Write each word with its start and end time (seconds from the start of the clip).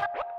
What? 0.00 0.29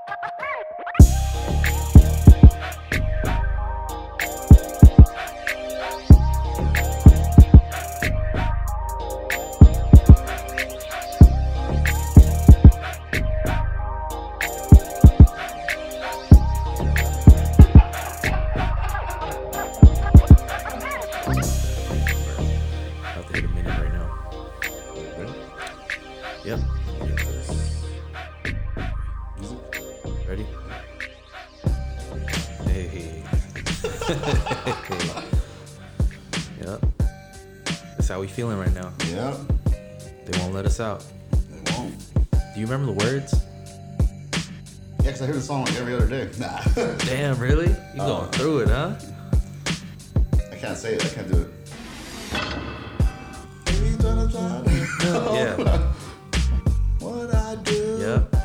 We 38.22 38.28
feeling 38.28 38.60
right 38.60 38.74
now. 38.76 38.92
Yeah, 39.10 39.36
They 40.28 40.38
won't 40.40 40.54
let 40.54 40.66
us 40.68 40.80
out. 40.80 41.04
they 41.32 41.74
won't. 41.74 41.98
Do 42.54 42.60
you 42.60 42.68
remember 42.68 42.94
the 42.94 43.04
words? 43.04 43.34
Yeah, 45.00 45.06
because 45.06 45.24
I 45.24 45.26
hear 45.26 45.34
the 45.34 45.42
song 45.42 45.66
like 45.66 45.76
every 45.78 45.96
other 45.96 46.08
day. 46.08 46.30
Nah, 46.40 46.62
Damn, 47.00 47.40
really? 47.40 47.70
You 47.70 47.98
going 47.98 48.28
uh, 48.28 48.32
through 48.32 48.60
it, 48.60 48.68
huh? 48.68 48.94
I 50.52 50.56
can't 50.56 50.78
say 50.78 50.94
it. 50.94 51.04
I 51.04 51.10
can't 51.10 51.32
do 51.32 51.40
it. 51.42 51.48
Baby, 53.66 53.96
tryna 53.98 54.32
try 54.32 54.62
to 54.66 55.34
Yeah. 55.34 55.92
What 57.00 57.34
I 57.34 57.56
do. 57.64 57.98
Yep. 58.02 58.36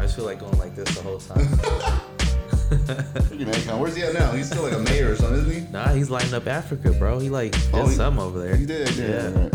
I 0.00 0.02
just 0.02 0.16
feel 0.16 0.24
like 0.24 0.40
going 0.40 0.58
like 0.58 0.74
this 0.74 0.92
the 0.96 1.02
whole 1.02 1.18
time. 1.18 1.46
Akon. 2.70 3.78
Where's 3.78 3.96
he 3.96 4.02
at 4.02 4.14
now? 4.14 4.32
He's 4.32 4.46
still 4.46 4.62
like 4.62 4.72
a 4.72 4.78
mayor 4.78 5.12
or 5.12 5.16
something, 5.16 5.38
isn't 5.46 5.66
he? 5.66 5.72
nah, 5.72 5.88
he's 5.88 6.10
lighting 6.10 6.34
up 6.34 6.46
Africa, 6.46 6.92
bro. 6.92 7.18
He 7.18 7.28
like 7.30 7.52
did 7.52 7.62
Oh, 7.74 7.86
he- 7.86 7.94
something 7.94 8.22
over 8.22 8.40
there. 8.40 8.56
He 8.56 8.66
did. 8.66 8.94
Yeah. 8.96 9.06
Yeah. 9.06 9.42
Right. 9.42 9.54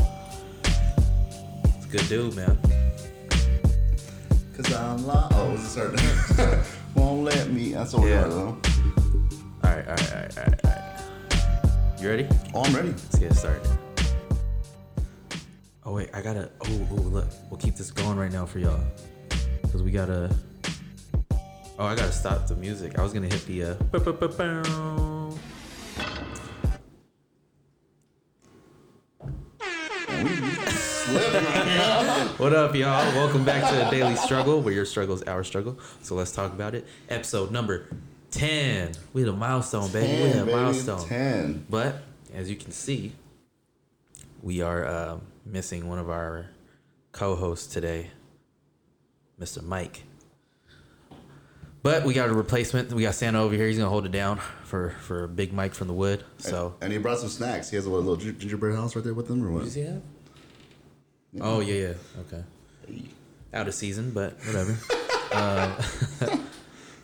He's 1.75 1.85
a 1.85 1.89
good 1.89 2.07
dude, 2.09 2.35
man. 2.35 2.57
Cause 4.55 4.73
I'm 4.73 5.05
lost. 5.07 5.33
Oh, 5.35 5.52
what's 5.52 5.63
it 5.63 5.69
start? 6.35 6.65
Won't 6.95 7.23
let 7.23 7.49
me. 7.49 7.71
That's 7.73 7.93
we're 7.93 8.09
Yeah. 8.09 8.23
though. 8.27 8.57
All 9.63 9.75
right, 9.75 9.87
all 9.87 9.95
right, 9.95 10.11
all 10.13 10.19
right, 10.19 10.37
all 10.37 10.43
right, 10.43 10.65
all 10.65 10.71
right. 10.71 12.02
You 12.02 12.09
ready? 12.09 12.27
Oh, 12.53 12.63
I'm 12.63 12.73
ready. 12.75 12.89
Let's 12.89 13.19
get 13.19 13.33
started. 13.33 13.67
Oh 15.85 15.93
wait, 15.93 16.09
I 16.13 16.21
gotta. 16.21 16.49
Oh, 16.61 16.87
oh, 16.91 16.95
look, 16.95 17.27
we'll 17.49 17.57
keep 17.59 17.75
this 17.75 17.89
going 17.91 18.17
right 18.17 18.31
now 18.31 18.45
for 18.45 18.59
y'all, 18.59 18.80
cause 19.71 19.81
we 19.81 19.91
gotta. 19.91 20.30
Oh, 21.80 21.85
I 21.85 21.95
gotta 21.95 22.11
stop 22.11 22.45
the 22.47 22.55
music. 22.55 22.99
I 22.99 23.03
was 23.03 23.13
gonna 23.13 23.27
hit 23.27 23.45
the. 23.45 23.63
Uh. 23.63 23.75
What 32.38 32.53
up, 32.53 32.73
y'all? 32.75 33.03
Welcome 33.16 33.44
back 33.44 33.69
to 33.69 33.75
the 33.75 33.89
Daily 33.91 34.16
Struggle, 34.16 34.61
where 34.61 34.73
your 34.73 34.86
struggle 34.86 35.16
is 35.16 35.23
our 35.23 35.44
struggle. 35.44 35.77
So 36.02 36.16
let's 36.16 36.31
talk 36.31 36.53
about 36.53 36.73
it. 36.73 36.88
Episode 37.09 37.52
number 37.52 37.88
ten. 38.31 38.91
We 39.11 39.21
hit 39.21 39.30
a 39.30 39.33
milestone, 39.33 39.91
baby. 39.91 40.08
we 40.08 40.14
hit 40.30 40.33
Ten, 40.33 40.41
a 40.43 40.45
baby. 40.45 40.55
milestone. 40.58 41.08
Ten. 41.08 41.66
But 41.69 42.03
as 42.33 42.49
you 42.49 42.55
can 42.55 42.71
see, 42.71 43.11
we 44.41 44.61
are 44.61 44.88
um, 44.88 45.21
missing 45.45 45.89
one 45.89 45.99
of 45.99 46.09
our 46.09 46.45
co-hosts 47.11 47.67
today, 47.67 48.11
Mr. 49.39 49.61
Mike. 49.61 50.03
But 51.82 52.04
we 52.04 52.14
got 52.14 52.30
a 52.30 52.34
replacement. 52.34 52.92
We 52.92 53.04
got 53.04 53.16
Santa 53.16 53.42
over 53.42 53.56
here. 53.56 53.67
He's 53.67 53.78
gonna 53.78 53.90
hold 53.90 54.06
it 54.06 54.12
down 54.12 54.40
for 54.64 54.92
for 55.02 55.28
Big 55.28 55.54
Mike 55.54 55.73
from 55.73 55.88
the 55.88 55.94
Wood. 55.94 56.23
So. 56.38 56.76
And 56.82 56.92
he 56.92 56.98
brought 56.98 57.20
some 57.20 57.30
snacks. 57.30 57.70
He 57.70 57.76
has 57.78 57.86
a 57.86 57.90
little 57.90 58.17
gin- 58.17 58.38
gingerbread 58.38 58.76
house 58.76 58.95
right 58.95 59.04
there 59.04 59.14
with 59.14 59.30
him, 59.30 59.44
or 59.44 59.52
what? 59.52 59.64
Does 59.64 59.76
he 59.76 59.82
have? 59.82 60.02
Oh 61.40 61.60
yeah, 61.60 61.73
yeah. 61.73 61.94
Okay. 62.22 62.44
Out 63.54 63.67
of 63.67 63.73
season, 63.73 64.12
but 64.12 64.38
whatever. 64.45 64.78
uh, 65.32 65.82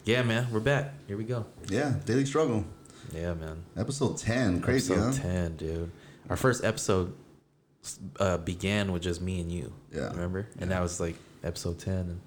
yeah, 0.05 0.23
man, 0.23 0.47
we're 0.51 0.59
back. 0.59 0.93
Here 1.07 1.17
we 1.17 1.23
go. 1.23 1.45
Yeah, 1.69 1.93
Daily 2.05 2.25
Struggle. 2.25 2.65
Yeah, 3.13 3.33
man. 3.33 3.63
Episode 3.77 4.17
10. 4.17 4.61
Crazy, 4.61 4.93
episode 4.93 5.21
huh? 5.21 5.29
10, 5.29 5.55
dude. 5.57 5.91
Our 6.29 6.35
first 6.35 6.63
episode 6.63 7.13
uh, 8.19 8.37
began 8.37 8.91
with 8.91 9.03
just 9.03 9.21
me 9.21 9.41
and 9.41 9.51
you. 9.51 9.73
Yeah. 9.91 10.09
Remember? 10.09 10.47
And 10.59 10.71
that 10.71 10.81
was 10.81 10.99
like 10.99 11.15
episode 11.43 11.79
10. 11.79 11.93
And 11.93 12.21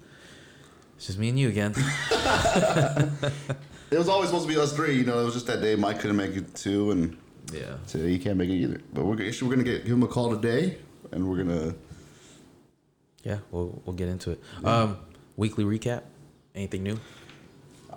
it's 0.99 1.07
just 1.07 1.17
me 1.17 1.29
and 1.29 1.39
you 1.39 1.47
again. 1.47 1.73
It 3.91 3.97
was 3.97 4.07
always 4.07 4.29
supposed 4.29 4.47
to 4.47 4.53
be 4.53 4.59
us 4.59 4.71
three. 4.71 4.95
You 4.95 5.03
know, 5.03 5.19
it 5.19 5.25
was 5.25 5.33
just 5.33 5.47
that 5.47 5.61
day 5.61 5.75
Mike 5.75 5.99
couldn't 5.99 6.17
make 6.17 6.35
it 6.35 6.53
too, 6.53 6.91
and 6.91 7.17
yeah. 7.51 7.77
today 7.87 8.09
he 8.09 8.19
can't 8.19 8.37
make 8.37 8.49
it 8.49 8.53
either. 8.53 8.81
But 8.93 9.05
we're, 9.05 9.15
gonna- 9.15 9.31
we're 9.41 9.55
going 9.55 9.65
to 9.65 9.71
get 9.71 9.83
give 9.83 9.93
him 9.93 10.03
a 10.03 10.07
call 10.07 10.29
today, 10.29 10.77
and 11.11 11.27
we're 11.27 11.43
going 11.43 11.47
to. 11.47 11.75
Yeah, 13.23 13.39
we'll, 13.51 13.81
we'll 13.85 13.95
get 13.95 14.09
into 14.09 14.31
it. 14.31 14.41
Um, 14.63 14.97
weekly 15.37 15.63
recap. 15.63 16.03
Anything 16.55 16.83
new? 16.83 16.99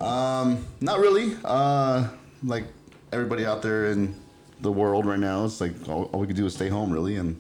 Um, 0.01 0.65
not 0.81 0.99
really. 0.99 1.37
Uh, 1.45 2.09
like 2.43 2.65
everybody 3.13 3.45
out 3.45 3.61
there 3.63 3.87
in 3.91 4.19
the 4.63 4.73
world 4.73 5.07
right 5.07 5.19
now, 5.19 5.45
it's 5.45 5.61
like 5.61 5.75
all, 5.89 6.05
all 6.05 6.21
we 6.21 6.27
could 6.27 6.37
do 6.37 6.47
is 6.47 6.55
stay 6.55 6.69
home, 6.69 6.91
really. 6.91 7.17
And 7.17 7.39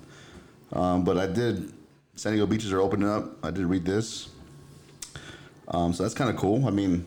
um, 0.74 1.04
but 1.04 1.16
I 1.16 1.26
did. 1.26 1.72
San 2.16 2.32
Diego 2.32 2.46
beaches 2.46 2.70
are 2.70 2.80
opening 2.80 3.08
up. 3.08 3.42
I 3.42 3.50
did 3.50 3.64
read 3.64 3.86
this. 3.86 4.28
Um, 5.68 5.92
so 5.92 6.02
that's 6.02 6.14
kind 6.14 6.28
of 6.30 6.36
cool. 6.36 6.66
I 6.66 6.70
mean, 6.70 7.04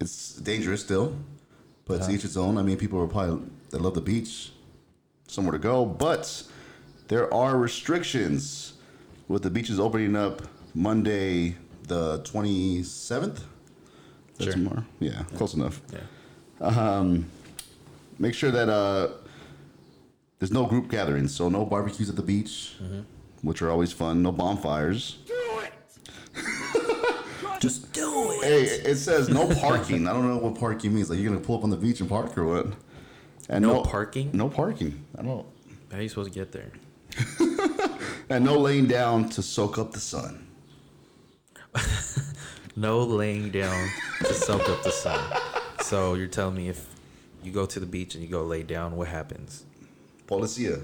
it's 0.00 0.34
dangerous 0.36 0.80
still, 0.82 1.16
but 1.86 1.98
it's 1.98 2.08
each 2.08 2.24
its 2.24 2.36
own. 2.36 2.58
I 2.58 2.62
mean, 2.62 2.76
people 2.76 3.00
are 3.00 3.06
probably 3.06 3.46
that 3.70 3.80
love 3.80 3.94
the 3.94 4.00
beach, 4.00 4.52
somewhere 5.26 5.52
to 5.52 5.58
go, 5.58 5.84
but 5.84 6.42
there 7.08 7.32
are 7.32 7.56
restrictions 7.56 8.74
with 9.26 9.42
the 9.42 9.50
beaches 9.50 9.78
opening 9.80 10.14
up 10.16 10.42
Monday, 10.74 11.56
the 11.84 12.18
twenty 12.24 12.82
seventh. 12.82 13.44
Sure. 14.40 14.52
tomorrow. 14.52 14.84
Yeah, 15.00 15.24
close 15.36 15.54
enough. 15.54 15.80
Yeah. 16.60 17.12
Make 18.20 18.34
sure 18.34 18.50
that 18.52 18.68
uh, 18.68 19.08
there's 20.38 20.52
no 20.52 20.64
group 20.66 20.88
gatherings, 20.90 21.34
so 21.34 21.48
no 21.48 21.64
barbecues 21.64 22.08
at 22.08 22.16
the 22.16 22.22
beach, 22.22 22.74
which 23.42 23.62
are 23.62 23.70
always 23.70 23.92
fun. 23.92 24.22
No 24.22 24.30
bonfires. 24.32 25.18
Just 27.60 27.92
do 27.92 28.27
it. 28.27 28.27
Hey, 28.42 28.62
it 28.64 28.96
says 28.96 29.28
no 29.28 29.48
parking. 29.60 30.06
I 30.08 30.12
don't 30.12 30.26
know 30.28 30.38
what 30.38 30.58
parking 30.58 30.94
means. 30.94 31.10
Like 31.10 31.18
you're 31.18 31.30
gonna 31.30 31.44
pull 31.44 31.56
up 31.58 31.64
on 31.64 31.70
the 31.70 31.76
beach 31.76 32.00
and 32.00 32.08
park 32.08 32.36
or 32.38 32.44
what? 32.44 32.66
And 33.48 33.62
No 33.62 33.82
parking? 33.82 34.30
No 34.32 34.48
parking. 34.48 35.04
I 35.18 35.22
don't. 35.22 35.46
How 35.90 35.98
are 35.98 36.02
you 36.02 36.08
supposed 36.08 36.32
to 36.32 36.38
get 36.38 36.52
there? 36.52 36.70
And 38.30 38.44
no 38.44 38.58
laying 38.58 38.86
down 38.86 39.30
to 39.30 39.42
soak 39.42 39.78
up 39.78 39.92
the 39.92 40.00
sun. 40.00 40.46
No 42.76 43.02
laying 43.02 43.50
down 43.50 43.88
to 44.20 44.32
soak 44.34 44.68
up 44.68 44.84
the 44.84 44.92
sun. 44.92 45.18
So 45.80 46.14
you're 46.14 46.28
telling 46.28 46.54
me 46.54 46.68
if 46.68 46.86
you 47.42 47.50
go 47.50 47.66
to 47.66 47.80
the 47.80 47.86
beach 47.86 48.14
and 48.14 48.22
you 48.22 48.30
go 48.30 48.44
lay 48.44 48.62
down, 48.62 48.94
what 48.94 49.08
happens? 49.08 49.64
Policia. 50.28 50.80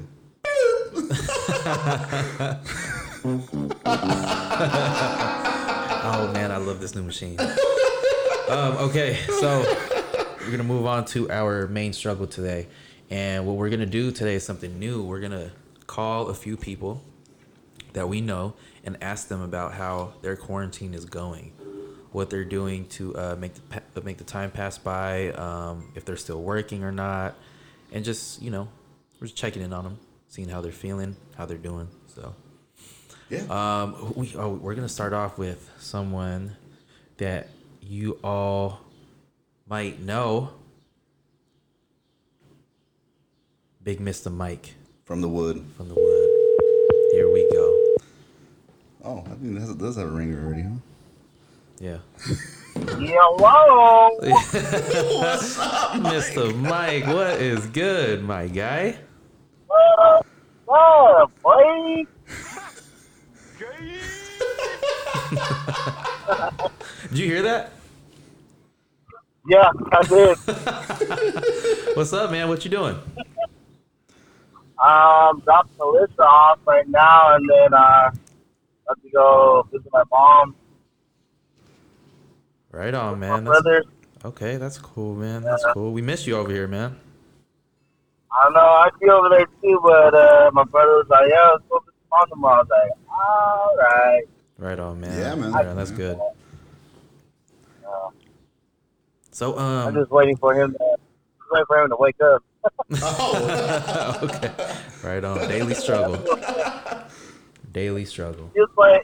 Oh 6.07 6.31
man, 6.35 6.53
I 6.53 6.59
love 6.59 6.83
this 6.83 6.95
new 6.95 7.03
machine. 7.03 7.41
um, 7.41 8.77
okay, 8.77 9.19
so 9.41 9.65
we're 10.39 10.51
gonna 10.51 10.63
move 10.63 10.85
on 10.85 11.07
to 11.07 11.31
our 11.31 11.67
main 11.67 11.95
struggle 11.95 12.27
today, 12.27 12.67
and 13.09 13.47
what 13.47 13.57
we're 13.57 13.71
gonna 13.71 13.87
do 13.87 14.11
today 14.13 14.35
is 14.35 14.45
something 14.45 14.79
new. 14.79 15.03
We're 15.03 15.21
gonna 15.21 15.51
call 15.87 16.29
a 16.29 16.35
few 16.35 16.59
people 16.59 17.03
that 17.95 18.07
we 18.07 18.21
know 18.21 18.53
and 18.85 18.99
ask 19.03 19.29
them 19.29 19.41
about 19.41 19.73
how 19.73 20.13
their 20.21 20.37
quarantine 20.37 20.93
is 20.93 21.07
going, 21.07 21.53
what 22.13 22.29
they're 22.29 22.45
doing 22.45 22.87
to 22.89 23.17
uh, 23.17 23.37
make 23.39 23.53
the 23.95 24.03
make 24.03 24.19
the 24.19 24.25
time 24.25 24.51
pass 24.51 24.77
by, 24.77 25.31
um, 25.31 25.91
if 25.95 26.05
they're 26.05 26.19
still 26.19 26.43
working 26.43 26.85
or 26.85 26.93
not, 26.93 27.35
and 27.93 28.05
just 28.05 28.43
you 28.43 28.51
know, 28.51 28.69
we're 29.23 29.29
just 29.29 29.39
checking 29.39 29.63
in 29.63 29.73
on 29.73 29.85
them, 29.85 29.99
seeing 30.29 30.51
how 30.51 30.61
they're 30.61 30.71
feeling, 30.71 31.17
how 31.35 31.47
they're 31.47 31.57
doing. 31.57 31.89
So. 32.15 32.35
Yeah. 33.31 33.43
Um, 33.49 34.13
we 34.17 34.35
oh, 34.37 34.51
we're 34.51 34.75
gonna 34.75 34.89
start 34.89 35.13
off 35.13 35.39
with 35.39 35.71
someone 35.79 36.57
that 37.17 37.49
you 37.81 38.19
all 38.23 38.81
might 39.69 40.01
know. 40.01 40.51
Big 43.83 44.01
Mister 44.01 44.31
Mike 44.31 44.75
From 45.05 45.21
the 45.21 45.29
wood. 45.29 45.65
from 45.77 45.89
the 45.89 45.95
Wood. 45.95 46.31
Here 47.13 47.31
we 47.33 47.49
go. 47.53 47.81
Oh, 49.05 49.23
I 49.27 49.35
think 49.35 49.59
that 49.59 49.79
does 49.79 49.97
have 49.97 50.09
a 50.09 50.11
ringer 50.11 50.45
already, 50.45 50.63
huh? 50.63 50.71
Yeah, 51.81 51.99
Hello. 52.75 54.11
What's 54.21 55.59
up, 55.59 56.01
Mister 56.03 56.55
Mike, 56.55 57.07
what 57.07 57.41
is 57.41 57.67
good, 57.67 58.23
my 58.23 58.47
guy? 58.47 58.97
Oh, 60.67 61.31
boy. 61.43 62.07
Did 67.09 67.19
you 67.19 67.27
hear 67.27 67.43
that? 67.43 67.73
Yeah, 69.47 69.71
I 69.93 70.03
did. 70.03 70.39
What's 71.97 72.13
up, 72.13 72.31
man? 72.31 72.49
What 72.49 72.65
you 72.65 72.71
doing? 72.71 72.99
Um, 74.83 75.41
dropping 75.45 75.77
Melissa 75.79 76.23
off 76.23 76.59
right 76.67 76.89
now, 76.89 77.35
and 77.35 77.49
then 77.49 77.75
uh, 77.75 78.11
have 78.89 79.03
to 79.03 79.11
go 79.13 79.69
visit 79.71 79.89
my 79.93 80.03
mom, 80.11 80.57
Right 82.71 82.93
on, 82.93 83.21
man. 83.21 83.45
That's, 83.45 83.63
brother. 83.63 83.85
okay, 84.25 84.57
that's 84.57 84.79
cool, 84.79 85.15
man. 85.15 85.43
That's 85.43 85.65
cool. 85.73 85.93
We 85.93 86.03
miss 86.03 86.27
you 86.27 86.37
over 86.37 86.51
here, 86.51 86.67
man. 86.67 86.97
I 88.33 88.51
know, 88.51 88.59
I'd 88.59 88.91
be 89.01 89.09
over 89.09 89.29
there 89.29 89.47
too, 89.63 89.81
but 89.81 90.13
uh, 90.13 90.51
my 90.53 90.65
brother 90.65 90.97
was 90.97 91.07
like, 91.09 91.29
"Yeah, 91.31 91.51
let's 91.53 91.65
go 91.71 91.79
visit 91.79 91.95
mom 92.11 92.29
tomorrow." 92.29 92.57
I 92.57 92.63
was 92.63 92.69
like, 92.71 92.91
"All 93.09 93.77
right." 93.79 94.25
Right 94.59 94.79
on, 94.79 95.01
man. 95.01 95.19
Yeah, 95.19 95.35
man. 95.35 95.53
Yeah, 95.53 95.75
that's 95.75 95.91
good. 95.91 96.17
Uh, 96.17 98.11
So, 99.31 99.59
I'm 99.59 99.89
um, 99.89 99.95
just 99.95 100.11
waiting 100.13 100.37
for 100.37 100.55
him. 100.55 100.73
To, 100.73 100.79
just 100.79 101.51
waiting 101.51 101.67
for 101.67 101.83
him 101.83 101.91
to 101.91 101.97
wake 101.97 102.21
up. 102.21 102.43
Oh, 103.03 104.19
okay. 104.23 104.53
Right 105.03 105.25
on. 105.25 105.49
Daily 105.49 105.75
struggle. 105.75 106.25
Daily 107.73 108.05
struggle. 108.05 108.51
He 108.55 108.61
was 108.61 108.71
playing, 108.77 109.01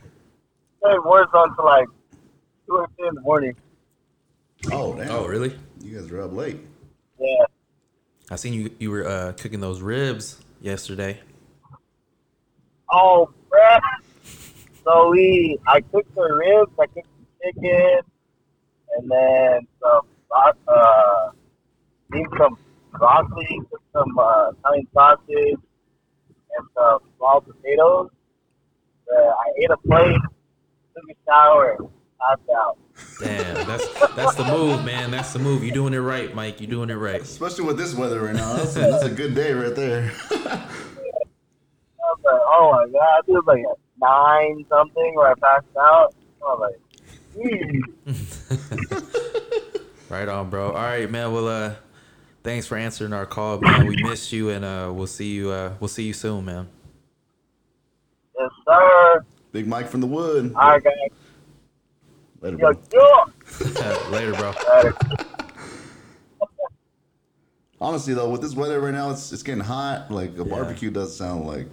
playing 0.81 1.00
Warzone 1.00 1.49
until 1.50 1.64
like 1.64 1.88
two 2.67 2.75
or 2.76 2.88
three 2.96 3.08
in 3.08 3.14
the 3.17 3.20
morning. 3.23 3.56
oh, 4.70 4.94
damn. 4.94 5.11
Oh, 5.11 5.26
really? 5.26 5.53
You 5.82 5.99
guys 5.99 6.11
are 6.12 6.23
up 6.23 6.32
late. 6.32 6.61
Yeah. 7.19 7.44
I 8.31 8.37
seen 8.37 8.53
you. 8.55 8.70
You 8.79 8.93
were 8.93 9.06
uh, 9.06 9.32
cooking 9.32 9.58
those 9.61 9.81
ribs 9.82 10.41
yesterday. 10.61 11.19
Oh, 12.93 13.31
bruh. 13.50 13.81
So 14.85 15.11
we, 15.11 15.59
I 15.67 15.81
cooked 15.81 16.15
the 16.15 16.23
ribs, 16.35 16.73
I 16.81 16.87
cooked 16.87 17.09
the 17.41 17.53
chicken, 17.53 18.00
and 18.97 19.11
then 19.11 19.67
some, 19.82 20.06
uh, 20.69 21.31
need 22.12 22.27
some 22.38 22.56
broccoli, 22.93 23.61
cooked 23.71 23.85
some 23.93 24.19
uh, 24.19 24.50
Italian 24.50 24.87
sausage, 24.94 25.59
and 26.56 26.67
some 26.77 26.99
small 27.17 27.41
potatoes. 27.41 28.11
Uh, 29.12 29.21
I 29.21 29.44
ate 29.62 29.71
a 29.71 29.77
plate, 29.77 30.21
took 30.94 31.05
a 31.11 31.15
shower, 31.29 31.77
and 31.79 31.88
passed 32.21 32.49
out. 32.56 32.79
Damn, 33.21 33.67
that's 33.67 34.15
that's 34.15 34.35
the 34.35 34.44
move, 34.44 34.85
man. 34.85 35.11
That's 35.11 35.32
the 35.32 35.38
move. 35.38 35.65
You're 35.65 35.75
doing 35.75 35.94
it 35.94 35.99
right, 35.99 36.35
Mike. 36.35 36.61
You're 36.61 36.71
doing 36.71 36.91
it 36.91 36.94
right. 36.94 37.21
Especially 37.21 37.65
with 37.65 37.79
this 37.79 37.94
weather 37.94 38.21
right 38.21 38.35
now. 38.35 38.55
That's 38.55 38.77
a, 38.77 38.81
that's 38.81 39.05
a 39.05 39.11
good 39.11 39.35
day 39.35 39.53
right 39.53 39.75
there. 39.75 40.12
I 40.31 40.69
was 42.12 42.21
like, 42.25 42.41
oh 42.44 42.71
my 42.73 42.87
god, 42.93 43.23
it 43.27 43.32
was 43.32 43.44
like 43.47 43.61
at 43.61 43.79
nine 44.00 44.64
something 44.69 45.12
where 45.14 45.29
I 45.31 45.35
passed 45.35 45.67
out. 45.79 46.14
I 46.43 46.44
was 46.55 46.73
like, 46.73 46.81
hmm. 47.37 47.81
Right 50.12 50.29
on, 50.29 50.50
bro. 50.50 50.69
All 50.69 50.73
right, 50.75 51.08
man. 51.11 51.32
Well, 51.32 51.47
uh, 51.47 51.75
thanks 52.43 52.67
for 52.67 52.76
answering 52.76 53.12
our 53.12 53.26
call, 53.26 53.61
man. 53.61 53.87
We 53.87 54.02
missed 54.02 54.32
you, 54.32 54.50
and 54.50 54.64
uh, 54.64 54.91
we'll 54.93 55.06
see 55.06 55.31
you. 55.32 55.50
Uh, 55.50 55.75
we'll 55.79 55.88
see 55.88 56.02
you 56.05 56.12
soon, 56.12 56.44
man. 56.44 56.69
yes 58.38 58.50
sir. 58.67 59.25
Big 59.52 59.67
Mike 59.69 59.88
from 59.88 60.00
the 60.00 60.06
wood. 60.08 60.53
All 60.56 60.70
right, 60.70 60.82
guys. 60.82 60.93
Later, 62.41 62.56
bro. 62.56 62.73
yo. 62.93 63.25
Later, 64.11 64.32
bro. 64.32 64.53
Later. 64.76 64.96
Honestly, 67.81 68.12
though, 68.14 68.29
with 68.29 68.43
this 68.43 68.55
weather 68.55 68.81
right 68.81 68.93
now, 68.93 69.11
it's 69.11 69.32
it's 69.32 69.43
getting 69.43 69.62
hot. 69.64 70.11
Like 70.11 70.31
a 70.35 70.38
Yeah. 70.38 70.44
barbecue 70.44 70.91
does 70.91 71.17
sound 71.17 71.46
like. 71.46 71.67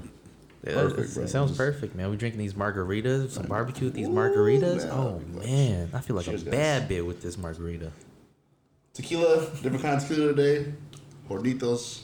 Perfect, 0.74 1.14
bro. 1.16 1.24
it 1.24 1.28
sounds 1.30 1.56
perfect, 1.58 1.96
man. 1.96 2.10
We 2.10 2.18
drinking 2.18 2.40
these 2.40 2.54
margaritas, 2.54 3.32
some 3.32 3.46
barbecue 3.46 3.86
with 3.86 3.94
these 3.94 4.08
margaritas. 4.08 4.84
man. 4.84 4.92
Oh 4.92 5.20
man, 5.40 5.90
I 5.94 6.00
feel 6.00 6.16
like 6.16 6.26
Cheers, 6.26 6.42
a 6.44 6.46
guys. 6.46 6.52
bad 6.54 6.88
bit 6.88 7.06
with 7.06 7.22
this 7.22 7.38
margarita. 7.38 7.92
Tequila, 8.94 9.46
different 9.62 9.82
kind 9.82 9.96
of 10.02 10.08
tequila 10.08 10.34
today. 10.34 10.74
Hornitos. 11.30 12.02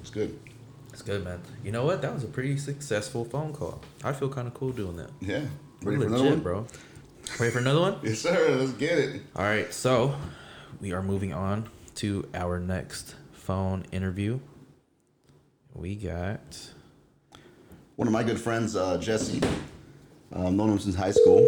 It's 0.00 0.10
good. 0.10 0.38
It's 0.92 1.02
good, 1.02 1.24
man. 1.24 1.40
You 1.64 1.72
know 1.72 1.84
what? 1.84 2.00
That 2.02 2.14
was 2.14 2.22
a 2.24 2.28
pretty 2.28 2.56
successful 2.58 3.24
phone 3.24 3.52
call. 3.52 3.80
I 4.04 4.12
feel 4.12 4.28
kind 4.28 4.46
of 4.46 4.54
cool 4.54 4.70
doing 4.72 4.96
that. 4.96 5.10
Yeah. 5.20 5.42
We're 5.82 5.98
for 5.98 6.06
another 6.06 6.16
legit, 6.18 6.30
one? 6.30 6.40
bro. 6.40 6.66
Ready 7.40 7.52
for 7.52 7.58
another 7.58 7.80
one? 7.80 7.96
Yes, 8.02 8.20
sir. 8.20 8.56
Let's 8.58 8.72
get 8.72 8.98
it. 8.98 9.22
All 9.34 9.42
right, 9.44 9.72
so 9.74 10.14
we 10.80 10.92
are 10.92 11.02
moving 11.02 11.32
on 11.32 11.68
to 11.96 12.26
our 12.34 12.60
next 12.60 13.14
phone 13.32 13.84
interview. 13.92 14.38
We 15.74 15.96
got 15.96 16.70
One 17.96 18.06
of 18.06 18.12
my 18.12 18.22
good 18.22 18.38
friends, 18.38 18.76
uh, 18.76 18.98
Jesse. 18.98 19.40
Um, 20.32 20.56
known 20.56 20.70
him 20.70 20.78
since 20.78 20.94
high 20.94 21.12
school. 21.12 21.38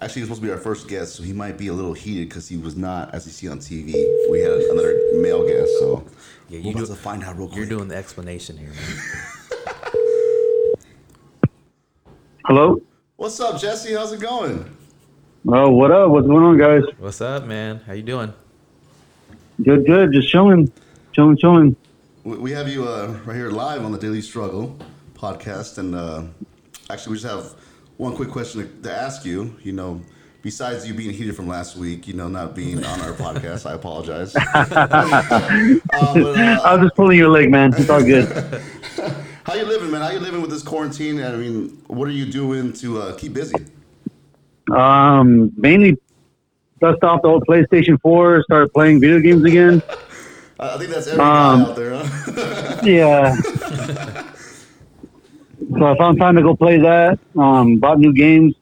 Actually, 0.00 0.22
he 0.22 0.22
was 0.22 0.28
supposed 0.38 0.40
to 0.42 0.46
be 0.48 0.50
our 0.50 0.58
first 0.58 0.88
guest, 0.88 1.14
so 1.14 1.22
he 1.22 1.32
might 1.32 1.56
be 1.56 1.68
a 1.68 1.72
little 1.72 1.92
heated 1.92 2.28
because 2.28 2.48
he 2.48 2.56
was 2.56 2.76
not, 2.76 3.14
as 3.14 3.24
you 3.24 3.30
see 3.32 3.48
on 3.48 3.58
TV. 3.60 3.92
We 4.30 4.40
had 4.40 4.50
another 4.50 5.00
male 5.14 5.46
guest, 5.46 5.70
so 5.78 6.04
yeah. 6.48 6.58
we'll 6.58 6.66
You 6.66 6.72
have 6.72 6.80
do, 6.88 6.94
to 6.94 6.94
find 7.00 7.22
out 7.22 7.38
real 7.38 7.46
quick. 7.46 7.58
you're 7.58 7.66
doing 7.66 7.86
the 7.88 7.94
explanation 7.94 8.56
here, 8.58 8.70
man. 8.70 10.74
Hello. 12.46 12.82
What's 13.16 13.38
up, 13.40 13.60
Jesse? 13.60 13.94
How's 13.94 14.12
it 14.12 14.20
going? 14.20 14.76
Oh, 15.46 15.70
what 15.70 15.92
up? 15.92 16.10
What's 16.10 16.26
going 16.26 16.42
on, 16.42 16.58
guys? 16.58 16.82
What's 16.98 17.20
up, 17.20 17.46
man? 17.46 17.80
How 17.86 17.92
you 17.92 18.02
doing? 18.02 18.32
Good, 19.62 19.86
good. 19.86 20.12
Just 20.12 20.28
chilling, 20.28 20.70
chilling, 21.12 21.36
chilling. 21.36 21.76
We 22.24 22.38
we 22.38 22.50
have 22.52 22.70
you 22.70 22.88
uh, 22.88 23.18
right 23.26 23.36
here 23.36 23.50
live 23.50 23.84
on 23.84 23.92
the 23.92 23.98
Daily 23.98 24.22
Struggle 24.22 24.78
podcast, 25.12 25.76
and 25.76 25.94
uh, 25.94 26.22
actually, 26.88 27.12
we 27.12 27.18
just 27.18 27.30
have 27.30 27.54
one 27.98 28.16
quick 28.16 28.30
question 28.30 28.62
to, 28.62 28.82
to 28.82 28.90
ask 28.90 29.26
you. 29.26 29.54
You 29.62 29.72
know, 29.72 30.00
besides 30.40 30.88
you 30.88 30.94
being 30.94 31.10
heated 31.10 31.36
from 31.36 31.48
last 31.48 31.76
week, 31.76 32.08
you 32.08 32.14
know, 32.14 32.26
not 32.28 32.54
being 32.54 32.82
on 32.82 33.00
our 33.02 33.12
podcast, 33.12 33.68
I 33.68 33.74
apologize. 33.74 34.34
uh, 34.54 34.64
but, 35.92 35.92
uh, 35.92 36.60
I 36.64 36.74
was 36.74 36.86
just 36.86 36.96
pulling 36.96 37.18
your 37.18 37.28
leg, 37.28 37.50
man. 37.50 37.74
It's 37.76 37.90
all 37.90 38.02
good. 38.02 38.26
how 39.44 39.52
you 39.52 39.66
living, 39.66 39.90
man? 39.90 40.00
How 40.00 40.08
you 40.08 40.20
living 40.20 40.40
with 40.40 40.50
this 40.50 40.62
quarantine? 40.62 41.22
I 41.22 41.36
mean, 41.36 41.82
what 41.88 42.08
are 42.08 42.12
you 42.12 42.24
doing 42.24 42.72
to 42.74 43.02
uh, 43.02 43.16
keep 43.16 43.34
busy? 43.34 43.66
Um, 44.72 45.52
mainly 45.58 45.98
dust 46.80 47.04
off 47.04 47.20
the 47.20 47.28
old 47.28 47.46
PlayStation 47.46 48.00
4, 48.00 48.44
start 48.44 48.72
playing 48.72 49.00
video 49.00 49.20
games 49.20 49.44
again. 49.44 49.82
I 50.58 50.74
I 50.74 50.78
think 50.78 50.90
that's 50.90 51.06
every 51.06 51.20
Um, 51.20 51.62
guy 51.64 51.70
out 51.70 51.76
there. 51.76 51.94
Huh? 52.04 52.80
Yeah. 52.84 53.34
so 55.78 55.86
I 55.86 55.96
found 55.96 56.18
time 56.18 56.36
to 56.36 56.42
go 56.42 56.54
play 56.54 56.78
that. 56.78 57.18
Um, 57.36 57.78
bought 57.78 57.98
new 57.98 58.12
games. 58.12 58.54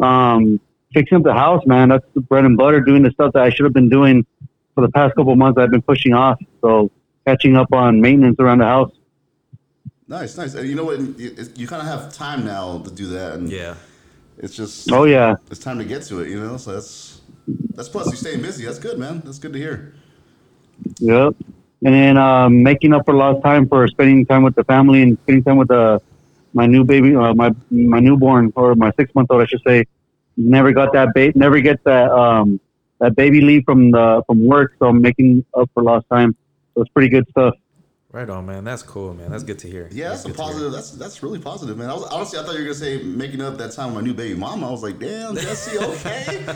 Um, 0.00 0.60
fixing 0.92 1.18
up 1.18 1.22
the 1.24 1.32
house, 1.34 1.62
man. 1.66 1.88
That's 1.88 2.04
the 2.14 2.20
bread 2.20 2.44
and 2.44 2.56
butter. 2.56 2.80
Doing 2.80 3.02
the 3.02 3.10
stuff 3.10 3.32
that 3.34 3.42
I 3.42 3.50
should 3.50 3.64
have 3.64 3.72
been 3.72 3.88
doing 3.88 4.26
for 4.74 4.80
the 4.82 4.90
past 4.90 5.14
couple 5.14 5.34
months. 5.36 5.58
I've 5.58 5.70
been 5.70 5.82
pushing 5.82 6.14
off. 6.14 6.38
So 6.62 6.90
catching 7.26 7.56
up 7.56 7.72
on 7.72 8.00
maintenance 8.00 8.36
around 8.38 8.58
the 8.58 8.64
house. 8.66 8.90
nice, 10.08 10.36
nice. 10.36 10.54
And 10.54 10.68
you 10.68 10.74
know 10.74 10.84
what? 10.84 10.98
You, 11.18 11.34
you 11.56 11.66
kind 11.66 11.80
of 11.80 11.88
have 11.88 12.12
time 12.12 12.44
now 12.44 12.78
to 12.78 12.90
do 12.90 13.06
that, 13.08 13.34
and 13.34 13.48
Yeah. 13.50 13.74
it's 14.38 14.54
just 14.54 14.90
Oh 14.92 15.04
yeah. 15.04 15.36
it's 15.50 15.60
time 15.60 15.78
to 15.78 15.84
get 15.84 16.02
to 16.04 16.20
it. 16.20 16.28
You 16.28 16.40
know, 16.40 16.56
so 16.56 16.74
that's 16.74 17.20
that's 17.74 17.88
plus 17.88 18.06
You're 18.06 18.16
staying 18.16 18.42
busy. 18.42 18.64
That's 18.66 18.78
good, 18.78 18.98
man. 18.98 19.22
That's 19.24 19.38
good 19.38 19.52
to 19.52 19.58
hear. 19.58 19.94
Yep. 20.98 21.34
And 21.84 21.94
then 21.94 22.16
um, 22.16 22.62
making 22.62 22.94
up 22.94 23.04
for 23.04 23.14
lost 23.14 23.42
time 23.42 23.68
for 23.68 23.86
spending 23.88 24.24
time 24.24 24.42
with 24.42 24.54
the 24.54 24.64
family 24.64 25.02
and 25.02 25.18
spending 25.22 25.44
time 25.44 25.56
with 25.58 25.70
uh, 25.70 25.98
my 26.54 26.66
new 26.66 26.84
baby, 26.84 27.14
uh, 27.14 27.34
my 27.34 27.52
my 27.70 28.00
newborn 28.00 28.52
or 28.56 28.74
my 28.74 28.90
six 28.98 29.14
month 29.14 29.30
old, 29.30 29.42
I 29.42 29.46
should 29.46 29.62
say. 29.66 29.86
Never 30.36 30.72
got 30.72 30.92
that 30.94 31.14
baby. 31.14 31.38
never 31.38 31.60
get 31.60 31.82
that 31.84 32.10
um, 32.10 32.58
that 33.00 33.14
baby 33.16 33.40
leave 33.40 33.64
from 33.64 33.90
the 33.90 34.22
from 34.26 34.46
work, 34.46 34.74
so 34.78 34.86
I'm 34.86 35.02
making 35.02 35.44
up 35.54 35.70
for 35.74 35.82
lost 35.82 36.06
time. 36.10 36.34
So 36.74 36.82
it's 36.82 36.90
pretty 36.90 37.08
good 37.08 37.28
stuff. 37.30 37.54
Right 38.14 38.30
on, 38.30 38.46
man. 38.46 38.62
That's 38.62 38.84
cool, 38.84 39.12
man. 39.12 39.28
That's 39.28 39.42
good 39.42 39.58
to 39.58 39.66
hear. 39.68 39.88
Yeah, 39.90 40.10
that's 40.10 40.24
a 40.24 40.28
good 40.28 40.36
to 40.36 40.42
hear. 40.44 40.52
positive. 40.52 40.70
That's 40.72 40.90
that's 40.92 41.20
really 41.24 41.40
positive, 41.40 41.76
man. 41.76 41.90
I 41.90 41.94
was 41.94 42.04
honestly, 42.04 42.38
I 42.38 42.44
thought 42.44 42.52
you 42.52 42.58
were 42.60 42.64
gonna 42.66 42.74
say 42.76 43.02
making 43.02 43.40
up 43.40 43.58
that 43.58 43.72
time 43.72 43.86
with 43.86 43.96
my 43.96 44.02
new 44.02 44.14
baby 44.14 44.38
mama. 44.38 44.68
I 44.68 44.70
was 44.70 44.84
like, 44.84 45.00
damn, 45.00 45.34
Jesse, 45.34 45.78
okay. 45.78 46.44
I 46.46 46.52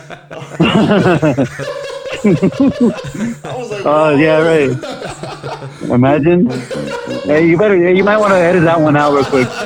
was 3.57 3.71
like, 3.73 3.85
Oh 3.85 3.85
whoa. 3.85 4.15
yeah, 4.17 4.41
right. 4.41 4.71
Imagine. 5.91 6.49
Hey, 7.25 7.49
you 7.49 7.59
better. 7.59 7.77
You 7.93 8.05
might 8.05 8.19
want 8.19 8.31
to 8.35 8.37
edit 8.37 8.63
that 8.63 8.81
one 8.81 8.97
out 8.97 9.15
real 9.15 9.25
quick. 9.25 9.49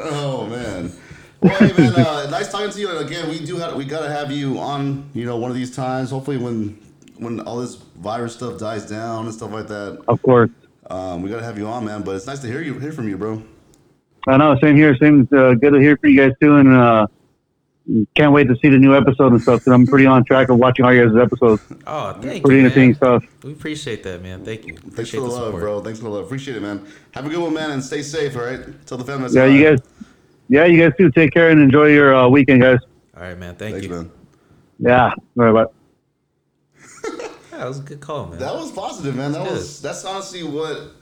Oh 0.00 0.46
man. 0.46 0.92
Well, 1.40 1.56
hey 1.58 1.72
man, 1.78 1.92
uh, 1.94 2.28
nice 2.30 2.50
talking 2.50 2.70
to 2.70 2.80
you. 2.80 2.88
And 2.90 2.98
again, 3.06 3.28
we 3.28 3.38
do 3.44 3.56
have 3.56 3.74
we 3.74 3.84
gotta 3.84 4.08
have 4.10 4.30
you 4.32 4.58
on. 4.58 5.10
You 5.14 5.26
know, 5.26 5.36
one 5.36 5.50
of 5.50 5.56
these 5.56 5.70
times. 5.74 6.10
Hopefully, 6.10 6.36
when 6.38 6.78
when 7.18 7.40
all 7.40 7.58
this 7.58 7.74
virus 7.74 8.34
stuff 8.34 8.58
dies 8.58 8.88
down 8.88 9.26
and 9.26 9.34
stuff 9.34 9.52
like 9.52 9.66
that, 9.68 10.00
Of 10.08 10.22
course. 10.22 10.50
um, 10.90 11.22
we 11.22 11.30
gotta 11.30 11.44
have 11.44 11.58
you 11.58 11.66
on, 11.66 11.84
man. 11.84 12.02
But 12.02 12.16
it's 12.16 12.26
nice 12.26 12.40
to 12.40 12.46
hear 12.46 12.62
you 12.62 12.78
hear 12.78 12.92
from 12.92 13.08
you, 13.08 13.16
bro. 13.18 13.42
I 14.26 14.36
know. 14.36 14.56
Same 14.60 14.76
here. 14.76 14.96
Same. 14.96 15.28
Uh, 15.32 15.54
good 15.54 15.72
to 15.72 15.80
hear 15.80 15.96
from 15.96 16.10
you 16.10 16.16
guys 16.20 16.32
too, 16.40 16.56
and 16.56 16.68
uh, 16.68 17.06
can't 18.14 18.32
wait 18.32 18.44
to 18.48 18.56
see 18.60 18.68
the 18.68 18.76
new 18.76 18.94
episode 18.94 19.32
and 19.32 19.40
stuff. 19.40 19.64
Cause 19.64 19.72
I'm 19.72 19.86
pretty 19.86 20.04
on 20.06 20.22
track 20.24 20.50
of 20.50 20.58
watching 20.58 20.84
all 20.84 20.92
your 20.92 21.08
guys' 21.08 21.16
episodes. 21.16 21.62
Oh, 21.86 22.12
thank 22.20 22.44
Pretty 22.44 22.60
you, 22.60 22.66
entertaining 22.66 22.90
man. 22.90 22.94
stuff. 22.96 23.24
We 23.42 23.52
appreciate 23.52 24.02
that, 24.02 24.22
man. 24.22 24.44
Thank 24.44 24.66
you. 24.66 24.74
Thanks 24.74 24.88
Appreciate 24.92 25.20
for 25.20 25.26
the, 25.28 25.32
the 25.32 25.34
love, 25.34 25.44
support. 25.46 25.62
bro. 25.62 25.80
Thanks 25.80 25.98
for 25.98 26.04
the 26.04 26.10
love. 26.10 26.24
Appreciate 26.26 26.56
it, 26.58 26.60
man. 26.62 26.86
Have 27.12 27.24
a 27.26 27.30
good 27.30 27.38
one, 27.40 27.54
man, 27.54 27.70
and 27.70 27.82
stay 27.82 28.02
safe. 28.02 28.36
All 28.36 28.42
right. 28.44 28.60
Tell 28.86 28.98
the 28.98 29.04
family. 29.04 29.30
Yeah, 29.32 29.46
you 29.46 29.64
guys. 29.64 29.78
Yeah, 30.50 30.64
you 30.66 30.82
guys 30.82 30.92
too. 30.98 31.10
Take 31.10 31.32
care 31.32 31.48
and 31.50 31.60
enjoy 31.60 31.86
your 31.86 32.14
uh, 32.14 32.28
weekend, 32.28 32.60
guys. 32.60 32.80
All 33.16 33.22
right, 33.22 33.38
man. 33.38 33.54
Thank 33.54 33.74
Thanks, 33.76 33.86
you. 33.86 33.94
man. 33.94 34.10
Yeah. 34.78 35.12
All 35.38 35.44
right, 35.52 35.64
bye. 35.66 35.72
That 37.58 37.66
was 37.66 37.80
a 37.80 37.82
good 37.82 38.00
call, 38.00 38.28
man. 38.28 38.38
That 38.38 38.54
was 38.54 38.70
positive, 38.70 39.16
man. 39.16 39.32
That 39.32 39.44
That's 39.44 39.52
was 39.52 39.82
that's 39.82 40.04
honestly 40.04 40.44
what 40.44 40.92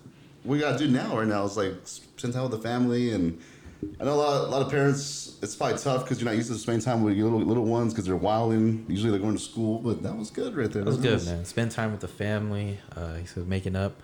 we 0.44 0.58
gotta 0.58 0.78
do 0.78 0.88
now. 0.88 1.18
Right 1.18 1.26
now, 1.26 1.44
it's 1.44 1.56
like 1.56 1.74
spend 1.84 2.32
time 2.32 2.44
with 2.44 2.52
the 2.52 2.58
family, 2.58 3.12
and 3.12 3.38
I 4.00 4.04
know 4.04 4.14
a 4.14 4.16
lot, 4.16 4.44
a 4.44 4.48
lot 4.48 4.62
of 4.62 4.70
parents. 4.70 5.36
It's 5.42 5.54
probably 5.54 5.76
tough 5.76 6.04
because 6.04 6.18
you're 6.18 6.30
not 6.30 6.36
used 6.36 6.50
to 6.50 6.56
spending 6.56 6.82
time 6.82 7.02
with 7.02 7.14
your 7.14 7.28
little 7.30 7.46
little 7.46 7.66
ones 7.66 7.92
because 7.92 8.06
they're 8.06 8.16
wilding. 8.16 8.86
Usually 8.88 9.10
they're 9.10 9.20
going 9.20 9.36
to 9.36 9.42
school, 9.42 9.80
but 9.80 10.02
that 10.02 10.16
was 10.16 10.30
good 10.30 10.56
right 10.56 10.70
there. 10.70 10.82
That 10.82 10.90
was 10.90 10.98
good, 10.98 11.24
man. 11.26 11.44
Spend 11.44 11.72
time 11.72 11.92
with 11.92 12.00
the 12.00 12.08
family. 12.08 12.78
Uh, 12.96 13.16
he 13.16 13.26
said 13.26 13.46
making 13.46 13.76
up 13.76 14.00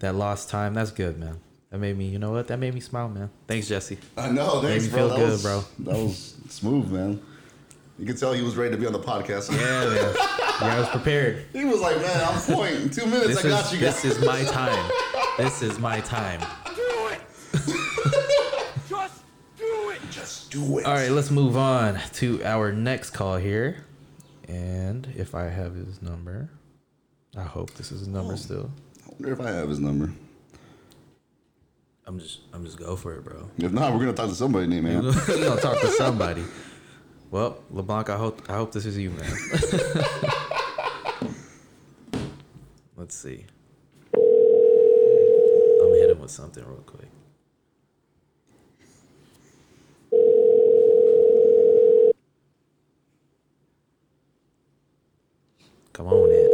that 0.00 0.14
lost 0.14 0.50
time. 0.50 0.74
That's 0.74 0.90
good, 0.90 1.18
man. 1.18 1.40
That 1.70 1.78
made 1.78 1.96
me, 1.96 2.06
you 2.08 2.18
know 2.18 2.32
what? 2.32 2.48
That 2.48 2.58
made 2.58 2.74
me 2.74 2.80
smile, 2.80 3.08
man. 3.08 3.30
Thanks, 3.46 3.68
Jesse. 3.68 3.98
I 4.16 4.30
know. 4.30 4.60
Thanks, 4.62 4.84
me 4.84 4.90
bro. 4.90 4.98
feel 4.98 5.08
that 5.08 5.16
good, 5.16 5.30
was, 5.30 5.42
bro. 5.42 5.64
That 5.80 5.94
was 5.94 6.34
smooth, 6.48 6.90
man. 6.90 7.22
You 7.98 8.06
could 8.06 8.16
tell 8.16 8.32
he 8.32 8.42
was 8.42 8.56
ready 8.56 8.70
to 8.70 8.76
be 8.76 8.86
on 8.86 8.92
the 8.92 9.00
podcast. 9.00 9.50
Yeah, 9.50 9.58
man. 9.58 10.14
Yeah, 10.60 10.76
I 10.76 10.78
was 10.78 10.88
prepared. 10.88 11.46
He 11.52 11.64
was 11.64 11.80
like, 11.80 11.96
man, 11.96 12.20
I'm 12.24 12.40
point. 12.40 12.92
Two 12.92 13.06
minutes, 13.06 13.42
This 13.42 13.44
I 13.44 13.48
got 13.48 13.64
is 13.66 13.72
you 13.72 13.78
this 13.80 14.04
is 14.04 14.24
my 14.24 14.44
time. 14.44 14.90
This 15.36 15.62
is 15.62 15.78
my 15.78 16.00
time. 16.00 16.40
Do 16.74 17.08
it. 17.12 17.20
Just 18.88 19.22
do 19.56 19.90
it. 19.90 20.00
Just 20.10 20.50
do 20.50 20.78
it. 20.78 20.84
All 20.84 20.94
right, 20.94 21.12
let's 21.12 21.30
move 21.30 21.56
on 21.56 22.00
to 22.14 22.42
our 22.42 22.72
next 22.72 23.10
call 23.10 23.36
here. 23.36 23.84
And 24.48 25.06
if 25.16 25.36
I 25.36 25.44
have 25.44 25.76
his 25.76 26.02
number, 26.02 26.50
I 27.36 27.44
hope 27.44 27.72
this 27.74 27.92
is 27.92 28.00
his 28.00 28.08
number 28.08 28.32
oh. 28.32 28.36
still. 28.36 28.70
I 29.06 29.10
wonder 29.12 29.32
if 29.32 29.40
I 29.40 29.50
have 29.50 29.68
his 29.68 29.78
number. 29.78 30.10
I'm 32.04 32.18
just 32.18 32.40
I'm 32.52 32.64
just 32.64 32.78
go 32.78 32.96
for 32.96 33.14
it, 33.14 33.22
bro. 33.22 33.48
If 33.58 33.70
not, 33.70 33.92
we're 33.92 34.00
gonna 34.00 34.14
talk 34.14 34.30
to 34.30 34.34
somebody 34.34 34.66
named 34.66 34.84
man. 34.84 35.04
We're 35.04 35.44
gonna 35.44 35.60
talk 35.60 35.78
to 35.80 35.88
somebody. 35.88 36.42
Well, 37.30 37.58
LeBlanc, 37.70 38.08
I 38.08 38.16
hope 38.16 38.42
I 38.48 38.54
hope 38.54 38.72
this 38.72 38.86
is 38.86 38.96
you, 38.96 39.10
man. 39.10 39.30
Let's 42.96 43.14
see. 43.14 43.44
I'm 44.14 44.20
gonna 45.80 45.96
hit 45.96 46.10
him 46.10 46.20
with 46.20 46.30
something 46.30 46.64
real 46.64 46.82
quick. 46.86 47.08
Come 55.92 56.06
on, 56.06 56.30
Ant. 56.32 56.52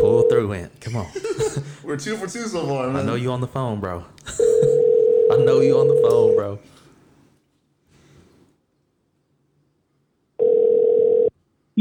Pull 0.00 0.28
through, 0.28 0.52
Ant. 0.52 0.80
Come 0.82 0.96
on. 0.96 1.06
We're 1.82 1.96
two 1.96 2.16
for 2.16 2.26
two 2.26 2.46
so 2.46 2.66
far, 2.66 2.88
man. 2.88 2.96
I 3.02 3.02
know 3.02 3.14
you 3.14 3.32
on 3.32 3.40
the 3.40 3.48
phone, 3.48 3.80
bro. 3.80 4.04
I 4.28 5.36
know 5.38 5.60
you 5.60 5.78
on 5.78 5.88
the 5.88 5.98
phone, 6.02 6.36
bro. 6.36 6.58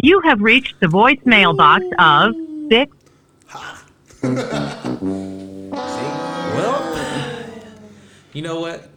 You 0.06 0.22
have 0.22 0.40
reached 0.40 0.80
the 0.82 0.86
voicemail 0.86 1.58
box 1.58 1.84
of 1.98 2.36
six 2.70 2.96
Well, 6.54 7.00
you 8.32 8.44
know 8.44 8.60
what? 8.60 8.88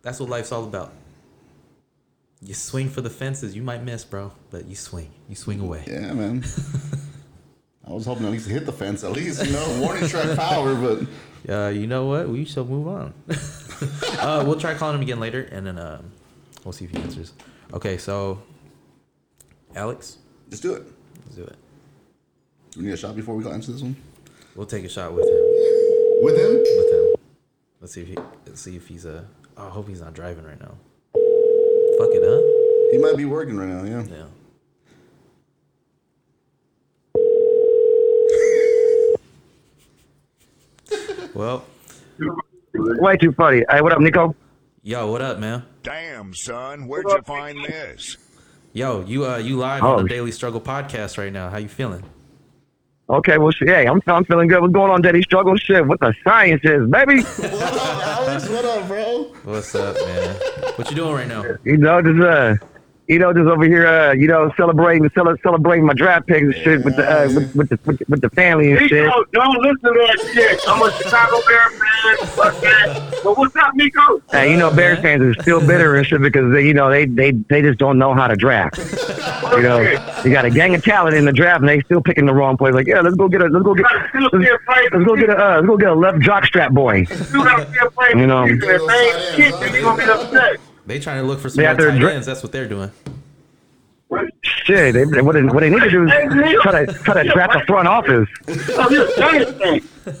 That's 0.00 0.18
what 0.18 0.30
life's 0.30 0.50
all 0.50 0.64
about. 0.64 0.94
You 2.40 2.54
swing 2.54 2.88
for 2.88 3.02
the 3.02 3.10
fences, 3.10 3.54
you 3.54 3.60
might 3.60 3.82
miss, 3.84 4.06
bro, 4.06 4.32
but 4.48 4.64
you 4.64 4.74
swing. 4.74 5.10
You 5.28 5.36
swing 5.36 5.60
away. 5.60 5.84
Yeah, 5.86 6.14
man. 6.14 6.42
I 7.86 7.92
was 7.92 8.06
hoping 8.06 8.24
at 8.24 8.32
least 8.32 8.46
to 8.46 8.52
hit 8.54 8.64
the 8.64 8.72
fence, 8.72 9.04
at 9.04 9.12
least, 9.12 9.44
you 9.44 9.52
know, 9.52 9.80
warning 9.82 10.08
track 10.08 10.34
power, 10.38 10.74
but 10.74 11.06
Uh, 11.46 11.68
you 11.68 11.86
know 11.86 12.06
what? 12.06 12.26
We 12.26 12.46
shall 12.46 12.64
move 12.64 12.88
on. 12.88 13.12
uh, 14.18 14.44
we'll 14.46 14.58
try 14.58 14.72
calling 14.72 14.96
him 14.96 15.02
again 15.02 15.20
later, 15.20 15.42
and 15.52 15.66
then 15.66 15.78
um, 15.78 16.10
we'll 16.64 16.72
see 16.72 16.86
if 16.86 16.90
he 16.90 16.96
answers. 16.98 17.32
Okay, 17.72 17.96
so 17.96 18.42
Alex, 19.74 20.18
just 20.50 20.62
do 20.62 20.74
it. 20.74 20.82
let's 21.24 21.36
do 21.36 21.42
it. 21.42 21.56
Do 22.70 22.80
we 22.80 22.86
need 22.86 22.92
a 22.92 22.96
shot 22.96 23.16
before 23.16 23.34
we 23.34 23.44
go 23.44 23.52
answer 23.52 23.72
this 23.72 23.82
one? 23.82 23.96
We'll 24.54 24.66
take 24.66 24.84
a 24.84 24.88
shot 24.88 25.12
with 25.12 25.24
him. 25.24 25.44
With 26.22 26.36
him? 26.36 26.58
With 26.58 26.92
him. 26.92 27.14
Let's 27.80 27.94
see 27.94 28.02
if 28.02 28.08
he. 28.08 28.16
Let's 28.46 28.60
see 28.60 28.76
if 28.76 28.88
he's 28.88 29.06
uh. 29.06 29.24
Oh, 29.56 29.66
I 29.66 29.70
hope 29.70 29.88
he's 29.88 30.00
not 30.00 30.14
driving 30.14 30.44
right 30.44 30.60
now. 30.60 30.74
Fuck 31.98 32.10
it, 32.12 32.22
huh? 32.24 32.40
He 32.92 32.98
might 32.98 33.16
be 33.16 33.24
working 33.24 33.56
right 33.56 33.68
now, 33.68 33.84
yeah. 33.84 34.04
Yeah. 34.08 34.24
well, 41.34 41.64
Way 42.74 43.16
too 43.16 43.32
funny. 43.32 43.64
Hey, 43.70 43.80
what 43.80 43.92
up, 43.92 44.00
Nico? 44.00 44.34
yo, 44.82 45.10
what 45.10 45.20
up, 45.20 45.38
man? 45.38 45.64
Damn, 45.82 46.34
son, 46.34 46.86
where'd 46.86 47.04
you 47.08 47.20
find 47.22 47.64
this? 47.64 48.16
Yo, 48.78 49.02
you 49.08 49.26
uh, 49.26 49.38
you 49.38 49.56
live 49.56 49.82
Oh, 49.82 49.96
on 49.96 50.02
the 50.04 50.08
sh- 50.08 50.12
Daily 50.12 50.30
Struggle 50.30 50.60
podcast 50.60 51.18
right 51.18 51.32
now. 51.32 51.50
How 51.50 51.56
you 51.58 51.66
feeling? 51.66 52.04
Okay, 53.10 53.36
well, 53.36 53.50
shit, 53.50 53.66
hey, 53.66 53.86
I'm, 53.88 54.00
I'm 54.06 54.24
feeling 54.24 54.46
good. 54.46 54.60
What's 54.60 54.72
going 54.72 54.92
on, 54.92 55.02
Daddy 55.02 55.20
Struggle? 55.22 55.56
Shit, 55.56 55.84
what 55.84 55.98
the 55.98 56.14
science 56.22 56.60
is, 56.62 56.88
baby. 56.88 57.22
What 57.24 57.54
up, 57.60 58.06
Alex? 58.06 58.48
What 58.48 58.64
up, 58.64 58.86
bro? 58.86 59.34
What's 59.42 59.74
up, 59.74 59.96
man? 59.96 60.36
What 60.76 60.88
you 60.90 60.94
doing 60.96 61.12
right 61.12 61.26
now? 61.26 61.42
You 61.64 61.76
know, 61.76 62.00
just 62.00 62.20
uh, 62.20 62.54
you 63.08 63.18
know, 63.18 63.32
just 63.32 63.46
over 63.46 63.64
here, 63.64 63.86
uh, 63.86 64.12
you 64.12 64.28
know, 64.28 64.52
celebrating, 64.56 65.08
cele- 65.14 65.36
celebrating 65.42 65.86
my 65.86 65.94
draft 65.94 66.26
picks 66.26 66.42
and 66.42 66.54
shit 66.56 66.84
with 66.84 66.94
the, 66.96 67.10
uh, 67.10 67.26
with, 67.34 67.56
with 67.56 67.68
the, 67.70 67.78
with 67.86 67.98
the, 67.98 68.04
with 68.08 68.20
the 68.20 68.28
family 68.30 68.72
and 68.72 68.80
shit. 68.80 69.06
Nico, 69.06 69.24
don't 69.32 69.56
listen 69.62 69.80
to 69.80 70.06
that 70.06 70.30
shit. 70.34 70.60
I'm 70.68 70.82
a 70.82 70.92
Chicago 70.92 71.38
Bear 71.48 71.70
fan. 71.70 72.26
Fuck 72.28 72.60
that. 72.60 73.20
But 73.24 73.38
what's 73.38 73.56
up, 73.56 73.74
Nico? 73.74 74.22
Hey, 74.30 74.52
you 74.52 74.58
know, 74.58 74.70
Bears 74.70 74.98
fans 74.98 75.22
are 75.22 75.40
still 75.42 75.66
bitter 75.66 75.96
and 75.96 76.06
shit 76.06 76.20
because 76.20 76.52
they, 76.52 76.66
you 76.66 76.74
know, 76.74 76.90
they, 76.90 77.06
they, 77.06 77.32
they 77.32 77.62
just 77.62 77.78
don't 77.78 77.98
know 77.98 78.12
how 78.12 78.28
to 78.28 78.36
draft. 78.36 78.78
You 79.48 79.62
know, 79.62 79.80
you 79.80 80.30
got 80.30 80.44
a 80.44 80.50
gang 80.50 80.74
of 80.74 80.84
talent 80.84 81.16
in 81.16 81.24
the 81.24 81.32
draft 81.32 81.60
and 81.60 81.68
they 81.68 81.80
still 81.80 82.02
picking 82.02 82.26
the 82.26 82.34
wrong 82.34 82.58
plays. 82.58 82.74
Like, 82.74 82.86
yeah, 82.86 83.00
let's 83.00 83.16
go 83.16 83.28
get 83.28 83.40
a, 83.40 83.46
let's 83.46 83.64
go 83.64 83.74
get, 83.74 83.86
let's, 83.90 84.34
let's 84.92 85.04
go 85.06 85.16
get 85.16 85.30
a, 85.30 85.38
uh, 85.38 85.54
let's 85.56 85.66
go 85.66 85.76
get 85.78 85.88
a 85.88 85.94
left 85.94 86.18
jockstrap 86.18 86.72
boy. 86.72 87.06
You 87.08 87.44
gotta 87.44 87.66
still 87.72 87.90
play 87.90 88.10
You 88.14 88.26
know. 88.26 88.46
The 90.88 91.00
same 91.00 91.04
shit, 91.04 91.12
and 91.12 91.12
you 91.12 91.12
gonna 91.12 91.12
get 91.12 91.12
upset. 91.12 91.12
They 91.12 91.12
trying 91.12 91.22
to 91.22 91.26
look 91.26 91.40
for 91.40 91.48
some 91.48 91.62
Yeah, 91.62 91.72
more 91.72 91.76
they're 91.82 91.90
tight 91.90 92.00
dra- 92.00 92.14
ends. 92.14 92.26
That's 92.26 92.42
what 92.42 92.52
they're 92.52 92.68
doing. 92.68 92.90
Shit, 94.42 94.94
they, 94.94 95.04
what, 95.22 95.32
they, 95.32 95.42
what 95.42 95.60
they 95.60 95.70
need 95.70 95.80
to 95.82 95.90
do 95.90 96.04
is 96.04 96.10
try 96.62 96.84
to 96.84 96.92
try 96.92 97.22
to 97.22 97.30
draft 97.30 97.52
the 97.52 97.60
front 97.66 97.88
office. 97.88 98.28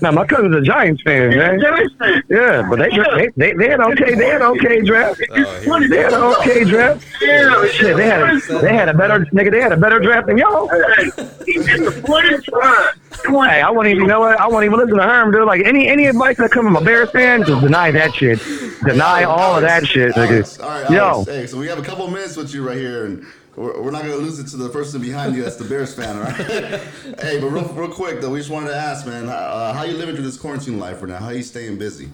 a 0.00 0.02
Giants 0.02 0.02
fan. 0.02 0.02
Now, 0.02 0.10
my 0.12 0.26
cousin's 0.26 0.56
a 0.56 0.60
Giants 0.62 1.02
fan, 1.02 1.30
man. 1.30 1.60
Yeah, 2.28 2.66
but 2.68 2.78
they 2.78 2.90
they 2.90 3.28
they, 3.36 3.52
they 3.54 3.68
had 3.70 3.80
okay 3.80 4.14
they 4.14 4.26
had 4.26 4.42
okay 4.42 4.80
draft. 4.82 5.20
Oh, 5.30 5.88
They 5.88 5.96
had 5.98 6.12
an 6.12 6.22
okay 6.22 6.64
draft. 6.64 7.06
Yeah, 7.20 7.66
Shit, 7.68 7.96
they 7.96 8.06
had 8.06 8.20
a, 8.22 8.58
they 8.60 8.74
had 8.74 8.88
a 8.88 8.94
better 8.94 9.20
nigga. 9.32 9.50
They 9.50 9.60
had 9.60 9.72
a 9.72 9.76
better 9.76 9.98
draft 9.98 10.26
than 10.28 10.38
y'all. 10.38 10.68
Hey, 10.68 11.10
he's 11.46 11.64
disappointed. 11.66 12.44
Come 13.24 13.34
on. 13.36 13.48
Hey, 13.48 13.60
I 13.62 13.70
won't 13.70 13.88
even 13.88 14.02
you 14.02 14.06
know 14.06 14.20
what? 14.20 14.38
I 14.40 14.46
won't 14.46 14.64
even 14.64 14.78
listen 14.78 14.96
to 14.96 15.02
Herm. 15.02 15.32
Dude, 15.32 15.46
like 15.46 15.62
any 15.64 15.88
any 15.88 16.06
advice 16.06 16.36
that 16.36 16.50
come 16.50 16.64
from 16.64 16.76
a 16.76 16.80
Bears 16.80 17.10
fan, 17.10 17.44
just 17.44 17.60
deny 17.62 17.90
that 17.90 18.14
shit. 18.14 18.40
Deny 18.84 19.24
all 19.24 19.56
of 19.56 19.62
that 19.62 19.86
shit, 19.86 20.14
nigga. 20.14 20.62
all 20.62 20.68
right, 20.68 20.90
Yo, 20.90 21.24
Hey, 21.24 21.46
so 21.46 21.58
we 21.58 21.66
have 21.66 21.78
a 21.78 21.82
couple 21.82 22.06
minutes 22.08 22.36
with 22.36 22.54
you 22.54 22.66
right 22.66 22.76
here, 22.76 23.06
and 23.06 23.26
we're, 23.58 23.82
we're 23.82 23.90
not 23.90 24.02
going 24.02 24.16
to 24.16 24.24
lose 24.24 24.38
it 24.38 24.46
to 24.48 24.56
the 24.56 24.68
person 24.68 25.00
behind 25.00 25.34
you 25.34 25.42
that's 25.42 25.56
the 25.56 25.64
Bears 25.64 25.94
fan, 25.94 26.16
all 26.16 26.22
right? 26.22 26.36
hey, 27.20 27.40
but 27.40 27.48
real, 27.48 27.64
real 27.74 27.88
quick, 27.88 28.20
though, 28.20 28.30
we 28.30 28.38
just 28.38 28.50
wanted 28.50 28.68
to 28.68 28.76
ask, 28.76 29.06
man, 29.06 29.28
uh, 29.28 29.72
how 29.72 29.82
you 29.82 29.96
living 29.96 30.14
through 30.14 30.24
this 30.24 30.38
quarantine 30.38 30.78
life 30.78 31.02
right 31.02 31.10
now? 31.10 31.18
How 31.18 31.30
you 31.30 31.42
staying 31.42 31.76
busy? 31.78 32.08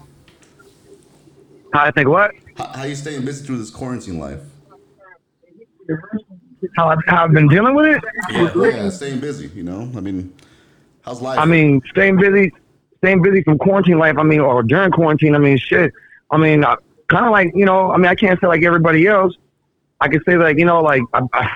How 1.71 1.85
I 1.85 1.91
think 1.91 2.07
what? 2.07 2.31
How, 2.57 2.67
how 2.67 2.83
you 2.83 2.95
staying 2.95 3.25
busy 3.25 3.45
through 3.45 3.59
this 3.59 3.69
quarantine 3.69 4.19
life? 4.19 4.41
How 6.75 6.89
I've, 6.89 6.97
how 7.05 7.25
I've 7.25 7.31
been 7.31 7.47
dealing 7.47 7.75
with 7.75 7.85
it? 7.85 8.03
Yeah, 8.31 8.83
yeah, 8.83 8.89
staying 8.89 9.19
busy, 9.19 9.47
you 9.49 9.63
know? 9.63 9.91
I 9.95 9.99
mean, 9.99 10.33
how's 11.03 11.21
life? 11.21 11.37
I 11.37 11.45
mean, 11.45 11.81
staying 11.91 12.17
busy, 12.17 12.51
staying 12.97 13.21
busy 13.21 13.43
from 13.43 13.59
quarantine 13.59 13.99
life. 13.99 14.17
I 14.17 14.23
mean, 14.23 14.39
or 14.39 14.63
during 14.63 14.91
quarantine. 14.91 15.35
I 15.35 15.37
mean, 15.37 15.59
shit. 15.59 15.93
I 16.31 16.37
mean, 16.37 16.63
uh, 16.63 16.77
kind 17.07 17.25
of 17.25 17.31
like 17.31 17.51
you 17.53 17.65
know. 17.65 17.91
I 17.91 17.97
mean, 17.97 18.07
I 18.07 18.15
can't 18.15 18.39
say 18.41 18.47
like 18.47 18.63
everybody 18.63 19.05
else. 19.05 19.35
I 20.01 20.07
can 20.07 20.21
say 20.23 20.37
like 20.37 20.57
you 20.57 20.65
know, 20.65 20.81
like 20.81 21.01
I, 21.13 21.21
I, 21.33 21.49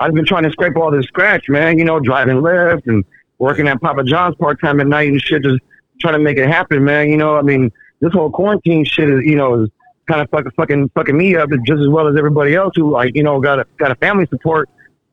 I've 0.00 0.14
been 0.14 0.26
trying 0.26 0.44
to 0.44 0.50
scrape 0.50 0.76
all 0.76 0.90
this 0.90 1.06
scratch, 1.06 1.48
man. 1.48 1.78
You 1.78 1.84
know, 1.84 2.00
driving 2.00 2.36
Lyft 2.36 2.86
and 2.86 3.04
working 3.38 3.68
at 3.68 3.80
Papa 3.80 4.04
John's 4.04 4.36
part 4.36 4.60
time 4.60 4.80
at 4.80 4.86
night 4.86 5.08
and 5.08 5.20
shit, 5.20 5.42
just 5.42 5.60
trying 6.00 6.14
to 6.14 6.20
make 6.20 6.38
it 6.38 6.48
happen, 6.48 6.84
man. 6.84 7.08
You 7.08 7.16
know, 7.16 7.36
I 7.36 7.42
mean, 7.42 7.72
this 8.00 8.12
whole 8.12 8.30
quarantine 8.30 8.84
shit 8.84 9.08
is, 9.08 9.24
you 9.24 9.36
know, 9.36 9.62
is 9.62 9.70
kind 10.06 10.20
of 10.20 10.28
fucking 10.30 10.52
fucking 10.52 10.90
fucking 10.90 11.16
me 11.16 11.36
up 11.36 11.50
just 11.66 11.80
as 11.80 11.88
well 11.88 12.08
as 12.08 12.16
everybody 12.16 12.54
else 12.54 12.72
who 12.76 12.90
like 12.90 13.14
you 13.14 13.22
know 13.22 13.40
got 13.40 13.60
a 13.60 13.66
got 13.78 13.90
a 13.90 13.94
family 13.96 14.26
support. 14.26 14.68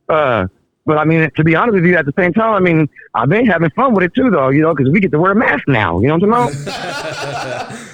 Uh, 0.08 0.48
but 0.86 0.98
I 0.98 1.06
mean, 1.06 1.30
to 1.36 1.44
be 1.44 1.56
honest 1.56 1.76
with 1.76 1.86
you, 1.86 1.96
at 1.96 2.06
the 2.06 2.14
same 2.18 2.34
time, 2.34 2.54
I 2.56 2.60
mean, 2.60 2.90
I've 3.14 3.30
been 3.30 3.46
having 3.46 3.70
fun 3.72 3.94
with 3.94 4.06
it 4.06 4.14
too, 4.16 4.32
though. 4.32 4.50
You 4.50 4.64
know, 4.64 4.74
because 4.74 4.92
we 4.92 5.00
get 5.00 5.12
to 5.12 5.20
wear 5.20 5.34
a 5.34 5.36
mask 5.36 5.68
now. 5.68 6.00
You 6.00 6.08
know 6.08 6.18
what 6.18 6.24
I'm 6.24 6.34
about? 6.34 7.36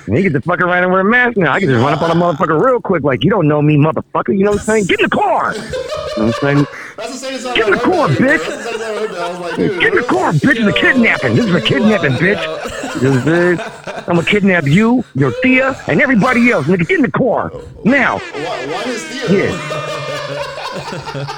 and 0.08 0.16
you 0.18 0.24
get 0.24 0.34
to 0.34 0.42
fuck 0.42 0.60
around 0.62 0.84
and 0.84 0.92
wear 0.92 1.02
a 1.02 1.06
mask 1.06 1.38
now. 1.38 1.52
I 1.54 1.60
can 1.60 1.70
just 1.70 1.82
run 1.84 1.94
up 1.94 2.02
on 2.02 2.12
a 2.12 2.16
motherfucker 2.16 2.62
real 2.64 2.80
quick, 2.82 3.04
like 3.04 3.24
you 3.24 3.30
don't 3.30 3.48
know 3.48 3.62
me, 3.62 3.78
motherfucker. 3.78 4.38
You 4.38 4.44
know 4.44 4.52
what 4.52 4.60
I'm 4.62 4.66
saying? 4.66 4.86
Get 4.86 5.00
in 5.00 5.10
the 5.10 5.16
car. 5.16 5.54
You 5.56 5.62
know 5.62 5.68
what 5.68 6.18
I'm 6.18 6.34
saying? 6.56 6.68
That's 6.98 7.12
the 7.12 7.18
same 7.18 7.40
song 7.40 7.56
Get 7.56 7.68
in 7.68 7.74
the 7.74 7.80
car, 7.80 8.08
bitch. 8.10 8.48
That's 8.48 8.48
the 8.48 8.64
same 8.64 8.82
I 8.82 9.00
heard 9.00 9.10
that. 9.12 9.20
I 9.22 9.30
was 9.30 9.40
like, 9.40 9.58
Get 9.58 9.94
in 9.94 9.96
the 9.96 10.04
car, 10.04 10.32
bitch. 10.32 10.60
Is 10.60 10.68
a 10.68 10.74
kidnapping. 10.74 11.36
This 11.36 11.46
is 11.46 11.56
a 11.56 11.62
kidnapping, 11.62 12.12
bitch. 12.14 12.96
You 12.96 13.02
know 13.02 13.10
what 13.10 13.18
I'm 13.20 13.58
saying? 13.58 13.60
I'm 14.08 14.16
gonna 14.16 14.24
kidnap 14.24 14.64
you, 14.66 15.04
your 15.16 15.32
Thea, 15.42 15.76
and 15.88 16.02
everybody 16.02 16.52
else. 16.52 16.68
Nigga, 16.68 16.88
get 16.88 16.98
in 16.98 17.02
the 17.02 17.12
car 17.12 17.52
now. 17.84 18.20
Why, 18.20 18.68
why 18.68 18.84
is 18.86 19.04
Theo? 19.04 19.52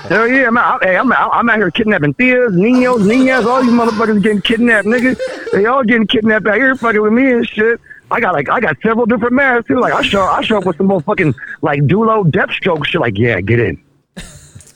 Hell 0.10 0.28
yeah, 0.28 0.50
man. 0.50 0.64
I, 0.64 0.78
hey, 0.82 0.98
I'm, 0.98 1.12
out- 1.12 1.32
I'm 1.34 1.50
out 1.50 1.58
here 1.58 1.72
kidnapping 1.72 2.14
Theas, 2.16 2.54
Ninos, 2.54 3.06
Ninas, 3.06 3.46
all 3.46 3.62
these 3.62 3.72
motherfuckers 3.72 4.22
getting 4.22 4.42
kidnapped, 4.42 4.88
nigga. 4.88 5.18
They 5.52 5.66
all 5.66 5.84
getting 5.84 6.08
kidnapped 6.08 6.48
out 6.48 6.56
here 6.56 6.76
fucking 6.76 7.02
with 7.02 7.14
me 7.14 7.32
and 7.32 7.48
shit. 7.48 7.80
I 8.10 8.20
got 8.22 8.34
like 8.34 8.50
I 8.50 8.60
got 8.60 8.78
several 8.82 9.06
different 9.06 9.34
masks 9.34 9.68
too. 9.68 9.80
Like 9.80 9.94
I 9.94 10.02
show 10.02 10.22
I 10.24 10.42
show 10.42 10.58
up 10.58 10.66
with 10.66 10.78
some 10.78 10.88
motherfucking 10.88 11.36
like 11.62 11.82
Dulo 11.82 12.30
death 12.32 12.52
stroke 12.52 12.86
shit. 12.86 13.02
Like 13.02 13.18
yeah, 13.18 13.42
get 13.42 13.60
in. 13.60 13.82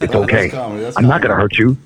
It's 0.02 0.16
Oh, 0.16 0.24
okay. 0.24 0.48
that's 0.50 0.54
comedy, 0.56 0.92
I'm 0.98 1.06
not 1.06 1.22
gonna 1.22 1.36
hurt 1.36 1.58
you. 1.60 1.78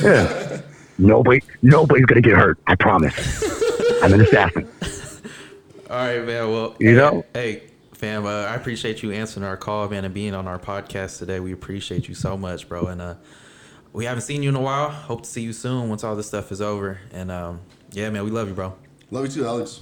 Yeah. 0.00 0.60
Nobody 0.98 1.40
nobody's 1.62 2.06
gonna 2.06 2.20
get 2.20 2.34
hurt. 2.36 2.56
I 2.68 2.76
promise. 2.76 3.42
I'm 4.00 4.12
an 4.12 4.20
assassin. 4.20 4.68
All 5.90 5.96
right, 5.96 6.24
man. 6.24 6.50
Well, 6.52 6.76
You 6.78 6.94
know? 6.94 7.24
hey, 7.34 7.64
fam, 7.94 8.26
uh, 8.26 8.28
I 8.44 8.54
appreciate 8.54 9.02
you 9.02 9.10
answering 9.10 9.44
our 9.44 9.56
call, 9.56 9.88
man, 9.88 10.04
and 10.04 10.14
being 10.14 10.34
on 10.34 10.46
our 10.46 10.58
podcast 10.58 11.18
today. 11.18 11.40
We 11.40 11.52
appreciate 11.52 12.08
you 12.08 12.14
so 12.14 12.36
much, 12.36 12.68
bro. 12.68 12.86
And 12.86 13.02
uh, 13.02 13.14
we 13.92 14.04
haven't 14.04 14.22
seen 14.22 14.42
you 14.44 14.48
in 14.48 14.54
a 14.54 14.60
while. 14.60 14.88
Hope 14.90 15.22
to 15.24 15.28
see 15.28 15.42
you 15.42 15.52
soon 15.52 15.88
once 15.88 16.04
all 16.04 16.14
this 16.14 16.28
stuff 16.28 16.52
is 16.52 16.60
over. 16.62 17.00
And 17.12 17.30
um, 17.32 17.60
yeah, 17.90 18.08
man, 18.10 18.24
we 18.24 18.30
love 18.30 18.46
you, 18.48 18.54
bro. 18.54 18.72
Love 19.10 19.24
you 19.26 19.32
too, 19.32 19.46
Alex. 19.46 19.80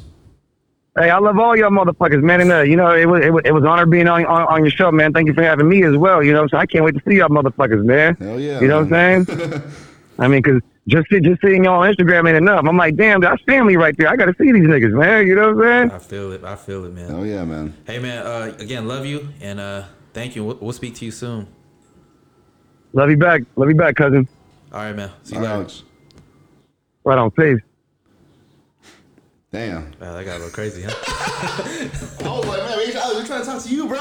Hey, 0.99 1.09
I 1.09 1.19
love 1.19 1.39
all 1.39 1.57
y'all 1.57 1.71
motherfuckers, 1.71 2.23
man. 2.23 2.41
And 2.41 2.51
uh, 2.51 2.63
you 2.63 2.77
know, 2.77 2.95
it 2.95 3.07
was 3.07 3.25
it 3.25 3.33
was, 3.33 3.43
it 3.45 3.53
was 3.53 3.63
an 3.63 3.69
honor 3.69 3.87
being 3.87 4.09
on, 4.09 4.25
on 4.27 4.43
on 4.49 4.65
your 4.65 4.73
show, 4.73 4.91
man. 4.91 5.13
Thank 5.13 5.29
you 5.29 5.35
for 5.35 5.43
having 5.43 5.69
me 5.69 5.85
as 5.85 5.97
well. 5.97 6.23
You 6.23 6.33
know, 6.33 6.49
so 6.49 6.57
I 6.57 6.67
can't 6.67 6.85
wait 6.85 6.95
to 6.95 7.03
see 7.07 7.17
y'all 7.17 7.29
motherfuckers, 7.29 7.85
man. 7.85 8.17
Hell 8.17 8.41
yeah. 8.41 8.61
You 8.61 8.69
know 8.69 8.83
what 8.83 8.93
I'm 8.93 9.27
saying? 9.27 9.63
I 10.19 10.29
mean, 10.29 10.43
cause 10.43 10.61
just 10.89 11.09
just 11.09 11.41
seeing 11.43 11.65
y'all 11.65 11.83
on 11.83 11.95
Instagram 11.95 12.27
ain't 12.29 12.37
enough. 12.37 12.65
I'm 12.67 12.77
like, 12.77 12.97
damn, 12.97 13.21
that's 13.21 13.41
family 13.45 13.77
right 13.77 13.97
there. 13.97 14.09
I 14.09 14.17
gotta 14.17 14.35
see 14.37 14.51
these 14.51 14.65
niggas, 14.65 14.93
man. 14.93 15.27
You 15.27 15.37
know 15.37 15.53
what 15.55 15.67
I'm 15.67 15.91
saying? 15.91 15.91
I 15.93 15.99
feel 16.01 16.33
it. 16.33 16.45
I 16.45 16.57
feel 16.57 16.85
it, 16.85 16.93
man. 16.93 17.11
Oh 17.13 17.23
yeah, 17.23 17.45
man. 17.45 17.77
Hey, 17.87 18.01
man. 18.01 18.27
Uh, 18.27 18.55
again, 18.59 18.89
love 18.89 19.07
you, 19.07 19.29
and 19.41 19.61
uh, 19.61 19.85
thank 20.13 20.35
you. 20.35 20.45
We'll, 20.45 20.59
we'll 20.61 20.73
speak 20.73 20.97
to 20.97 21.05
you 21.05 21.13
soon. 21.13 21.47
Love 22.93 23.11
you 23.11 23.17
back. 23.17 23.43
Love 23.55 23.69
you 23.69 23.77
back, 23.77 23.95
cousin. 23.95 24.27
All 24.73 24.81
right, 24.81 24.97
man. 24.97 25.11
See 25.23 25.37
you 25.37 25.41
All 25.41 25.47
right, 25.47 25.51
later. 25.51 25.61
Alex. 25.61 25.83
Right 27.05 27.19
on, 27.19 27.31
peace. 27.31 27.61
Damn. 29.53 29.93
Wow, 30.01 30.15
that 30.15 30.25
got 30.25 30.37
a 30.37 30.39
little 30.39 30.51
crazy, 30.51 30.83
huh? 30.83 30.93
I 32.25 32.29
was 32.29 32.47
like, 32.47 32.59
man, 32.63 32.79
we 32.79 32.87
we're 32.87 33.27
trying 33.27 33.41
to 33.41 33.47
talk 33.47 33.63
to 33.63 33.69
you, 33.69 33.89
bro. 33.89 33.99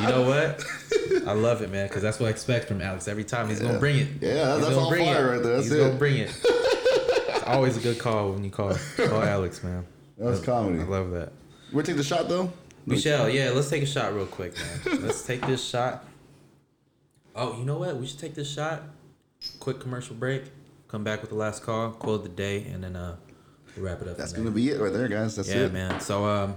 You 0.00 0.08
know 0.08 0.22
what? 0.26 0.64
I 1.26 1.32
love 1.32 1.62
it, 1.62 1.70
man, 1.70 1.86
because 1.86 2.02
that's 2.02 2.18
what 2.18 2.26
I 2.26 2.30
expect 2.30 2.66
from 2.66 2.80
Alex. 2.82 3.06
Every 3.06 3.22
time 3.24 3.48
he's 3.48 3.60
gonna 3.60 3.78
bring 3.78 3.96
it. 3.98 4.08
Yeah, 4.20 4.56
He's 4.56 4.66
that's 4.66 4.88
bring 4.88 5.04
fire 5.04 5.28
it. 5.28 5.36
right 5.36 5.42
there. 5.42 5.52
That's 5.56 5.64
he's 5.68 5.72
it. 5.72 5.78
gonna 5.78 5.94
bring 5.98 6.16
it. 6.18 6.30
It's 7.30 7.54
always 7.54 7.76
a 7.78 7.80
good 7.80 7.98
call 7.98 8.32
when 8.32 8.44
you 8.44 8.50
call 8.50 8.74
call 8.96 9.22
Alex, 9.22 9.62
man. 9.64 9.86
That's 10.18 10.40
comedy. 10.40 10.80
I 10.82 10.84
love 10.84 11.10
that. 11.12 11.32
We're 11.72 11.82
take 11.82 11.96
the 11.96 12.02
shot 12.02 12.28
though. 12.28 12.52
Michelle, 12.84 13.28
yeah, 13.30 13.50
let's 13.50 13.70
take 13.70 13.82
a 13.82 13.86
shot 13.86 14.14
real 14.14 14.26
quick, 14.26 14.54
man. 14.56 15.02
Let's 15.02 15.22
take 15.22 15.46
this 15.46 15.64
shot. 15.66 16.04
Oh, 17.34 17.56
you 17.58 17.64
know 17.64 17.78
what? 17.78 17.96
We 17.96 18.06
should 18.06 18.18
take 18.18 18.34
this 18.34 18.52
shot. 18.52 18.82
Quick 19.60 19.80
commercial 19.80 20.14
break. 20.14 20.44
Come 20.88 21.04
back 21.04 21.20
with 21.22 21.30
the 21.30 21.36
last 21.36 21.62
call, 21.62 21.92
quote 21.92 22.16
of 22.16 22.22
the 22.24 22.28
day, 22.30 22.64
and 22.64 22.84
then 22.84 22.96
uh, 22.96 23.16
we'll 23.78 23.90
wrap 23.90 24.02
it 24.02 24.08
up. 24.08 24.16
That's 24.16 24.32
gonna 24.32 24.50
be 24.50 24.70
it 24.70 24.80
right 24.80 24.92
there, 24.92 25.08
guys. 25.08 25.36
That's 25.36 25.48
yeah, 25.48 25.66
it. 25.66 25.72
man. 25.72 26.00
So 26.00 26.24
um, 26.24 26.56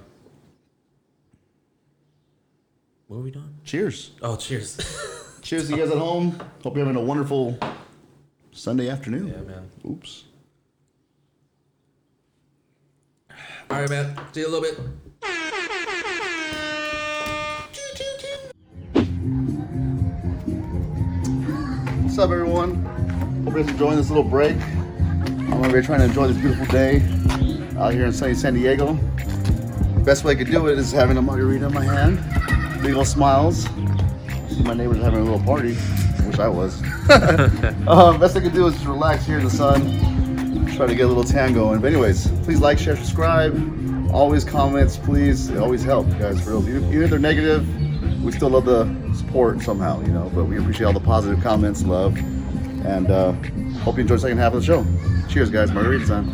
what 3.07 3.17
are 3.17 3.21
we 3.21 3.31
doing? 3.31 3.55
Cheers. 3.63 4.11
Oh, 4.21 4.35
cheers. 4.35 4.77
Cheers 5.41 5.67
to 5.67 5.75
you 5.75 5.81
guys 5.81 5.91
at 5.91 5.97
home. 5.97 6.39
Hope 6.63 6.75
you're 6.75 6.85
having 6.85 7.01
a 7.01 7.03
wonderful 7.03 7.57
Sunday 8.51 8.89
afternoon. 8.89 9.27
yeah, 9.27 9.41
man. 9.41 9.69
Oops. 9.85 10.25
All 13.69 13.81
right, 13.81 13.89
man. 13.89 14.19
See 14.33 14.41
you 14.41 14.47
a 14.47 14.49
little 14.49 14.61
bit. 14.61 14.77
What's 22.03 22.19
up, 22.19 22.29
everyone? 22.29 22.83
Hope 23.45 23.55
you 23.55 23.63
guys 23.63 23.71
enjoying 23.71 23.97
this 23.97 24.09
little 24.09 24.23
break. 24.23 24.57
Over 25.63 25.79
trying 25.83 25.99
to 25.99 26.05
enjoy 26.05 26.27
this 26.27 26.37
beautiful 26.37 26.65
day 26.65 26.95
out 27.77 27.93
here 27.93 28.05
in 28.05 28.11
sunny 28.11 28.33
San 28.33 28.55
Diego. 28.55 28.93
Best 30.03 30.23
way 30.23 30.31
I 30.31 30.35
could 30.35 30.47
do 30.47 30.67
it 30.67 30.79
is 30.79 30.91
having 30.91 31.17
a 31.17 31.21
margarita 31.21 31.67
in 31.67 31.73
my 31.73 31.83
hand. 31.83 32.81
Big 32.81 32.95
old 32.95 33.05
smiles. 33.05 33.65
See, 34.49 34.63
my 34.63 34.73
neighbors 34.73 34.97
are 34.97 35.03
having 35.03 35.19
a 35.19 35.23
little 35.23 35.39
party. 35.39 35.77
Wish 36.25 36.39
I 36.39 36.47
was. 36.47 36.81
uh, 37.09 38.17
best 38.17 38.35
I 38.35 38.39
could 38.39 38.53
do 38.53 38.65
is 38.65 38.73
just 38.73 38.87
relax 38.87 39.27
here 39.27 39.37
in 39.37 39.43
the 39.43 39.51
sun. 39.51 40.65
Try 40.75 40.87
to 40.87 40.95
get 40.95 41.05
a 41.05 41.07
little 41.07 41.23
tan 41.23 41.53
going. 41.53 41.79
But 41.79 41.93
anyways, 41.93 42.27
please 42.43 42.59
like, 42.59 42.79
share, 42.79 42.97
subscribe. 42.97 43.53
Always 44.11 44.43
comments, 44.43 44.97
please. 44.97 45.55
Always 45.55 45.83
help, 45.83 46.09
guys. 46.17 46.41
For 46.41 46.57
real. 46.57 46.67
Even 46.67 47.03
if 47.03 47.11
they're 47.11 47.19
negative, 47.19 48.23
we 48.23 48.31
still 48.31 48.49
love 48.49 48.65
the 48.65 49.13
support 49.13 49.61
somehow, 49.61 50.01
you 50.01 50.11
know. 50.11 50.31
But 50.33 50.45
we 50.45 50.57
appreciate 50.57 50.87
all 50.87 50.93
the 50.93 50.99
positive 50.99 51.41
comments, 51.41 51.83
love, 51.83 52.17
and 52.17 53.11
uh, 53.11 53.33
hope 53.81 53.95
you 53.95 54.01
enjoy 54.01 54.15
the 54.15 54.21
second 54.21 54.37
half 54.37 54.53
of 54.53 54.59
the 54.61 54.65
show. 54.65 54.85
Cheers, 55.27 55.49
guys. 55.49 55.71
Margarita 55.71 56.05
time. 56.05 56.29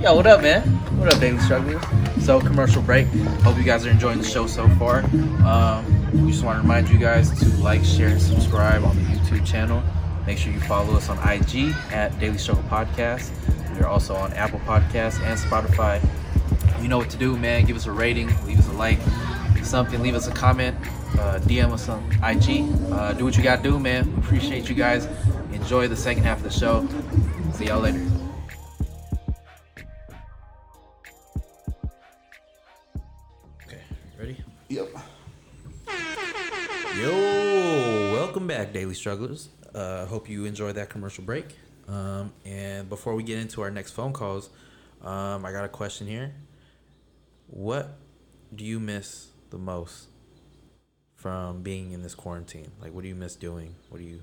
Yo, 0.00 0.14
what 0.14 0.26
up, 0.26 0.40
man? 0.40 0.62
What 0.98 1.12
up, 1.12 1.20
Daily 1.20 1.38
Strugglers? 1.38 1.82
So, 2.24 2.40
commercial 2.40 2.80
break. 2.82 3.06
Hope 3.42 3.58
you 3.58 3.64
guys 3.64 3.84
are 3.84 3.90
enjoying 3.90 4.18
the 4.18 4.24
show 4.24 4.46
so 4.46 4.68
far. 4.70 5.04
Um, 5.44 6.24
we 6.24 6.30
just 6.30 6.42
want 6.42 6.56
to 6.56 6.62
remind 6.62 6.88
you 6.88 6.98
guys 6.98 7.30
to 7.40 7.48
like, 7.62 7.84
share, 7.84 8.08
and 8.08 8.20
subscribe 8.20 8.82
on 8.84 8.96
the 8.96 9.02
YouTube 9.02 9.46
channel. 9.46 9.82
Make 10.26 10.38
sure 10.38 10.52
you 10.52 10.60
follow 10.60 10.94
us 10.94 11.10
on 11.10 11.18
IG 11.18 11.74
at 11.92 12.18
Daily 12.18 12.38
Struggle 12.38 12.64
Podcast. 12.64 13.30
We 13.74 13.80
are 13.80 13.88
also 13.88 14.14
on 14.14 14.32
Apple 14.32 14.60
Podcasts 14.60 15.20
and 15.20 15.38
Spotify. 15.38 16.02
You 16.82 16.88
know 16.88 16.98
what 16.98 17.10
to 17.10 17.18
do, 17.18 17.36
man. 17.36 17.66
Give 17.66 17.76
us 17.76 17.86
a 17.86 17.92
rating, 17.92 18.28
leave 18.46 18.58
us 18.58 18.68
a 18.68 18.72
like, 18.72 18.98
something, 19.62 20.02
leave 20.02 20.14
us 20.14 20.26
a 20.26 20.32
comment, 20.32 20.76
uh, 21.18 21.38
DM 21.40 21.72
us 21.72 21.88
on 21.88 22.02
IG. 22.22 22.92
Uh, 22.92 23.12
do 23.12 23.24
what 23.24 23.36
you 23.36 23.42
gotta 23.42 23.62
do, 23.62 23.78
man. 23.78 24.12
Appreciate 24.18 24.68
you 24.68 24.74
guys. 24.74 25.08
Enjoy 25.52 25.88
the 25.88 25.96
second 25.96 26.22
half 26.22 26.38
of 26.38 26.44
the 26.44 26.50
show. 26.50 26.86
See 27.54 27.66
y'all 27.66 27.80
later. 27.80 28.00
Okay, 33.66 33.80
ready? 34.18 34.36
Yep. 34.68 34.88
Yo, 36.98 38.12
welcome 38.12 38.46
back, 38.46 38.72
Daily 38.72 38.94
Strugglers. 38.94 39.48
Uh, 39.74 40.06
hope 40.06 40.28
you 40.28 40.44
enjoyed 40.44 40.74
that 40.74 40.90
commercial 40.90 41.24
break. 41.24 41.56
Um, 41.88 42.32
and 42.44 42.88
before 42.88 43.14
we 43.14 43.22
get 43.22 43.38
into 43.38 43.62
our 43.62 43.70
next 43.70 43.92
phone 43.92 44.12
calls, 44.12 44.50
um, 45.02 45.44
I 45.44 45.52
got 45.52 45.64
a 45.64 45.68
question 45.68 46.06
here. 46.06 46.34
What 47.48 47.96
do 48.54 48.64
you 48.64 48.78
miss 48.78 49.28
the 49.50 49.58
most 49.58 50.06
from 51.20 51.60
being 51.60 51.92
in 51.92 52.02
this 52.02 52.14
quarantine? 52.14 52.70
Like, 52.80 52.94
what 52.94 53.02
do 53.02 53.08
you 53.08 53.14
miss 53.14 53.36
doing? 53.36 53.74
What 53.90 53.98
do 53.98 54.04
you, 54.04 54.20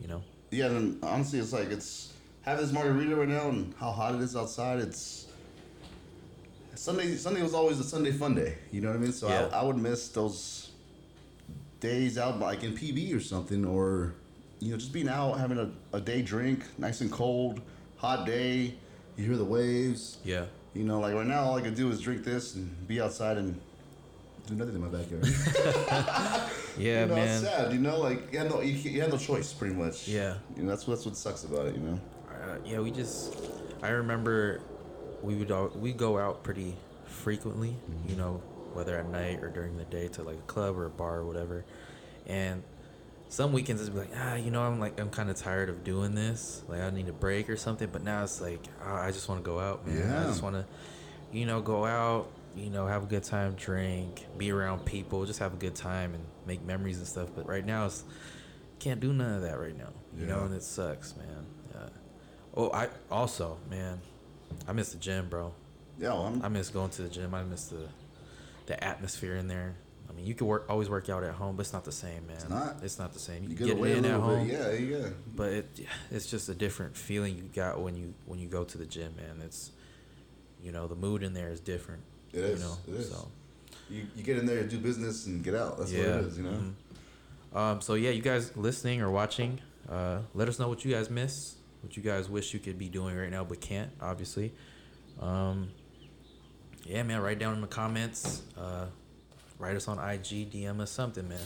you 0.00 0.06
know? 0.06 0.22
Yeah, 0.50 0.66
and 0.66 1.02
honestly, 1.02 1.40
it's 1.40 1.52
like 1.52 1.68
it's 1.70 2.12
having 2.42 2.64
this 2.64 2.72
margarita 2.72 3.16
right 3.16 3.28
now 3.28 3.48
and 3.48 3.74
how 3.78 3.90
hot 3.90 4.14
it 4.14 4.20
is 4.20 4.36
outside. 4.36 4.78
It's 4.78 5.26
Sunday. 6.76 7.16
Sunday 7.16 7.42
was 7.42 7.54
always 7.54 7.80
a 7.80 7.84
Sunday 7.84 8.12
fun 8.12 8.36
day. 8.36 8.54
You 8.70 8.80
know 8.80 8.88
what 8.88 8.96
I 8.96 9.00
mean? 9.00 9.12
So 9.12 9.28
Yeah. 9.28 9.48
I, 9.52 9.60
I 9.60 9.64
would 9.64 9.76
miss 9.76 10.08
those 10.08 10.70
days 11.80 12.18
out 12.18 12.38
like 12.38 12.62
in 12.62 12.72
PB 12.72 13.14
or 13.16 13.20
something, 13.20 13.64
or 13.64 14.14
you 14.60 14.70
know, 14.70 14.76
just 14.76 14.92
being 14.92 15.08
out 15.08 15.38
having 15.38 15.58
a, 15.58 15.70
a 15.96 16.00
day 16.00 16.22
drink, 16.22 16.64
nice 16.78 17.00
and 17.00 17.10
cold, 17.10 17.60
hot 17.96 18.26
day. 18.26 18.74
You 19.16 19.24
hear 19.26 19.36
the 19.36 19.44
waves. 19.44 20.18
Yeah. 20.24 20.44
You 20.72 20.84
know, 20.84 21.00
like 21.00 21.14
right 21.14 21.26
now, 21.26 21.42
all 21.42 21.56
I 21.56 21.62
can 21.62 21.74
do 21.74 21.90
is 21.90 22.00
drink 22.00 22.22
this 22.22 22.54
and 22.54 22.86
be 22.86 23.00
outside 23.00 23.36
and 23.38 23.60
do 24.48 24.54
nothing 24.54 24.74
in 24.74 24.80
my 24.80 24.88
backyard. 24.88 26.50
Yeah, 26.78 27.00
you 27.02 27.06
know, 27.06 27.14
man. 27.16 27.28
it's 27.28 27.40
sad. 27.42 27.72
You 27.72 27.80
know, 27.80 27.98
like 27.98 28.32
you 28.32 28.38
had 28.38 28.50
no, 28.50 28.60
you, 28.60 28.72
you 28.72 29.00
had 29.00 29.10
no 29.10 29.18
choice, 29.18 29.52
pretty 29.52 29.74
much. 29.74 30.06
Yeah. 30.06 30.34
You 30.56 30.62
know, 30.62 30.68
that's 30.68 30.84
that's 30.84 31.04
what 31.04 31.16
sucks 31.16 31.44
about 31.44 31.66
it. 31.66 31.74
You 31.74 31.80
know. 31.82 32.00
Uh, 32.30 32.56
yeah, 32.64 32.78
we 32.78 32.90
just. 32.90 33.34
I 33.82 33.88
remember 33.88 34.60
we 35.22 35.34
would 35.34 35.50
all, 35.50 35.72
we 35.74 35.92
go 35.92 36.18
out 36.18 36.44
pretty 36.44 36.74
frequently. 37.06 37.74
You 38.06 38.16
know, 38.16 38.42
whether 38.74 38.96
at 38.96 39.08
night 39.08 39.42
or 39.42 39.48
during 39.48 39.76
the 39.76 39.84
day 39.84 40.08
to 40.08 40.22
like 40.22 40.36
a 40.36 40.42
club 40.42 40.78
or 40.78 40.86
a 40.86 40.90
bar 40.90 41.16
or 41.16 41.26
whatever. 41.26 41.64
And 42.26 42.62
some 43.28 43.52
weekends 43.52 43.82
it's 43.82 43.90
be 43.90 43.98
like, 43.98 44.12
ah, 44.16 44.36
you 44.36 44.50
know, 44.50 44.62
I'm 44.62 44.78
like 44.78 45.00
I'm 45.00 45.10
kind 45.10 45.30
of 45.30 45.36
tired 45.36 45.68
of 45.68 45.82
doing 45.82 46.14
this. 46.14 46.62
Like 46.68 46.80
I 46.80 46.90
need 46.90 47.08
a 47.08 47.12
break 47.12 47.50
or 47.50 47.56
something. 47.56 47.88
But 47.90 48.04
now 48.04 48.22
it's 48.22 48.40
like 48.40 48.60
ah, 48.84 49.02
I 49.02 49.10
just 49.10 49.28
want 49.28 49.42
to 49.42 49.44
go 49.44 49.58
out, 49.58 49.86
man. 49.86 49.98
yeah. 49.98 50.20
I 50.20 50.24
just 50.24 50.42
want 50.42 50.54
to, 50.54 50.64
you 51.32 51.44
know, 51.44 51.60
go 51.60 51.84
out. 51.84 52.30
You 52.56 52.70
know, 52.70 52.86
have 52.86 53.04
a 53.04 53.06
good 53.06 53.24
time, 53.24 53.54
drink, 53.54 54.26
be 54.36 54.50
around 54.50 54.84
people, 54.84 55.24
just 55.24 55.38
have 55.38 55.52
a 55.52 55.56
good 55.56 55.74
time 55.74 56.14
and 56.14 56.24
make 56.46 56.64
memories 56.64 56.98
and 56.98 57.06
stuff. 57.06 57.28
But 57.34 57.46
right 57.46 57.64
now, 57.64 57.86
it's 57.86 58.04
can't 58.78 59.00
do 59.00 59.12
none 59.12 59.34
of 59.34 59.42
that 59.42 59.58
right 59.58 59.76
now. 59.76 59.90
You 60.18 60.26
know, 60.26 60.40
and 60.40 60.54
it 60.54 60.62
sucks, 60.62 61.16
man. 61.16 61.46
Yeah. 61.74 61.88
Oh, 62.56 62.70
I 62.72 62.88
also, 63.10 63.58
man, 63.70 64.00
I 64.66 64.72
miss 64.72 64.92
the 64.92 64.98
gym, 64.98 65.28
bro. 65.28 65.52
Yeah, 65.98 66.08
well, 66.10 66.26
I'm, 66.26 66.42
I 66.42 66.48
miss 66.48 66.70
going 66.70 66.90
to 66.90 67.02
the 67.02 67.08
gym. 67.08 67.34
I 67.34 67.42
miss 67.44 67.66
the 67.66 67.88
the 68.66 68.82
atmosphere 68.82 69.36
in 69.36 69.48
there. 69.48 69.74
I 70.08 70.12
mean, 70.12 70.26
you 70.26 70.34
can 70.34 70.46
work 70.46 70.66
always 70.68 70.88
work 70.88 71.08
out 71.08 71.22
at 71.22 71.34
home, 71.34 71.56
but 71.56 71.60
it's 71.62 71.72
not 71.72 71.84
the 71.84 71.92
same, 71.92 72.26
man. 72.26 72.36
It's 72.36 72.48
not. 72.48 72.76
It's 72.82 72.98
not 72.98 73.12
the 73.12 73.18
same. 73.18 73.42
You, 73.44 73.50
You 73.50 73.56
can 73.56 73.66
get 73.66 73.72
get 73.72 73.78
away 73.78 73.96
in 73.96 74.04
at 74.04 74.20
home, 74.20 74.48
bit. 74.48 74.58
Yeah, 74.58 74.72
yeah. 74.72 75.08
but 75.34 75.52
it 75.52 75.86
it's 76.10 76.26
just 76.26 76.48
a 76.48 76.54
different 76.54 76.96
feeling 76.96 77.36
you 77.36 77.44
got 77.54 77.80
when 77.80 77.94
you 77.96 78.14
when 78.26 78.38
you 78.38 78.48
go 78.48 78.64
to 78.64 78.78
the 78.78 78.86
gym, 78.86 79.14
man. 79.16 79.42
It's 79.44 79.70
you 80.62 80.72
know 80.72 80.86
the 80.86 80.96
mood 80.96 81.22
in 81.22 81.34
there 81.34 81.50
is 81.50 81.60
different. 81.60 82.02
It 82.32 82.40
is, 82.40 82.60
You 82.60 82.66
know, 82.66 82.76
it 82.88 82.94
is. 83.00 83.10
so 83.10 83.28
You, 83.90 84.06
you 84.16 84.22
get 84.22 84.36
in 84.38 84.46
there, 84.46 84.62
do 84.64 84.78
business, 84.78 85.26
and 85.26 85.42
get 85.42 85.54
out. 85.54 85.78
That's 85.78 85.92
yeah. 85.92 86.16
what 86.16 86.24
it 86.24 86.24
is, 86.26 86.38
you 86.38 86.44
know. 86.44 86.50
mhm. 87.54 87.56
Um. 87.56 87.80
So 87.80 87.94
yeah, 87.94 88.10
you 88.10 88.20
guys 88.22 88.56
listening 88.56 89.00
or 89.00 89.10
watching, 89.10 89.60
uh, 89.88 90.18
let 90.34 90.48
us 90.48 90.58
know 90.58 90.68
what 90.68 90.84
you 90.84 90.92
guys 90.92 91.08
miss, 91.08 91.56
what 91.82 91.96
you 91.96 92.02
guys 92.02 92.28
wish 92.28 92.52
you 92.52 92.60
could 92.60 92.78
be 92.78 92.88
doing 92.88 93.16
right 93.16 93.30
now 93.30 93.44
but 93.44 93.60
can't, 93.60 93.90
obviously. 94.00 94.52
Um. 95.20 95.70
Yeah, 96.84 97.02
man. 97.02 97.20
Write 97.20 97.38
down 97.38 97.54
in 97.54 97.60
the 97.60 97.66
comments. 97.66 98.42
Uh, 98.56 98.86
write 99.58 99.76
us 99.76 99.88
on 99.88 99.98
IG, 99.98 100.50
DM 100.52 100.80
us 100.80 100.90
something, 100.90 101.26
man. 101.28 101.38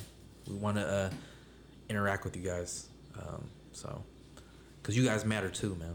We 0.49 0.55
want 0.55 0.77
to 0.77 0.87
uh, 0.87 1.11
interact 1.88 2.25
with 2.25 2.37
you 2.37 2.42
guys. 2.42 2.88
Um, 3.18 3.45
so, 3.73 4.05
cause 4.83 4.97
you 4.97 5.05
guys 5.05 5.25
matter 5.25 5.49
too, 5.49 5.75
man. 5.81 5.95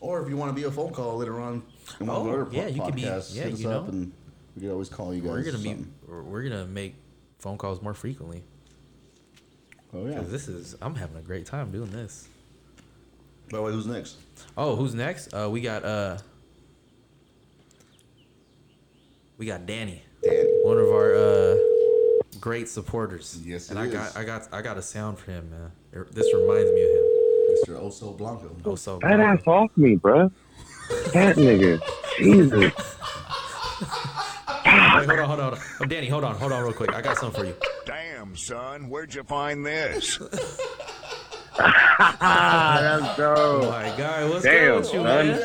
Or 0.00 0.22
if 0.22 0.28
you 0.28 0.36
want 0.36 0.50
to 0.50 0.54
be 0.54 0.66
a 0.66 0.70
phone 0.70 0.92
call 0.92 1.16
later 1.16 1.40
on, 1.40 1.62
in 2.00 2.06
one 2.06 2.16
Oh, 2.16 2.20
of 2.20 2.26
our 2.28 2.44
po- 2.46 2.52
yeah, 2.52 2.66
you 2.68 2.82
could 2.82 2.94
be- 2.94 3.02
yeah, 3.02 3.14
hit 3.20 3.52
us 3.54 3.60
you 3.60 3.70
up 3.70 3.84
know. 3.84 3.90
and 3.92 4.12
we 4.56 4.62
could 4.62 4.70
always 4.72 4.88
call 4.88 5.14
you 5.14 5.20
guys. 5.22 5.30
We're 5.30 5.42
gonna 5.44 5.58
or 5.58 5.62
be, 5.62 5.84
we're 6.06 6.22
we're 6.22 6.42
gonna 6.44 6.66
make 6.66 6.94
phone 7.38 7.58
calls 7.58 7.80
more 7.82 7.94
frequently. 7.94 8.42
Oh 9.94 10.06
yeah. 10.06 10.18
Cause 10.18 10.30
this 10.30 10.48
is, 10.48 10.74
I'm 10.80 10.94
having 10.94 11.16
a 11.16 11.22
great 11.22 11.44
time 11.46 11.70
doing 11.70 11.90
this. 11.90 12.28
By 13.50 13.58
the 13.58 13.62
way, 13.64 13.72
who's 13.72 13.86
next? 13.86 14.16
Oh, 14.56 14.74
who's 14.76 14.94
next? 14.94 15.34
Uh, 15.34 15.48
we 15.50 15.60
got 15.60 15.84
uh, 15.84 16.18
we 19.38 19.46
got 19.46 19.66
Danny, 19.66 20.02
Dan. 20.22 20.46
one 20.62 20.78
of 20.78 20.86
our 20.88 21.14
uh 21.14 21.56
great 22.40 22.68
supporters. 22.68 23.38
Yes, 23.44 23.70
and 23.70 23.78
it 23.78 23.82
I 23.82 23.84
is. 23.86 23.92
got 23.92 24.16
I 24.16 24.24
got 24.24 24.48
I 24.52 24.62
got 24.62 24.78
a 24.78 24.82
sound 24.82 25.18
for 25.18 25.30
him, 25.32 25.50
man. 25.50 25.70
It- 25.92 26.14
This 26.14 26.32
reminds 26.34 26.70
me 26.72 26.82
of 26.82 26.90
him. 26.90 27.04
Mr. 27.76 27.82
Oso 27.82 28.16
Blanco. 28.16 28.50
Oh, 28.64 28.74
so 28.76 28.98
That 29.02 29.20
ass 29.20 29.40
off 29.46 29.70
me, 29.76 29.96
bruh. 29.96 30.30
That 31.12 31.36
nigga. 31.36 31.78
Jesus. 32.18 32.72
Wait, 34.96 35.06
hold 35.06 35.18
on, 35.20 35.28
hold 35.28 35.28
on, 35.28 35.28
hold 35.28 35.40
on. 35.54 35.60
Oh, 35.80 35.86
Danny, 35.86 36.08
hold 36.08 36.24
on, 36.24 36.34
hold 36.36 36.52
on, 36.52 36.62
real 36.62 36.72
quick. 36.72 36.94
I 36.94 37.02
got 37.02 37.18
something 37.18 37.40
for 37.42 37.46
you. 37.46 37.54
Damn, 37.86 38.36
son, 38.36 38.88
where'd 38.88 39.14
you 39.14 39.22
find 39.24 39.64
this? 39.66 40.18
That's 41.58 42.20
Oh 42.20 43.14
dope. 43.16 43.70
my 43.70 43.94
God, 43.96 44.30
what's 44.30 44.44
Damn, 44.44 44.60
good 44.64 44.80
with 44.80 44.92
you, 44.94 45.00
son. 45.00 45.04
man? 45.04 45.38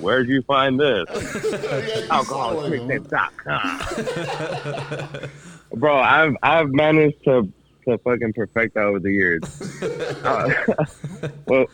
Where'd 0.00 0.28
you 0.28 0.42
find 0.42 0.78
this? 0.78 1.04
yeah, 1.10 1.20
you 1.20 1.26
sound 1.28 2.20
like 2.20 2.72
him. 2.72 2.90
Alcoholics.com. 3.10 5.30
Bro, 5.74 5.98
I've 5.98 6.36
I've 6.42 6.68
managed 6.70 7.16
to 7.24 7.50
to 7.88 7.98
fucking 7.98 8.32
perfect 8.34 8.74
that 8.74 8.84
over 8.84 9.00
the 9.00 9.10
years. 9.10 9.40
Uh, 10.24 10.48
what, 11.46 11.68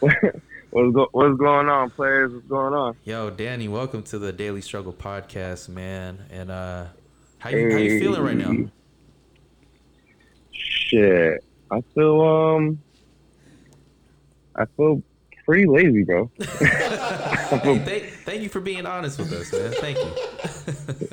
what's 0.74 0.92
go, 0.92 1.08
what's 1.12 1.38
going 1.38 1.68
on, 1.68 1.90
players? 1.90 2.32
What's 2.32 2.46
going 2.46 2.74
on? 2.74 2.96
Yo, 3.04 3.30
Danny, 3.30 3.68
welcome 3.68 4.02
to 4.04 4.18
the 4.18 4.32
Daily 4.32 4.60
Struggle 4.60 4.92
podcast, 4.92 5.68
man. 5.68 6.18
And 6.30 6.50
uh, 6.50 6.86
how 7.38 7.50
you 7.50 7.70
how 7.70 7.78
you 7.78 8.00
feeling 8.00 8.22
right 8.22 8.36
now? 8.36 8.68
Shit, 10.50 11.44
I 11.70 11.80
feel 11.94 12.20
um, 12.20 12.82
I 14.56 14.64
feel 14.76 15.00
pretty 15.44 15.66
lazy, 15.66 16.02
bro. 16.02 16.30
Hey, 17.54 17.78
thank, 17.78 18.04
thank 18.24 18.42
you 18.42 18.48
for 18.48 18.60
being 18.60 18.84
honest 18.84 19.18
with 19.18 19.32
us, 19.32 19.52
man. 19.52 19.72
Thank 19.80 19.98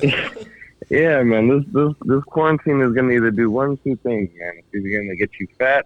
you. 0.02 0.46
Yeah, 0.90 1.24
man, 1.24 1.48
this 1.48 1.64
this 1.72 1.94
this 2.02 2.24
quarantine 2.26 2.82
is 2.82 2.92
gonna 2.92 3.14
either 3.14 3.32
do 3.32 3.50
one 3.50 3.78
two 3.78 3.96
things, 3.98 4.30
man. 4.38 4.54
It's 4.58 4.76
either 4.76 5.02
gonna 5.04 5.16
get 5.16 5.30
you 5.40 5.48
fat, 5.58 5.86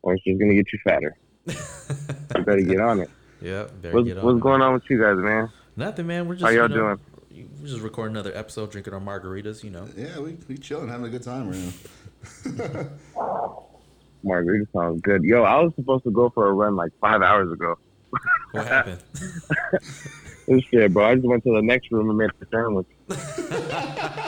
or 0.00 0.14
it's 0.14 0.24
just 0.24 0.40
gonna 0.40 0.54
get 0.54 0.72
you 0.72 0.78
fatter. 0.84 1.14
You 1.46 2.42
better 2.44 2.60
get 2.62 2.80
on 2.80 3.00
it. 3.00 3.10
Yep. 3.42 3.82
Better 3.82 3.94
What's, 3.96 4.06
get 4.06 4.18
on 4.18 4.24
what's 4.24 4.36
it. 4.36 4.40
going 4.40 4.62
on 4.62 4.74
with 4.74 4.84
you 4.88 5.00
guys, 5.00 5.16
man? 5.16 5.50
Nothing, 5.74 6.06
man. 6.06 6.28
We're 6.28 6.36
just 6.36 6.44
How 6.44 6.50
y'all 6.50 6.70
you 6.70 6.76
know, 6.76 6.96
doing? 7.32 7.48
We're 7.60 7.66
just 7.66 7.80
recording 7.80 8.14
another 8.14 8.32
episode, 8.36 8.70
drinking 8.70 8.94
our 8.94 9.00
margaritas. 9.00 9.64
You 9.64 9.70
know. 9.70 9.88
Yeah, 9.96 10.20
we 10.20 10.36
we 10.46 10.56
chilling, 10.58 10.88
having 10.88 11.06
a 11.06 11.08
good 11.08 11.24
time 11.24 11.50
right 11.50 11.58
now. 12.54 12.88
Margarita 14.22 14.68
sounds 14.72 15.00
good. 15.00 15.24
Yo, 15.24 15.42
I 15.42 15.58
was 15.58 15.72
supposed 15.74 16.04
to 16.04 16.12
go 16.12 16.30
for 16.30 16.46
a 16.46 16.52
run 16.52 16.76
like 16.76 16.92
five 17.00 17.20
hours 17.20 17.50
ago. 17.50 17.76
What 18.52 18.68
happened? 18.68 19.02
This 20.48 20.64
shit, 20.64 20.92
bro. 20.92 21.06
I 21.06 21.14
just 21.14 21.26
went 21.26 21.44
to 21.44 21.54
the 21.54 21.62
next 21.62 21.90
room 21.92 22.08
and 22.10 22.18
made 22.18 22.30
a 22.30 22.46
sandwich. 22.50 22.86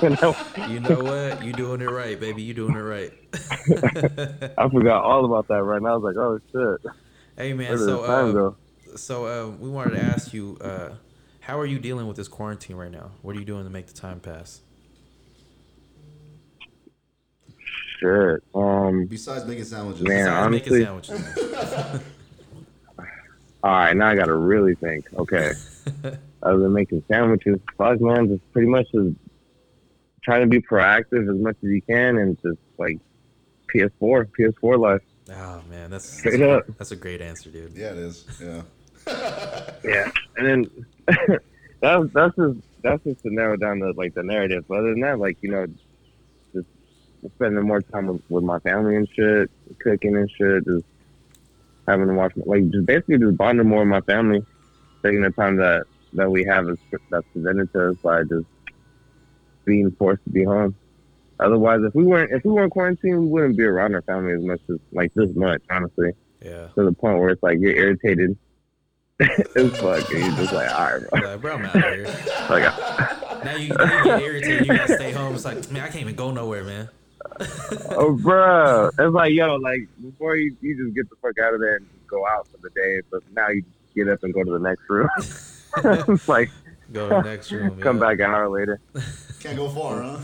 You 0.00 0.10
know, 0.10 0.36
you 0.68 0.80
know 0.80 1.02
what? 1.02 1.44
You 1.44 1.52
doing 1.52 1.80
it 1.80 1.90
right, 1.90 2.18
baby. 2.18 2.42
You 2.42 2.54
doing 2.54 2.76
it 2.76 2.80
right. 2.80 3.12
I 4.56 4.68
forgot 4.68 5.02
all 5.02 5.24
about 5.24 5.48
that 5.48 5.62
run. 5.62 5.84
I 5.86 5.96
was 5.96 6.04
like, 6.04 6.16
oh 6.16 6.38
shit. 6.52 6.92
Hey, 7.36 7.52
man. 7.52 7.68
Where 7.70 7.78
So, 7.78 8.02
the 8.02 8.06
time 8.06 8.36
uh, 8.92 8.96
so 8.96 9.26
uh, 9.26 9.50
we 9.56 9.68
wanted 9.68 9.96
to 9.96 10.02
ask 10.02 10.32
you, 10.32 10.56
uh, 10.60 10.90
how 11.40 11.58
are 11.58 11.66
you 11.66 11.78
dealing 11.78 12.06
with 12.06 12.16
this 12.16 12.28
quarantine 12.28 12.76
right 12.76 12.90
now? 12.92 13.10
What 13.22 13.36
are 13.36 13.38
you 13.38 13.44
doing 13.44 13.64
to 13.64 13.70
make 13.70 13.86
the 13.86 13.92
time 13.94 14.20
pass? 14.20 14.60
Shit. 18.00 18.42
Um. 18.54 19.06
Besides 19.06 19.44
making 19.46 19.64
sandwiches, 19.64 20.02
Man, 20.02 20.24
Besides 20.24 20.46
honestly- 20.46 20.78
making 20.80 21.02
sandwiches. 21.02 22.02
All 23.62 23.70
right, 23.70 23.96
now 23.96 24.08
I 24.08 24.14
gotta 24.14 24.34
really 24.34 24.74
think. 24.74 25.06
Okay. 25.16 25.52
Other 26.42 26.58
than 26.58 26.72
making 26.74 27.02
sandwiches, 27.10 27.58
fuck 27.78 27.98
man, 28.00 28.28
just 28.28 28.52
pretty 28.52 28.68
much 28.68 28.86
just 28.92 29.16
try 30.22 30.38
to 30.38 30.46
be 30.46 30.60
proactive 30.60 31.30
as 31.34 31.40
much 31.40 31.56
as 31.62 31.70
you 31.70 31.80
can 31.80 32.18
and 32.18 32.36
just 32.42 32.58
like 32.78 32.98
PS4, 33.74 34.28
PS4 34.38 34.78
life. 34.78 35.00
Oh 35.30 35.62
man, 35.70 35.90
that's 35.90 36.08
Straight 36.18 36.40
that's, 36.40 36.68
up. 36.68 36.78
that's 36.78 36.90
a 36.90 36.96
great 36.96 37.20
answer, 37.22 37.50
dude. 37.50 37.72
yeah, 37.74 37.92
it 37.92 37.98
is. 37.98 38.26
Yeah. 38.40 38.62
Yeah, 39.84 40.10
and 40.38 40.46
then 40.46 40.86
that's 41.80 42.04
that's 42.14 42.36
just 42.36 42.58
that's 42.82 43.04
just 43.04 43.22
to 43.22 43.30
narrow 43.34 43.56
down 43.56 43.78
the 43.80 43.92
like 43.94 44.14
the 44.14 44.22
narrative. 44.22 44.64
But 44.66 44.78
other 44.78 44.90
than 44.90 45.00
that, 45.00 45.18
like 45.18 45.36
you 45.42 45.50
know, 45.50 45.66
just 46.54 46.66
spending 47.34 47.62
more 47.66 47.82
time 47.82 48.06
with, 48.06 48.22
with 48.30 48.44
my 48.44 48.58
family 48.60 48.96
and 48.96 49.06
shit, 49.14 49.50
cooking 49.78 50.16
and 50.16 50.30
shit, 50.30 50.64
just 50.64 50.86
having 51.86 52.08
to 52.08 52.14
watch 52.14 52.32
like 52.46 52.70
just 52.70 52.86
basically 52.86 53.18
just 53.18 53.36
bonding 53.36 53.68
more 53.68 53.80
with 53.80 53.88
my 53.88 54.00
family, 54.02 54.42
taking 55.02 55.20
the 55.20 55.30
time 55.30 55.56
that 55.56 55.84
that 56.14 56.30
we 56.30 56.44
have 56.44 56.68
is 56.68 56.78
that's 57.10 57.26
presented 57.34 57.70
to 57.74 57.90
us 57.90 57.96
by 58.02 58.22
just 58.22 58.46
being 59.66 59.90
forced 59.92 60.24
to 60.24 60.30
be 60.30 60.44
home. 60.44 60.74
Otherwise, 61.40 61.80
if 61.84 61.94
we 61.94 62.04
weren't 62.04 62.30
if 62.32 62.44
we 62.44 62.50
weren't 62.52 62.72
quarantined, 62.72 63.18
we 63.20 63.26
wouldn't 63.26 63.56
be 63.56 63.64
around 63.64 63.94
our 63.94 64.02
family 64.02 64.32
as 64.34 64.42
much 64.42 64.60
as 64.70 64.78
like 64.92 65.12
this 65.14 65.30
much, 65.34 65.62
honestly 65.70 66.12
Yeah. 66.40 66.68
to 66.76 66.84
the 66.84 66.92
point 66.92 67.18
where 67.18 67.30
it's 67.30 67.42
like 67.42 67.58
you're 67.60 67.74
irritated 67.74 68.36
as 69.20 69.78
fuck, 69.78 70.10
and 70.12 70.24
you're 70.24 70.36
just 70.36 70.52
like, 70.52 70.70
all 70.72 70.98
right, 70.98 71.10
bro. 71.10 71.20
Like, 71.30 71.40
bro, 71.40 71.54
I'm 71.54 71.64
out 71.66 71.72
here. 71.74 72.04
Like, 72.50 72.64
I- 72.66 73.40
Now 73.44 73.56
you, 73.56 73.68
now 73.74 73.98
you 73.98 74.04
get 74.04 74.22
irritated. 74.22 74.66
You 74.66 74.76
gotta 74.76 74.94
stay 74.94 75.12
home. 75.12 75.34
It's 75.34 75.44
like, 75.44 75.70
man, 75.70 75.82
I 75.84 75.86
can't 75.88 76.00
even 76.02 76.14
go 76.14 76.30
nowhere, 76.30 76.64
man. 76.64 76.88
oh, 77.90 78.18
bro, 78.20 78.88
it's 78.98 79.14
like, 79.14 79.32
yo, 79.32 79.54
like 79.56 79.80
before 80.02 80.36
you, 80.36 80.54
you 80.60 80.76
just 80.84 80.94
get 80.94 81.08
the 81.10 81.16
fuck 81.22 81.38
out 81.38 81.54
of 81.54 81.60
there 81.60 81.76
and 81.76 81.86
just 81.94 82.06
go 82.08 82.26
out 82.26 82.46
for 82.48 82.58
the 82.58 82.70
day, 82.70 83.00
but 83.10 83.22
now 83.34 83.48
you 83.48 83.62
get 83.94 84.08
up 84.08 84.22
and 84.24 84.34
go 84.34 84.42
to 84.44 84.50
the 84.50 84.58
next 84.58 84.82
room. 84.90 85.08
it's 86.08 86.28
like 86.28 86.50
Go 86.92 87.08
to 87.08 87.14
the 87.16 87.22
next 87.22 87.50
room. 87.52 87.80
come 87.80 87.96
yeah. 87.98 88.08
back 88.08 88.18
an 88.20 88.26
hour 88.26 88.48
later. 88.48 88.80
Can't 89.40 89.56
go 89.56 89.68
far, 89.68 90.02
huh? 90.02 90.18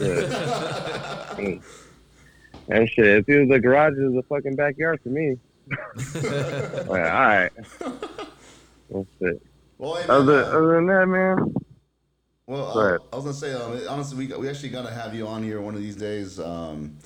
Mm. 1.37 1.63
And 2.69 2.89
shit, 2.89 3.07
it 3.07 3.27
feels 3.27 3.49
the 3.49 3.59
garage 3.59 3.95
is 3.95 4.15
a 4.15 4.23
fucking 4.23 4.55
backyard 4.57 5.01
for 5.03 5.09
me. 5.09 5.37
like, 6.15 6.87
all 6.87 6.95
right. 6.95 7.51
That's 8.91 9.09
it. 9.21 9.43
Well, 9.79 9.95
hey, 9.95 10.07
man, 10.07 10.11
Other, 10.11 10.45
uh, 10.45 10.49
other 10.49 10.75
than 10.77 10.87
that, 10.87 11.07
man, 11.07 11.55
Well, 12.47 12.75
Go 12.75 12.81
uh, 12.81 12.85
ahead. 12.87 13.01
I 13.13 13.17
was 13.17 13.25
gonna 13.25 13.35
say, 13.35 13.53
um, 13.55 13.81
honestly, 13.89 14.27
we 14.27 14.37
we 14.37 14.49
actually 14.49 14.69
got 14.69 14.83
to 14.87 14.93
have 14.93 15.15
you 15.15 15.27
on 15.27 15.43
here 15.43 15.61
one 15.61 15.75
of 15.75 15.81
these 15.81 15.97
days. 15.97 16.39
Um, 16.39 16.97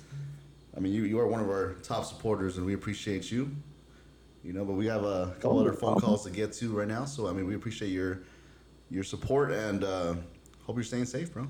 I 0.76 0.80
mean, 0.80 0.92
you 0.92 1.04
you 1.04 1.18
are 1.20 1.26
one 1.26 1.40
of 1.40 1.48
our 1.48 1.74
top 1.82 2.04
supporters, 2.04 2.56
and 2.56 2.66
we 2.66 2.74
appreciate 2.74 3.30
you. 3.30 3.50
You 4.42 4.52
know, 4.52 4.64
but 4.64 4.74
we 4.74 4.86
have 4.86 5.04
a 5.04 5.34
couple 5.40 5.58
other 5.58 5.72
phone 5.72 5.98
calls 6.00 6.24
to 6.24 6.30
get 6.30 6.52
to 6.54 6.72
right 6.72 6.88
now. 6.88 7.04
So 7.04 7.28
I 7.28 7.32
mean, 7.32 7.46
we 7.46 7.54
appreciate 7.54 7.88
your 7.88 8.20
your 8.94 9.04
support 9.04 9.50
and 9.50 9.82
uh, 9.82 10.14
hope 10.64 10.76
you're 10.76 10.84
staying 10.84 11.04
safe, 11.04 11.32
bro. 11.32 11.48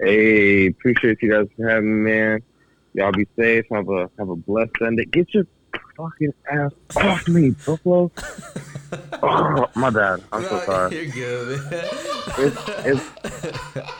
Hey, 0.00 0.68
appreciate 0.68 1.18
you 1.20 1.30
guys 1.30 1.46
for 1.54 1.68
having 1.68 2.02
me, 2.02 2.10
man. 2.10 2.40
Y'all 2.94 3.12
be 3.12 3.26
safe. 3.38 3.66
Have 3.70 3.88
a 3.90 4.10
have 4.18 4.30
a 4.30 4.36
blessed 4.36 4.72
Sunday. 4.78 5.04
Get 5.04 5.32
your 5.34 5.44
fucking 5.96 6.32
ass 6.50 6.72
off 6.96 7.28
me, 7.28 7.50
Buffalo. 7.50 8.10
oh, 9.22 9.66
my 9.76 9.90
bad. 9.90 10.24
I'm 10.32 10.42
so 10.44 10.60
sorry. 10.60 10.96
You're 11.02 11.12
good, 11.12 11.70
man. 11.70 11.84
It's 12.38 12.56
it's 12.86 13.92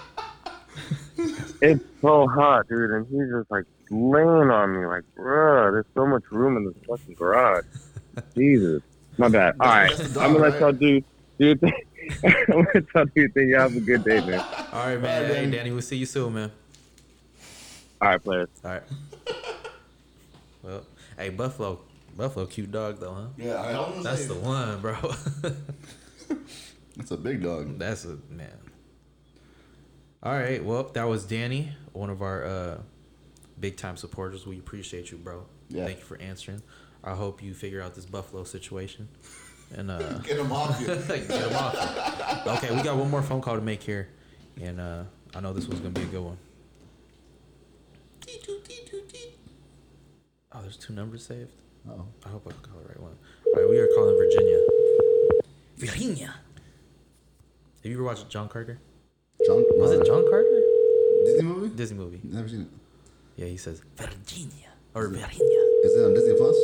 it's 1.60 1.84
so 2.00 2.26
hot, 2.26 2.66
dude, 2.68 2.90
and 2.90 3.06
he's 3.06 3.30
just 3.30 3.50
like 3.50 3.66
laying 3.90 4.50
on 4.50 4.80
me, 4.80 4.86
like, 4.86 5.04
bruh, 5.14 5.72
there's 5.72 5.84
so 5.94 6.06
much 6.06 6.22
room 6.30 6.56
in 6.56 6.64
this 6.64 6.74
fucking 6.88 7.14
garage. 7.14 7.64
Jesus, 8.34 8.82
my 9.18 9.28
bad. 9.28 9.56
All 9.60 9.68
right, 9.68 9.94
the 9.94 10.20
I'm 10.20 10.32
gonna 10.32 10.48
let 10.48 10.60
y'all 10.60 10.72
do 10.72 11.02
do 11.40 11.46
your 11.46 11.56
thing. 11.56 11.72
I'm 12.24 12.44
gonna 12.48 12.66
let 12.74 12.84
y'all 12.94 13.04
do 13.06 13.20
your 13.20 13.30
thing. 13.30 13.48
Y'all 13.48 13.60
have 13.60 13.76
a 13.76 13.80
good 13.80 14.04
day, 14.04 14.20
man. 14.20 14.40
All 14.72 14.86
right, 14.86 15.00
man. 15.00 15.24
Hey, 15.24 15.34
Danny. 15.34 15.50
Danny, 15.56 15.70
we'll 15.70 15.82
see 15.82 15.96
you 15.96 16.06
soon, 16.06 16.34
man. 16.34 16.52
All 18.00 18.08
right, 18.08 18.22
players. 18.22 18.48
All 18.64 18.70
right. 18.70 18.82
Well, 20.62 20.82
hey, 21.16 21.30
Buffalo, 21.30 21.80
Buffalo, 22.16 22.46
cute 22.46 22.70
dog 22.70 23.00
though, 23.00 23.14
huh? 23.14 23.26
Yeah, 23.38 23.54
I 23.54 23.74
almost 23.74 24.04
That's 24.04 24.26
the 24.26 24.34
one, 24.34 24.80
bro. 24.80 24.94
That's 26.96 27.10
a 27.10 27.16
big 27.16 27.42
dog. 27.42 27.78
That's 27.78 28.04
a 28.04 28.18
man. 28.28 28.50
All 30.22 30.34
right, 30.34 30.62
well, 30.62 30.82
that 30.92 31.04
was 31.04 31.24
Danny, 31.24 31.72
one 31.94 32.10
of 32.10 32.20
our 32.20 32.44
uh, 32.44 32.78
big 33.58 33.78
time 33.78 33.96
supporters. 33.96 34.46
We 34.46 34.58
appreciate 34.58 35.10
you, 35.10 35.16
bro. 35.16 35.46
Yeah. 35.70 35.86
Thank 35.86 36.00
you 36.00 36.04
for 36.04 36.18
answering. 36.18 36.60
I 37.02 37.14
hope 37.14 37.42
you 37.42 37.54
figure 37.54 37.80
out 37.80 37.94
this 37.94 38.04
Buffalo 38.04 38.44
situation 38.44 39.08
and 39.76 39.90
uh, 39.90 39.98
Get 40.24 40.38
him 40.38 40.52
off 40.52 40.80
you. 40.80 40.86
get 41.08 41.30
him 41.30 41.56
off. 41.56 42.46
Okay, 42.46 42.74
we 42.74 42.82
got 42.82 42.96
one 42.96 43.10
more 43.10 43.22
phone 43.22 43.40
call 43.40 43.54
to 43.56 43.60
make 43.60 43.82
here, 43.82 44.08
and 44.60 44.80
uh, 44.80 45.04
I 45.34 45.40
know 45.40 45.52
this 45.52 45.66
one's 45.66 45.80
gonna 45.80 45.90
be 45.92 46.02
a 46.02 46.06
good 46.06 46.22
one. 46.22 46.38
Oh, 50.52 50.60
there's 50.62 50.76
two 50.76 50.92
numbers 50.92 51.24
saved. 51.24 51.50
Oh. 51.88 52.04
I 52.26 52.28
hope 52.28 52.46
I 52.46 52.50
call 52.66 52.80
the 52.80 52.88
right 52.88 53.00
one. 53.00 53.16
All 53.46 53.60
right, 53.60 53.70
we 53.70 53.78
are 53.78 53.88
calling 53.94 54.16
Virginia. 54.16 54.58
Virginia. 55.76 56.34
Have 57.82 57.90
you 57.90 57.94
ever 57.94 58.04
watched 58.04 58.28
John 58.28 58.48
Carter? 58.48 58.78
John, 59.46 59.64
Was 59.78 59.92
it 59.92 60.04
John 60.04 60.28
Carter? 60.28 60.62
Disney 61.24 61.42
movie? 61.42 61.68
Disney 61.74 61.96
movie. 61.96 62.20
Never 62.24 62.48
seen 62.48 62.62
it. 62.62 62.68
Yeah, 63.36 63.46
he 63.46 63.56
says 63.56 63.80
Virginia 63.96 64.68
or 64.94 65.08
Virginia. 65.08 65.60
Is 65.84 65.94
it 65.96 66.04
on 66.04 66.14
Disney 66.14 66.34
Plus? 66.36 66.56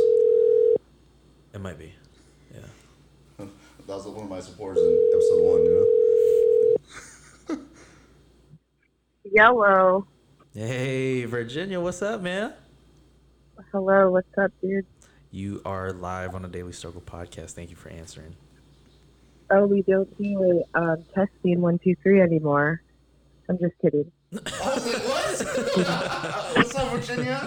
It 1.54 1.60
might 1.60 1.78
be. 1.78 1.94
Yeah. 3.86 3.94
That 3.94 4.04
was 4.04 4.14
one 4.14 4.24
of 4.24 4.30
my 4.30 4.40
supporters 4.40 4.82
in 4.82 5.10
episode 5.14 5.42
one. 5.42 5.64
You 5.64 5.72
know. 7.48 7.64
Yellow. 9.32 10.06
Hey, 10.54 11.24
Virginia, 11.24 11.80
what's 11.80 12.02
up, 12.02 12.22
man? 12.22 12.54
Hello, 13.72 14.10
what's 14.10 14.38
up, 14.38 14.52
dude? 14.60 14.86
You 15.30 15.60
are 15.64 15.92
live 15.92 16.34
on 16.34 16.42
the 16.42 16.48
Daily 16.48 16.72
Struggle 16.72 17.02
podcast. 17.02 17.52
Thank 17.52 17.70
you 17.70 17.76
for 17.76 17.90
answering. 17.90 18.34
Oh, 19.50 19.66
we 19.66 19.82
don't 19.82 20.16
do 20.18 20.64
um, 20.74 21.04
testing 21.14 21.60
one, 21.60 21.78
two, 21.78 21.94
three 22.02 22.20
anymore. 22.20 22.82
I'm 23.48 23.58
just 23.58 23.74
kidding. 23.80 24.10
I 24.32 24.38
was 24.74 24.84
what? 24.84 26.56
What's 26.56 26.74
up, 26.74 26.90
Virginia? 26.90 27.46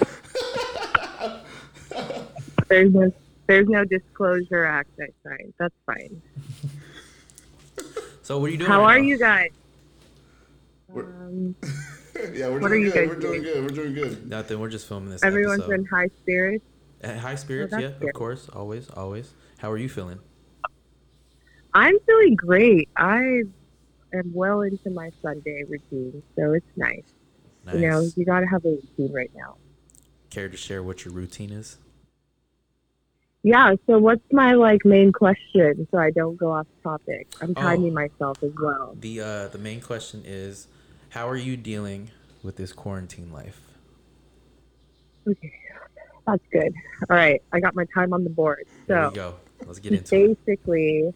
Very 2.70 2.90
no, 2.90 3.12
there's 3.50 3.68
no 3.68 3.84
disclosure 3.84 4.64
act 4.64 4.92
I 5.02 5.08
signed. 5.28 5.54
That's 5.58 5.74
fine. 5.88 6.22
So, 8.22 8.38
what 8.40 8.50
are 8.50 8.52
you 8.52 8.58
doing? 8.60 8.70
How 8.70 8.82
right 8.82 8.98
are 8.98 9.00
now? 9.00 9.06
you 9.08 9.18
guys? 9.18 9.50
We're- 10.88 11.08
Um, 11.08 11.56
yeah, 12.34 12.48
we're 12.48 12.60
What 12.60 12.70
doing 12.70 12.72
are 12.72 12.76
you 12.76 12.92
good. 12.92 12.94
guys 12.94 13.08
We're 13.10 13.16
doing 13.20 13.42
doing? 13.42 13.54
good. 13.54 13.64
We're 13.64 13.84
doing 13.84 13.94
good. 13.96 14.30
Nothing. 14.30 14.60
We're 14.60 14.70
just 14.70 14.88
filming 14.88 15.10
this. 15.10 15.24
everyone's 15.24 15.62
episode. 15.64 15.80
in 15.80 15.86
high 15.86 16.10
spirits. 16.22 16.66
Uh, 17.04 17.18
high 17.18 17.36
spirits. 17.36 17.72
that's 17.72 17.82
yeah, 18.02 18.08
of 18.08 18.14
course. 18.14 18.50
Always, 18.50 18.88
always. 18.92 19.34
How 19.58 19.72
are 19.72 19.78
you 19.78 19.90
feeling? 19.90 20.20
I'm 21.74 21.98
feeling 22.06 22.36
great. 22.36 22.90
I 22.96 23.44
am 24.14 24.32
well 24.34 24.62
into 24.62 24.90
my 24.92 25.12
Sunday 25.22 25.64
routine, 25.68 26.22
so 26.36 26.54
it's 26.54 26.66
nice. 26.76 27.04
Nice. 27.66 27.76
You 27.76 27.82
know, 27.90 28.08
you 28.16 28.26
got 28.26 28.40
to 28.42 28.46
have 28.48 28.64
a 28.66 28.70
routine 28.70 29.12
right 29.14 29.32
now. 29.36 29.56
Care 30.30 30.50
to 30.50 30.58
share 30.58 30.84
what 30.84 31.04
your 31.06 31.14
routine 31.14 31.52
is? 31.52 31.78
Yeah, 33.44 33.76
so 33.88 33.98
what's 34.00 34.24
my 34.32 34.54
like 34.54 34.84
main 34.84 35.12
question 35.14 35.88
so 35.92 35.98
I 35.98 36.12
don't 36.12 36.36
go 36.36 36.52
off 36.52 36.68
topic? 36.84 37.28
I'm 37.42 37.52
Oh. 37.52 37.62
timing 37.62 37.94
myself 37.94 38.38
as 38.44 38.52
well. 38.60 38.96
The 39.00 39.22
uh, 39.22 39.48
the 39.48 39.58
main 39.58 39.80
question 39.80 40.24
is, 40.26 40.68
how 41.10 41.28
are 41.28 41.38
you 41.38 41.56
dealing 41.56 42.10
with 42.44 42.58
this 42.58 42.74
quarantine 42.74 43.32
life? 43.32 43.62
Okay, 45.28 45.54
that's 46.28 46.44
good. 46.52 46.74
All 47.10 47.16
right, 47.16 47.42
I 47.54 47.60
got 47.62 47.76
my 47.76 47.86
time 47.94 48.14
on 48.14 48.24
the 48.24 48.30
board. 48.30 48.66
So 48.88 49.10
we 49.10 49.16
go. 49.16 49.36
Let's 49.66 49.80
get 49.80 49.94
into 49.94 50.16
it. 50.16 50.38
basically, 50.48 51.14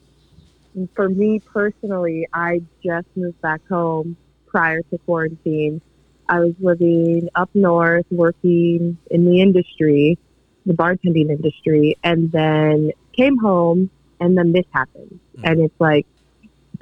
for 0.95 1.09
me 1.09 1.39
personally, 1.39 2.27
I 2.33 2.61
just 2.83 3.07
moved 3.15 3.41
back 3.41 3.61
home 3.67 4.15
prior 4.47 4.81
to 4.81 4.97
quarantine. 4.99 5.81
I 6.29 6.39
was 6.39 6.53
living 6.59 7.27
up 7.35 7.49
north, 7.53 8.05
working 8.11 8.97
in 9.11 9.25
the 9.25 9.41
industry, 9.41 10.17
the 10.65 10.73
bartending 10.73 11.29
industry, 11.29 11.97
and 12.03 12.31
then 12.31 12.91
came 13.15 13.37
home, 13.37 13.89
and 14.19 14.37
then 14.37 14.51
this 14.51 14.65
happened. 14.71 15.19
Mm. 15.37 15.51
And 15.51 15.61
it's 15.61 15.79
like 15.79 16.05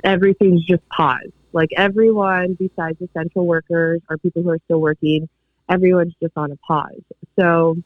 everything's 0.04 0.63
just 0.65 0.88
paused. 0.89 1.32
Like 1.54 1.70
everyone 1.76 2.54
besides 2.54 2.98
essential 3.02 3.46
workers 3.46 4.02
or 4.10 4.17
people 4.17 4.41
who 4.41 4.50
are 4.50 4.60
still 4.65 4.80
working, 4.80 5.28
everyone's 5.70 6.13
just 6.22 6.34
on 6.38 6.52
a 6.52 6.56
pause. 6.58 7.02
So 7.38 7.78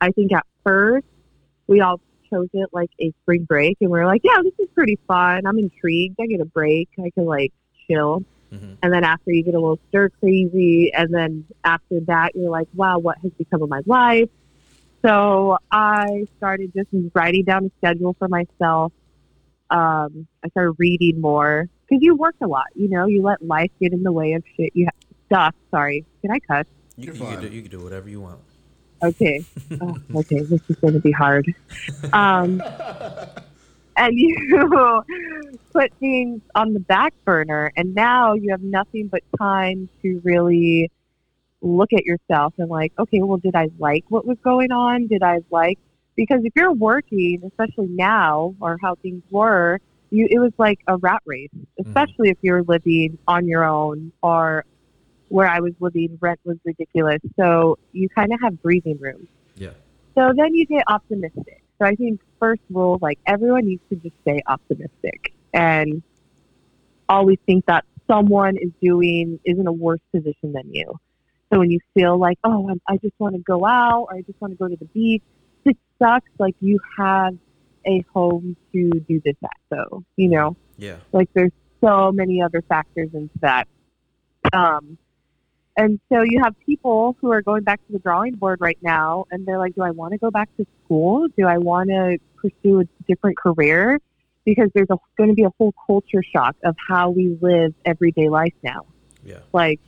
I 0.00 0.10
think 0.10 0.32
at 0.32 0.44
first 0.64 1.06
we 1.66 1.80
all 1.80 2.00
chose 2.30 2.48
it 2.52 2.68
like 2.72 2.90
a 3.00 3.12
spring 3.22 3.44
break 3.44 3.76
and 3.80 3.90
we 3.90 3.98
are 3.98 4.06
like, 4.06 4.22
yeah, 4.24 4.38
this 4.42 4.52
is 4.58 4.68
pretty 4.74 4.98
fun. 5.06 5.46
I'm 5.46 5.58
intrigued. 5.58 6.16
I 6.20 6.26
get 6.26 6.40
a 6.40 6.44
break. 6.44 6.88
I 6.98 7.10
can 7.10 7.26
like 7.26 7.52
chill. 7.86 8.24
Mhm. 8.52 8.76
And 8.82 8.92
then 8.92 9.04
after 9.04 9.30
you 9.32 9.44
get 9.44 9.54
a 9.54 9.60
little 9.60 9.78
stir 9.88 10.08
crazy, 10.20 10.92
and 10.92 11.14
then 11.14 11.44
after 11.62 12.00
that, 12.00 12.34
you're 12.34 12.50
like, 12.50 12.66
wow, 12.74 12.98
what 12.98 13.18
has 13.18 13.30
become 13.38 13.62
of 13.62 13.68
my 13.68 13.82
life? 13.86 14.28
So 15.02 15.56
I 15.70 16.26
started 16.36 16.72
just 16.74 16.88
writing 17.14 17.44
down 17.44 17.66
a 17.66 17.70
schedule 17.78 18.14
for 18.18 18.28
myself. 18.28 18.92
Um, 19.70 20.26
I 20.44 20.48
started 20.50 20.74
reading 20.78 21.20
more 21.20 21.68
because 21.88 22.02
you 22.02 22.16
work 22.16 22.34
a 22.42 22.46
lot. 22.46 22.66
You 22.74 22.88
know, 22.88 23.06
you 23.06 23.22
let 23.22 23.42
life 23.42 23.70
get 23.80 23.92
in 23.92 24.02
the 24.02 24.12
way 24.12 24.32
of 24.32 24.44
shit. 24.56 24.70
You 24.74 24.86
have 24.86 24.94
stuff. 25.26 25.54
Sorry, 25.70 26.04
can 26.20 26.30
I 26.30 26.38
cuss? 26.40 26.66
You, 26.96 27.06
You're 27.06 27.14
can 27.14 27.40
do 27.40 27.48
you 27.48 27.62
can 27.62 27.70
do 27.70 27.80
whatever 27.80 28.08
you 28.08 28.20
want. 28.20 28.40
Okay. 29.02 29.44
oh, 29.80 29.96
okay, 30.16 30.40
this 30.40 30.60
is 30.68 30.76
going 30.76 30.94
to 30.94 31.00
be 31.00 31.12
hard. 31.12 31.46
Um, 32.12 32.62
and 33.96 34.12
you 34.18 35.02
put 35.72 35.92
things 35.94 36.42
on 36.54 36.74
the 36.74 36.80
back 36.80 37.14
burner, 37.24 37.72
and 37.76 37.94
now 37.94 38.34
you 38.34 38.50
have 38.50 38.62
nothing 38.62 39.08
but 39.08 39.22
time 39.38 39.88
to 40.02 40.20
really 40.24 40.90
look 41.62 41.92
at 41.92 42.04
yourself 42.04 42.54
and 42.58 42.70
like, 42.70 42.92
okay, 42.98 43.22
well, 43.22 43.38
did 43.38 43.54
I 43.54 43.68
like 43.78 44.04
what 44.08 44.26
was 44.26 44.38
going 44.42 44.72
on? 44.72 45.06
Did 45.06 45.22
I 45.22 45.40
like 45.50 45.78
because 46.16 46.40
if 46.44 46.52
you're 46.54 46.72
working, 46.72 47.42
especially 47.46 47.88
now, 47.88 48.54
or 48.60 48.78
how 48.82 48.94
things 48.96 49.22
were, 49.30 49.80
you 50.10 50.26
it 50.30 50.38
was 50.38 50.52
like 50.58 50.80
a 50.86 50.96
rat 50.96 51.22
race, 51.24 51.48
mm. 51.54 51.86
especially 51.86 52.30
if 52.30 52.38
you're 52.42 52.62
living 52.62 53.18
on 53.26 53.46
your 53.46 53.64
own 53.64 54.12
or 54.22 54.64
where 55.28 55.48
I 55.48 55.60
was 55.60 55.72
living, 55.78 56.18
rent 56.20 56.40
was 56.44 56.58
ridiculous. 56.64 57.20
So 57.38 57.78
you 57.92 58.08
kind 58.08 58.32
of 58.32 58.40
have 58.42 58.60
breathing 58.60 58.98
room. 58.98 59.28
Yeah. 59.54 59.70
So 60.16 60.32
then 60.36 60.54
you 60.54 60.66
get 60.66 60.84
optimistic. 60.88 61.62
So 61.78 61.86
I 61.86 61.94
think 61.94 62.20
first 62.38 62.62
rule, 62.68 62.98
like 63.00 63.18
everyone 63.26 63.66
needs 63.66 63.82
to 63.90 63.96
just 63.96 64.14
stay 64.22 64.42
optimistic 64.46 65.32
and 65.54 66.02
always 67.08 67.38
think 67.46 67.64
that 67.66 67.84
someone 68.06 68.56
is 68.56 68.70
doing 68.82 69.38
is 69.44 69.58
in 69.58 69.66
a 69.66 69.72
worse 69.72 70.00
position 70.12 70.52
than 70.52 70.74
you. 70.74 70.98
So 71.52 71.58
when 71.58 71.70
you 71.70 71.80
feel 71.94 72.16
like, 72.18 72.38
oh, 72.44 72.68
I'm, 72.70 72.80
I 72.88 72.96
just 72.98 73.14
want 73.18 73.34
to 73.34 73.40
go 73.40 73.66
out 73.66 74.06
or 74.10 74.14
I 74.14 74.22
just 74.22 74.40
want 74.40 74.52
to 74.52 74.56
go 74.56 74.68
to 74.68 74.76
the 74.76 74.84
beach, 74.86 75.22
this 75.64 75.74
sucks. 75.98 76.30
Like 76.38 76.54
you 76.60 76.78
have 76.96 77.36
a 77.86 78.04
home 78.12 78.56
to 78.72 78.90
do 79.08 79.20
this 79.24 79.34
at, 79.42 79.50
So, 79.72 80.04
You 80.16 80.28
know, 80.28 80.56
Yeah. 80.78 80.96
like 81.12 81.28
there's 81.34 81.52
so 81.80 82.12
many 82.12 82.42
other 82.42 82.62
factors 82.62 83.10
into 83.14 83.38
that. 83.40 83.66
Um, 84.52 84.98
and 85.76 85.98
so 86.12 86.22
you 86.22 86.40
have 86.42 86.54
people 86.66 87.16
who 87.20 87.32
are 87.32 87.42
going 87.42 87.62
back 87.62 87.84
to 87.86 87.92
the 87.92 87.98
drawing 88.00 88.34
board 88.34 88.60
right 88.60 88.78
now, 88.82 89.24
and 89.30 89.46
they're 89.46 89.58
like, 89.58 89.74
"Do 89.74 89.82
I 89.82 89.92
want 89.92 90.12
to 90.12 90.18
go 90.18 90.30
back 90.30 90.54
to 90.56 90.66
school? 90.84 91.28
Do 91.38 91.46
I 91.46 91.58
want 91.58 91.88
to 91.88 92.18
pursue 92.36 92.80
a 92.80 92.84
different 93.06 93.38
career?" 93.38 93.98
Because 94.44 94.68
there's 94.74 94.88
a, 94.90 94.96
going 95.16 95.30
to 95.30 95.34
be 95.34 95.44
a 95.44 95.50
whole 95.58 95.72
culture 95.86 96.22
shock 96.34 96.56
of 96.64 96.76
how 96.88 97.10
we 97.10 97.38
live 97.40 97.72
everyday 97.84 98.28
life 98.28 98.54
now. 98.62 98.84
Yeah. 99.24 99.38
Like, 99.52 99.80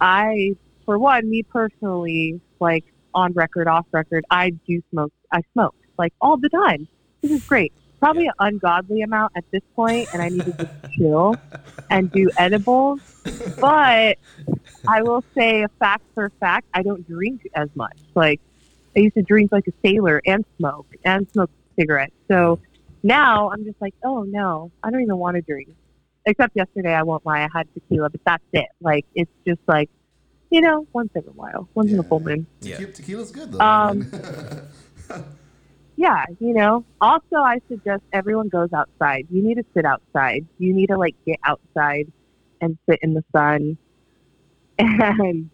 I, 0.00 0.56
for 0.84 0.98
one, 0.98 1.28
me 1.28 1.42
personally, 1.42 2.40
like 2.60 2.84
on 3.14 3.32
record, 3.32 3.68
off 3.68 3.86
record, 3.92 4.24
I 4.30 4.50
do 4.50 4.82
smoke. 4.90 5.12
I 5.32 5.42
smoke 5.52 5.74
like 5.98 6.12
all 6.20 6.36
the 6.36 6.48
time. 6.48 6.88
This 7.20 7.30
is 7.30 7.44
great. 7.44 7.72
Probably 8.00 8.26
an 8.26 8.32
ungodly 8.40 9.02
amount 9.02 9.32
at 9.36 9.44
this 9.52 9.62
point, 9.76 10.08
and 10.12 10.20
I 10.20 10.28
need 10.28 10.44
to 10.44 10.52
just 10.52 10.72
chill 10.96 11.36
and 11.88 12.10
do 12.10 12.30
edibles. 12.36 13.00
But 13.60 14.18
I 14.88 15.02
will 15.02 15.22
say 15.36 15.62
a 15.62 15.68
fact 15.78 16.02
for 16.14 16.30
fact, 16.40 16.66
I 16.74 16.82
don't 16.82 17.06
drink 17.06 17.48
as 17.54 17.68
much. 17.76 17.96
Like 18.14 18.40
I 18.96 19.00
used 19.00 19.14
to 19.14 19.22
drink 19.22 19.52
like 19.52 19.68
a 19.68 19.72
sailor 19.84 20.20
and 20.26 20.44
smoke 20.58 20.86
and 21.04 21.30
smoke 21.30 21.50
cigarettes. 21.78 22.14
So 22.28 22.58
now 23.04 23.50
I'm 23.50 23.64
just 23.64 23.80
like, 23.80 23.94
oh 24.04 24.24
no, 24.24 24.72
I 24.82 24.90
don't 24.90 25.02
even 25.02 25.16
want 25.16 25.36
to 25.36 25.42
drink. 25.42 25.68
Except 26.26 26.56
yesterday, 26.56 26.94
I 26.94 27.02
won't 27.02 27.24
lie, 27.24 27.42
I 27.42 27.48
had 27.52 27.72
tequila, 27.74 28.10
but 28.10 28.20
that's 28.24 28.44
it. 28.52 28.66
Like 28.80 29.06
it's 29.14 29.30
just 29.46 29.60
like, 29.68 29.90
you 30.52 30.60
know, 30.60 30.86
once 30.92 31.10
in 31.14 31.22
a 31.26 31.32
while, 31.32 31.68
once 31.74 31.90
in 31.90 31.98
a 31.98 32.02
full 32.02 32.20
moon. 32.20 32.46
Yeah. 32.60 32.76
Tequila, 32.76 32.92
tequila's 32.92 33.30
good 33.32 33.52
though. 33.52 33.60
Um. 33.60 34.10
Yeah, 36.02 36.24
you 36.40 36.52
know. 36.54 36.84
Also, 37.00 37.36
I 37.36 37.60
suggest 37.68 38.02
everyone 38.12 38.48
goes 38.48 38.72
outside. 38.72 39.28
You 39.30 39.42
need 39.42 39.54
to 39.56 39.64
sit 39.74 39.84
outside. 39.84 40.46
You 40.58 40.74
need 40.74 40.88
to 40.88 40.96
like 40.98 41.14
get 41.24 41.38
outside 41.44 42.10
and 42.60 42.76
sit 42.88 42.98
in 43.02 43.14
the 43.14 43.24
sun. 43.32 43.76
And 44.78 45.50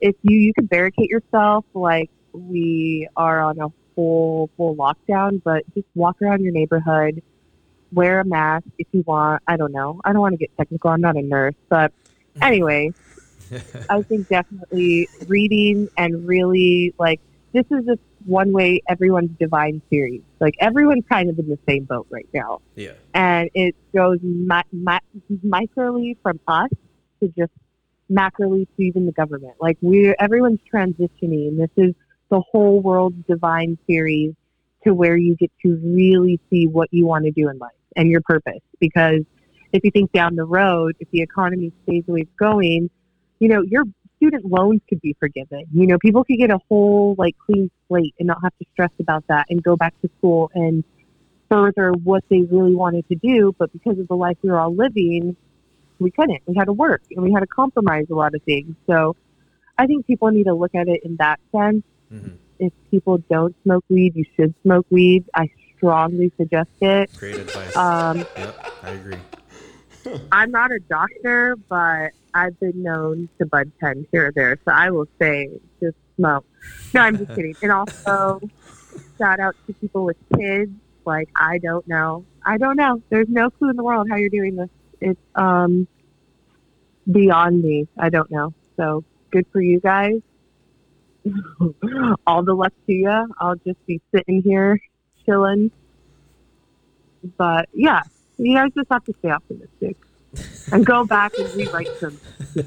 if 0.00 0.16
you 0.22 0.38
you 0.38 0.52
can 0.54 0.66
barricade 0.66 1.08
yourself, 1.08 1.64
like 1.72 2.10
we 2.32 3.06
are 3.16 3.42
on 3.42 3.60
a 3.60 3.68
full 3.94 4.50
full 4.56 4.74
lockdown, 4.74 5.40
but 5.44 5.62
just 5.74 5.86
walk 5.94 6.20
around 6.20 6.42
your 6.42 6.52
neighborhood, 6.52 7.22
wear 7.92 8.18
a 8.18 8.24
mask 8.24 8.66
if 8.78 8.88
you 8.90 9.04
want. 9.06 9.42
I 9.46 9.56
don't 9.56 9.72
know. 9.72 10.00
I 10.04 10.12
don't 10.12 10.22
want 10.22 10.32
to 10.32 10.38
get 10.38 10.56
technical. 10.56 10.90
I'm 10.90 11.00
not 11.00 11.16
a 11.16 11.22
nurse, 11.22 11.54
but 11.68 11.92
anyway, 12.40 12.92
I 13.90 14.02
think 14.02 14.28
definitely 14.28 15.08
reading 15.26 15.88
and 15.96 16.26
really 16.26 16.94
like 16.98 17.20
this 17.52 17.64
is 17.70 17.84
just 17.86 18.00
one 18.24 18.52
way 18.52 18.80
everyone's 18.88 19.36
divine 19.38 19.82
series. 19.90 20.22
Like 20.40 20.54
everyone's 20.60 21.04
kind 21.10 21.28
of 21.28 21.38
in 21.38 21.48
the 21.48 21.58
same 21.68 21.84
boat 21.84 22.06
right 22.10 22.28
now, 22.32 22.60
Yeah. 22.76 22.92
and 23.14 23.50
it 23.54 23.74
goes 23.94 24.18
mi- 24.22 24.62
mi- 24.72 25.38
micrally 25.44 26.16
from 26.22 26.40
us 26.46 26.70
to 27.20 27.28
just 27.36 27.52
macroly 28.10 28.66
to 28.76 28.82
even 28.82 29.06
the 29.06 29.12
government. 29.12 29.54
Like 29.60 29.78
we're 29.80 30.14
everyone's 30.18 30.60
transitioning. 30.72 31.58
This 31.58 31.70
is 31.76 31.94
the 32.30 32.40
whole 32.40 32.80
world's 32.80 33.16
divine 33.28 33.76
series 33.86 34.34
to 34.84 34.94
where 34.94 35.16
you 35.16 35.36
get 35.36 35.50
to 35.64 35.78
really 35.84 36.40
see 36.50 36.66
what 36.66 36.88
you 36.92 37.06
want 37.06 37.24
to 37.24 37.30
do 37.30 37.48
in 37.48 37.58
life 37.58 37.70
and 37.96 38.08
your 38.08 38.20
purpose. 38.22 38.60
Because 38.80 39.20
if 39.72 39.84
you 39.84 39.90
think 39.90 40.12
down 40.12 40.36
the 40.36 40.44
road, 40.44 40.96
if 41.00 41.10
the 41.10 41.20
economy 41.22 41.72
stays 41.84 42.04
the 42.06 42.12
way 42.12 42.20
it's 42.20 42.34
going, 42.38 42.90
you 43.42 43.48
know, 43.48 43.60
your 43.62 43.82
student 44.18 44.44
loans 44.44 44.80
could 44.88 45.00
be 45.00 45.16
forgiven. 45.18 45.64
You 45.72 45.88
know, 45.88 45.98
people 45.98 46.22
could 46.22 46.38
get 46.38 46.52
a 46.52 46.60
whole 46.68 47.16
like 47.18 47.34
clean 47.44 47.72
slate 47.88 48.14
and 48.20 48.28
not 48.28 48.38
have 48.40 48.56
to 48.58 48.64
stress 48.72 48.92
about 49.00 49.26
that 49.26 49.46
and 49.50 49.60
go 49.60 49.74
back 49.74 50.00
to 50.02 50.10
school 50.18 50.48
and 50.54 50.84
further 51.50 51.90
what 51.90 52.22
they 52.30 52.42
really 52.42 52.76
wanted 52.76 53.08
to 53.08 53.16
do. 53.16 53.52
But 53.58 53.72
because 53.72 53.98
of 53.98 54.06
the 54.06 54.14
life 54.14 54.36
we 54.42 54.50
were 54.50 54.60
all 54.60 54.72
living, 54.72 55.36
we 55.98 56.12
couldn't. 56.12 56.40
We 56.46 56.54
had 56.54 56.66
to 56.66 56.72
work 56.72 57.02
and 57.10 57.24
we 57.24 57.32
had 57.32 57.40
to 57.40 57.48
compromise 57.48 58.06
a 58.12 58.14
lot 58.14 58.32
of 58.36 58.44
things. 58.44 58.76
So 58.86 59.16
I 59.76 59.88
think 59.88 60.06
people 60.06 60.30
need 60.30 60.44
to 60.44 60.54
look 60.54 60.76
at 60.76 60.86
it 60.86 61.00
in 61.02 61.16
that 61.16 61.40
sense. 61.50 61.82
Mhm. 62.12 62.36
If 62.60 62.72
people 62.92 63.18
don't 63.28 63.56
smoke 63.64 63.84
weed, 63.88 64.14
you 64.14 64.24
should 64.36 64.54
smoke 64.62 64.86
weed. 64.88 65.24
I 65.34 65.50
strongly 65.76 66.30
suggest 66.36 66.70
it. 66.80 67.10
Great 67.18 67.38
advice. 67.38 67.76
Um, 67.76 68.18
yep, 68.18 68.54
I 68.84 68.90
agree. 68.90 69.18
I'm 70.30 70.52
not 70.52 70.70
a 70.70 70.78
doctor, 70.78 71.56
but 71.68 72.12
I've 72.34 72.58
been 72.60 72.82
known 72.82 73.28
to 73.38 73.46
bud 73.46 73.72
tend 73.80 74.06
here 74.12 74.28
or 74.28 74.32
there. 74.32 74.58
So 74.64 74.72
I 74.72 74.90
will 74.90 75.08
say 75.20 75.48
just 75.80 75.96
smoke. 76.16 76.46
No, 76.94 77.00
I'm 77.00 77.18
just 77.18 77.34
kidding. 77.34 77.56
And 77.62 77.72
also, 77.72 78.40
shout 79.18 79.40
out 79.40 79.56
to 79.66 79.72
people 79.74 80.04
with 80.04 80.16
kids. 80.36 80.70
Like, 81.04 81.28
I 81.34 81.58
don't 81.58 81.86
know. 81.88 82.24
I 82.44 82.58
don't 82.58 82.76
know. 82.76 83.02
There's 83.10 83.28
no 83.28 83.50
clue 83.50 83.70
in 83.70 83.76
the 83.76 83.82
world 83.82 84.08
how 84.10 84.16
you're 84.16 84.28
doing 84.28 84.56
this. 84.56 84.68
It's 85.00 85.20
um 85.34 85.86
beyond 87.10 87.62
me. 87.62 87.88
I 87.98 88.08
don't 88.08 88.30
know. 88.30 88.54
So 88.76 89.04
good 89.30 89.46
for 89.52 89.60
you 89.60 89.80
guys. 89.80 90.20
All 92.26 92.42
the 92.42 92.54
luck 92.54 92.72
to 92.86 92.92
you. 92.92 93.34
I'll 93.38 93.56
just 93.56 93.84
be 93.86 94.00
sitting 94.14 94.42
here 94.42 94.80
chilling. 95.24 95.70
But 97.36 97.68
yeah, 97.72 98.02
you 98.38 98.54
guys 98.54 98.70
just 98.76 98.88
have 98.90 99.04
to 99.04 99.14
stay 99.20 99.30
optimistic 99.30 99.96
and 100.72 100.84
go 100.84 101.04
back 101.04 101.32
and 101.38 101.52
rewrite 101.54 101.88
some. 101.98 102.18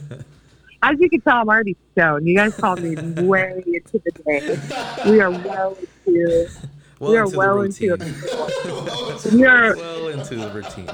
As 0.84 0.98
you 1.00 1.10
can 1.10 1.22
tell, 1.22 1.38
I'm 1.38 1.50
already 1.50 1.76
stoned. 1.94 2.28
You 2.28 2.36
guys 2.36 2.56
called 2.56 2.82
me 2.82 2.96
way 3.24 3.64
into 3.66 4.00
the 4.04 4.12
day. 4.24 5.10
We 5.10 5.20
are 5.20 5.32
well 5.32 5.78
into. 6.06 6.48
Well 6.98 7.12
we 7.12 7.18
are 7.18 7.24
into 7.26 7.32
the 7.32 7.38
well 7.38 7.58
routine. 7.58 7.92
into. 7.92 9.36
We 9.36 9.44
are 9.46 9.76
well 9.76 10.08
into 10.08 10.36
the 10.36 10.50
routine. 10.52 10.90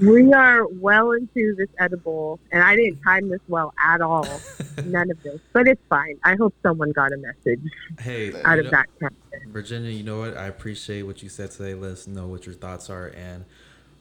we 0.00 0.32
are 0.32 0.66
well 0.66 1.12
into 1.12 1.54
this 1.54 1.68
edible, 1.78 2.40
and 2.50 2.60
I 2.60 2.74
didn't 2.74 3.00
time 3.02 3.28
this 3.28 3.40
well 3.46 3.72
at 3.86 4.00
all. 4.00 4.26
None 4.84 5.12
of 5.12 5.22
this, 5.22 5.40
but 5.52 5.68
it's 5.68 5.80
fine. 5.88 6.18
I 6.24 6.34
hope 6.34 6.56
someone 6.64 6.90
got 6.90 7.12
a 7.12 7.18
message 7.18 7.60
hey, 8.00 8.32
out 8.42 8.58
of 8.58 8.64
know- 8.64 8.70
that. 8.72 8.86
Time. 9.00 9.14
Virginia, 9.46 9.90
you 9.90 10.02
know 10.02 10.18
what? 10.18 10.36
I 10.36 10.46
appreciate 10.46 11.02
what 11.02 11.22
you 11.22 11.28
said 11.28 11.52
today. 11.52 11.74
Let 11.74 11.92
us 11.92 12.08
know 12.08 12.26
what 12.26 12.44
your 12.44 12.56
thoughts 12.56 12.90
are, 12.90 13.12
and 13.16 13.44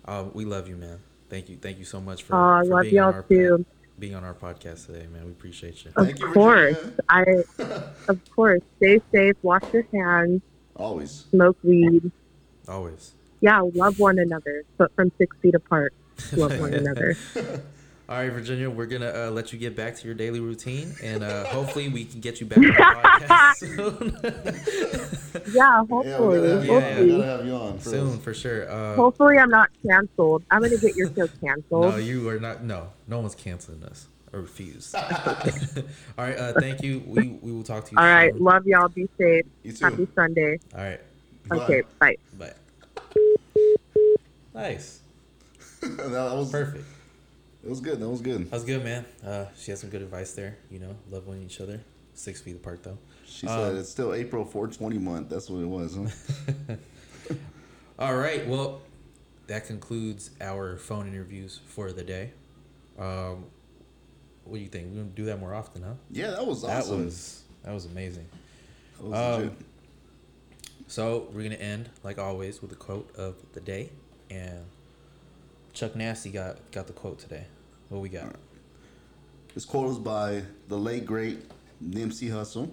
uh, 0.05 0.25
we 0.33 0.43
love 0.43 0.67
you, 0.67 0.75
man. 0.75 0.97
Thank 1.29 1.49
you, 1.49 1.57
thank 1.57 1.77
you 1.77 1.85
so 1.85 2.01
much 2.01 2.23
for, 2.23 2.35
Oh, 2.35 2.39
I 2.59 2.61
for 2.63 2.69
love 2.69 2.81
being 2.83 2.99
on 2.99 3.05
y'all 3.07 3.13
our 3.13 3.23
too. 3.23 3.65
being 3.99 4.15
on 4.15 4.23
our 4.23 4.33
podcast 4.33 4.87
today, 4.87 5.05
man. 5.11 5.25
We 5.25 5.31
appreciate 5.31 5.83
you. 5.85 5.91
Of 5.95 6.05
Thank 6.07 6.21
course, 6.21 6.75
Virginia. 6.75 7.03
I. 7.09 7.43
Of 8.07 8.19
course, 8.35 8.61
stay 8.77 8.99
safe. 9.11 9.35
Wash 9.43 9.63
your 9.71 9.85
hands. 9.93 10.41
Always. 10.75 11.25
Smoke 11.29 11.57
weed. 11.63 12.11
Always. 12.67 13.11
Yeah, 13.41 13.61
love 13.73 13.99
one 13.99 14.19
another, 14.19 14.63
but 14.77 14.93
from 14.95 15.11
six 15.17 15.35
feet 15.41 15.55
apart. 15.55 15.93
Love 16.33 16.59
one 16.59 16.73
another. 16.73 17.15
All 18.09 18.15
right, 18.17 18.31
Virginia, 18.31 18.67
we're 18.71 18.87
gonna 18.87 19.27
uh, 19.27 19.29
let 19.29 19.53
you 19.53 19.59
get 19.59 19.75
back 19.75 19.95
to 19.97 20.05
your 20.07 20.15
daily 20.15 20.39
routine, 20.39 20.95
and 21.03 21.23
uh, 21.23 21.43
hopefully 21.49 21.89
we 21.89 22.05
can 22.05 22.19
get 22.21 22.39
you 22.39 22.47
back 22.47 22.57
on 22.57 22.63
the 22.63 22.71
podcast 22.73 23.55
soon. 25.43 25.53
Yeah, 25.53 25.53
Yeah, 25.53 25.81
we 25.81 25.87
hopefully. 25.89 26.39
gotta 26.39 26.49
have 26.49 26.65
you, 26.65 26.71
Yeah, 26.71 26.79
We 26.79 26.85
hopefully. 26.89 27.09
gotta 27.11 27.23
have 27.25 27.45
you 27.45 27.53
on. 27.53 27.77
for 27.77 27.89
soon 27.89 28.19
for 28.19 28.33
sure. 28.33 28.67
Uh, 28.71 28.95
Hopefully, 28.95 29.37
I'm 29.37 29.51
not 29.51 29.69
canceled. 29.87 30.41
I'm 30.49 30.63
gonna 30.63 30.77
get 30.77 30.95
your 30.95 31.13
show 31.13 31.27
canceled. 31.41 31.83
no, 31.91 31.97
you 31.97 32.27
are 32.29 32.39
not. 32.39 32.63
No, 32.63 32.87
no 33.07 33.19
one's 33.19 33.35
canceling 33.35 33.83
us 33.83 34.07
or 34.33 34.41
refuse. 34.41 34.95
All 34.95 35.03
right, 36.17 36.35
uh, 36.35 36.53
thank 36.59 36.81
you. 36.81 37.03
We 37.05 37.37
we 37.43 37.51
will 37.51 37.61
talk 37.63 37.85
to 37.85 37.91
you. 37.91 37.97
All 37.99 38.05
right, 38.05 38.33
soon. 38.33 38.43
love 38.43 38.65
y'all. 38.65 38.87
Be 38.89 39.07
safe. 39.19 39.45
You 39.61 39.71
too. 39.73 39.85
Happy 39.85 40.07
Sunday. 40.15 40.57
All 40.75 40.81
right, 40.83 40.99
Bye. 41.47 41.57
Okay, 41.57 41.81
bye. 41.99 42.15
bye. 42.39 42.53
Nice, 44.55 45.01
that 45.81 46.09
was 46.33 46.49
perfect. 46.51 46.85
It 47.63 47.69
was 47.69 47.81
good. 47.81 47.99
That 47.99 48.09
was 48.09 48.21
good. 48.21 48.45
That 48.45 48.53
was 48.53 48.63
good, 48.63 48.83
man. 48.83 49.05
Uh, 49.25 49.45
she 49.57 49.71
had 49.71 49.77
some 49.79 49.89
good 49.89 50.01
advice 50.01 50.33
there. 50.33 50.57
You 50.71 50.79
know, 50.79 50.95
love 51.09 51.27
one 51.27 51.41
each 51.43 51.59
other. 51.61 51.81
Six 52.13 52.41
feet 52.41 52.55
apart, 52.55 52.83
though. 52.83 52.97
She 53.25 53.47
Um, 53.47 53.57
said 53.59 53.75
it's 53.75 53.89
still 53.89 54.13
April 54.13 54.43
420 54.45 54.97
month. 54.97 55.29
That's 55.29 55.49
what 55.49 55.61
it 55.61 55.65
was. 55.65 55.95
Huh? 55.95 56.75
All 57.99 58.15
right. 58.15 58.47
Well, 58.47 58.81
that 59.47 59.65
concludes 59.67 60.31
our 60.41 60.77
phone 60.77 61.07
interviews 61.07 61.59
for 61.67 61.91
the 61.91 62.03
day. 62.03 62.31
Um, 62.97 63.45
what 64.45 64.55
do 64.57 64.59
you 64.63 64.67
think? 64.69 64.87
We're 64.89 65.01
gonna 65.01 65.09
do 65.15 65.25
that 65.25 65.39
more 65.39 65.53
often, 65.53 65.83
huh? 65.83 65.93
yeah, 66.11 66.31
that 66.31 66.45
was 66.45 66.61
That 66.63 66.79
awesome. 66.79 67.05
was 67.05 67.43
that 67.63 67.73
was 67.73 67.85
amazing. 67.85 68.25
That 68.97 69.05
was 69.05 69.41
um. 69.49 69.55
So 70.87 71.27
we're 71.33 71.43
gonna 71.43 71.55
end 71.55 71.89
like 72.03 72.17
always 72.17 72.61
with 72.61 72.71
a 72.71 72.75
quote 72.75 73.13
of 73.15 73.35
the 73.53 73.59
day, 73.61 73.89
and 74.29 74.59
Chuck 75.73 75.95
Nasty 75.95 76.29
got 76.29 76.71
got 76.71 76.87
the 76.87 76.93
quote 76.93 77.19
today. 77.19 77.45
What 77.89 78.01
we 78.01 78.09
got? 78.09 78.35
This 79.53 79.65
quote 79.65 79.91
is 79.91 79.97
by 79.97 80.43
the 80.67 80.77
late 80.77 81.05
great 81.05 81.39
Nipsey 81.83 82.29
Hussle, 82.29 82.71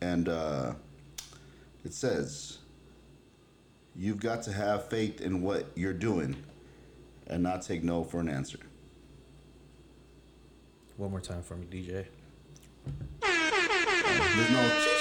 and 0.00 0.28
uh, 0.28 0.74
it 1.84 1.94
says, 1.94 2.58
"You've 3.96 4.20
got 4.20 4.42
to 4.44 4.52
have 4.52 4.88
faith 4.88 5.20
in 5.20 5.42
what 5.42 5.66
you're 5.74 5.92
doing, 5.92 6.36
and 7.26 7.42
not 7.42 7.62
take 7.62 7.82
no 7.82 8.04
for 8.04 8.20
an 8.20 8.28
answer." 8.28 8.58
One 10.96 11.10
more 11.10 11.20
time 11.20 11.42
for 11.42 11.56
me, 11.56 11.66
DJ. 11.66 12.06
There's 13.22 14.50
no. 14.50 14.88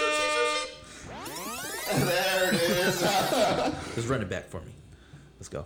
there 1.96 2.54
it 2.54 2.62
is. 2.62 3.02
Just 3.96 4.08
run 4.08 4.22
it 4.22 4.30
back 4.30 4.48
for 4.48 4.62
me. 4.62 4.72
Let's 5.38 5.50
go. 5.50 5.66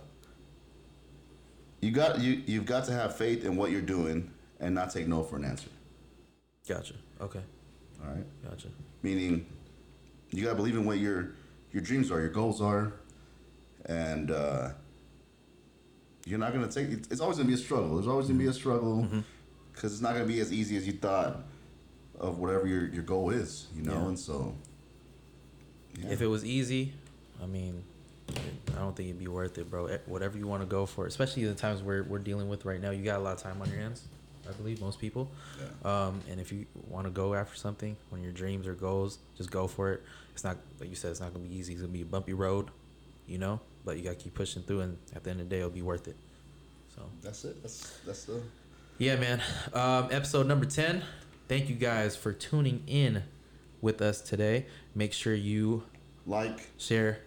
You 1.80 1.90
got 1.90 2.20
you. 2.20 2.42
You've 2.46 2.66
got 2.66 2.84
to 2.86 2.92
have 2.92 3.16
faith 3.16 3.44
in 3.44 3.56
what 3.56 3.70
you're 3.70 3.80
doing, 3.80 4.30
and 4.60 4.74
not 4.74 4.90
take 4.90 5.06
no 5.06 5.22
for 5.22 5.36
an 5.36 5.44
answer. 5.44 5.68
Gotcha. 6.68 6.94
Okay. 7.20 7.40
All 8.02 8.10
right. 8.12 8.24
Gotcha. 8.48 8.68
meaning 9.02 9.46
you 10.32 10.42
gotta 10.42 10.56
believe 10.56 10.74
in 10.74 10.84
what 10.84 10.98
your 10.98 11.30
your 11.72 11.82
dreams 11.82 12.10
are, 12.10 12.20
your 12.20 12.28
goals 12.30 12.60
are, 12.60 12.92
and 13.86 14.30
uh, 14.30 14.70
you're 16.26 16.38
not 16.38 16.52
gonna 16.52 16.68
take. 16.70 16.88
It's 17.10 17.20
always 17.20 17.36
gonna 17.36 17.48
be 17.48 17.54
a 17.54 17.58
struggle. 17.58 17.94
There's 17.96 18.08
always 18.08 18.26
gonna 18.26 18.38
be 18.38 18.46
a 18.46 18.52
struggle 18.52 19.06
because 19.72 19.92
it's 19.92 20.02
not 20.02 20.12
gonna 20.14 20.24
be 20.26 20.40
as 20.40 20.52
easy 20.52 20.76
as 20.76 20.86
you 20.86 20.92
thought 20.94 21.44
of 22.18 22.38
whatever 22.38 22.66
your 22.66 22.88
your 22.88 23.02
goal 23.04 23.30
is. 23.30 23.66
You 23.74 23.82
know, 23.82 23.92
Yeah. 23.92 24.08
and 24.08 24.18
so 24.18 24.54
yeah. 26.00 26.10
If 26.10 26.20
it 26.20 26.26
was 26.26 26.44
easy, 26.44 26.92
I 27.42 27.46
mean, 27.46 27.84
I 28.28 28.80
don't 28.80 28.94
think 28.94 29.08
it'd 29.08 29.18
be 29.18 29.28
worth 29.28 29.56
it, 29.58 29.70
bro. 29.70 29.86
Eh, 29.86 29.98
Whatever 30.06 30.36
you 30.38 30.46
want 30.46 30.62
to 30.62 30.66
go 30.66 30.84
for, 30.86 31.06
especially 31.06 31.44
the 31.44 31.54
times 31.54 31.82
we're, 31.82 32.02
we're 32.02 32.18
dealing 32.18 32.48
with 32.48 32.64
right 32.64 32.80
now, 32.80 32.90
you 32.90 33.02
got 33.04 33.18
a 33.18 33.22
lot 33.22 33.34
of 33.36 33.42
time 33.42 33.60
on 33.62 33.68
your 33.70 33.78
hands. 33.78 34.02
I 34.48 34.52
believe 34.52 34.80
most 34.80 35.00
people. 35.00 35.30
Yeah. 35.58 36.06
Um, 36.06 36.20
and 36.30 36.40
if 36.40 36.52
you 36.52 36.66
want 36.88 37.06
to 37.06 37.10
go 37.10 37.34
after 37.34 37.56
something, 37.56 37.96
one 38.10 38.20
of 38.20 38.24
your 38.24 38.32
dreams 38.32 38.66
or 38.66 38.74
goals, 38.74 39.18
just 39.36 39.50
go 39.50 39.66
for 39.66 39.92
it. 39.92 40.02
It's 40.32 40.44
not 40.44 40.58
like 40.78 40.88
you 40.88 40.94
said. 40.94 41.10
It's 41.10 41.20
not 41.20 41.32
gonna 41.32 41.46
be 41.46 41.56
easy. 41.56 41.72
It's 41.72 41.82
gonna 41.82 41.92
be 41.92 42.02
a 42.02 42.06
bumpy 42.06 42.32
road, 42.32 42.68
you 43.26 43.38
know. 43.38 43.60
But 43.84 43.96
you 43.96 44.04
gotta 44.04 44.16
keep 44.16 44.34
pushing 44.34 44.62
through, 44.62 44.80
and 44.82 44.98
at 45.14 45.24
the 45.24 45.30
end 45.30 45.40
of 45.40 45.48
the 45.48 45.54
day, 45.54 45.60
it'll 45.60 45.70
be 45.70 45.82
worth 45.82 46.06
it. 46.06 46.16
So 46.94 47.02
that's 47.22 47.44
it. 47.44 47.60
That's 47.62 47.98
that's 48.06 48.24
the 48.24 48.40
yeah, 48.98 49.16
man. 49.16 49.42
Um, 49.74 50.08
episode 50.10 50.46
number 50.46 50.64
10. 50.64 51.02
Thank 51.48 51.68
you 51.68 51.74
guys 51.74 52.16
for 52.16 52.32
tuning 52.32 52.82
in 52.86 53.24
with 53.80 54.00
us 54.00 54.20
today. 54.20 54.66
Make 54.94 55.12
sure 55.12 55.34
you 55.34 55.84
like 56.26 56.68
share 56.78 57.18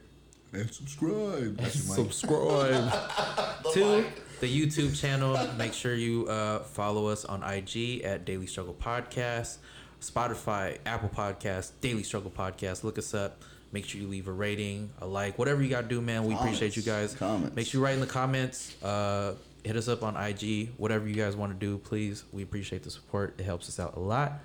and 0.54 0.72
subscribe. 0.74 1.58
That's 1.58 1.84
subscribe 1.84 2.92
to 3.74 4.06
the 4.40 4.48
YouTube 4.48 5.00
channel. 5.00 5.38
Make 5.58 5.74
sure 5.74 5.96
you 5.96 6.28
uh, 6.28 6.60
follow 6.60 7.08
us 7.08 7.26
on 7.26 7.44
IG 7.44 8.02
at 8.04 8.26
Daily 8.26 8.48
Struggle 8.48 8.74
Podcast, 8.74 9.58
Spotify, 10.02 10.78
Apple 10.86 11.10
Podcast, 11.10 11.72
Daily 11.82 12.04
Struggle 12.04 12.32
Podcast. 12.32 12.84
Look 12.84 12.98
us 12.98 13.14
up. 13.14 13.42
Make 13.72 13.86
sure 13.86 14.02
you 14.02 14.08
leave 14.08 14.28
a 14.28 14.32
rating, 14.32 14.90
a 15.00 15.06
like, 15.06 15.38
whatever 15.38 15.62
you 15.62 15.70
got 15.70 15.82
to 15.82 15.88
do, 15.88 16.02
man. 16.02 16.26
We 16.26 16.34
appreciate 16.34 16.76
you 16.76 16.82
guys. 16.82 17.14
Comments. 17.14 17.56
Make 17.56 17.68
sure 17.68 17.80
you 17.80 17.86
write 17.86 17.94
in 17.94 18.00
the 18.00 18.08
comments. 18.08 18.82
Uh, 18.82 19.36
hit 19.64 19.76
us 19.76 19.88
up 19.88 20.02
on 20.02 20.16
IG. 20.18 20.70
Whatever 20.78 21.08
you 21.08 21.14
guys 21.14 21.36
want 21.36 21.52
to 21.52 21.66
do, 21.66 21.78
please. 21.78 22.24
We 22.32 22.42
appreciate 22.42 22.82
the 22.82 22.90
support. 22.90 23.36
It 23.38 23.44
helps 23.44 23.70
us 23.70 23.80
out 23.80 23.96
a 23.96 24.00
lot. 24.00 24.40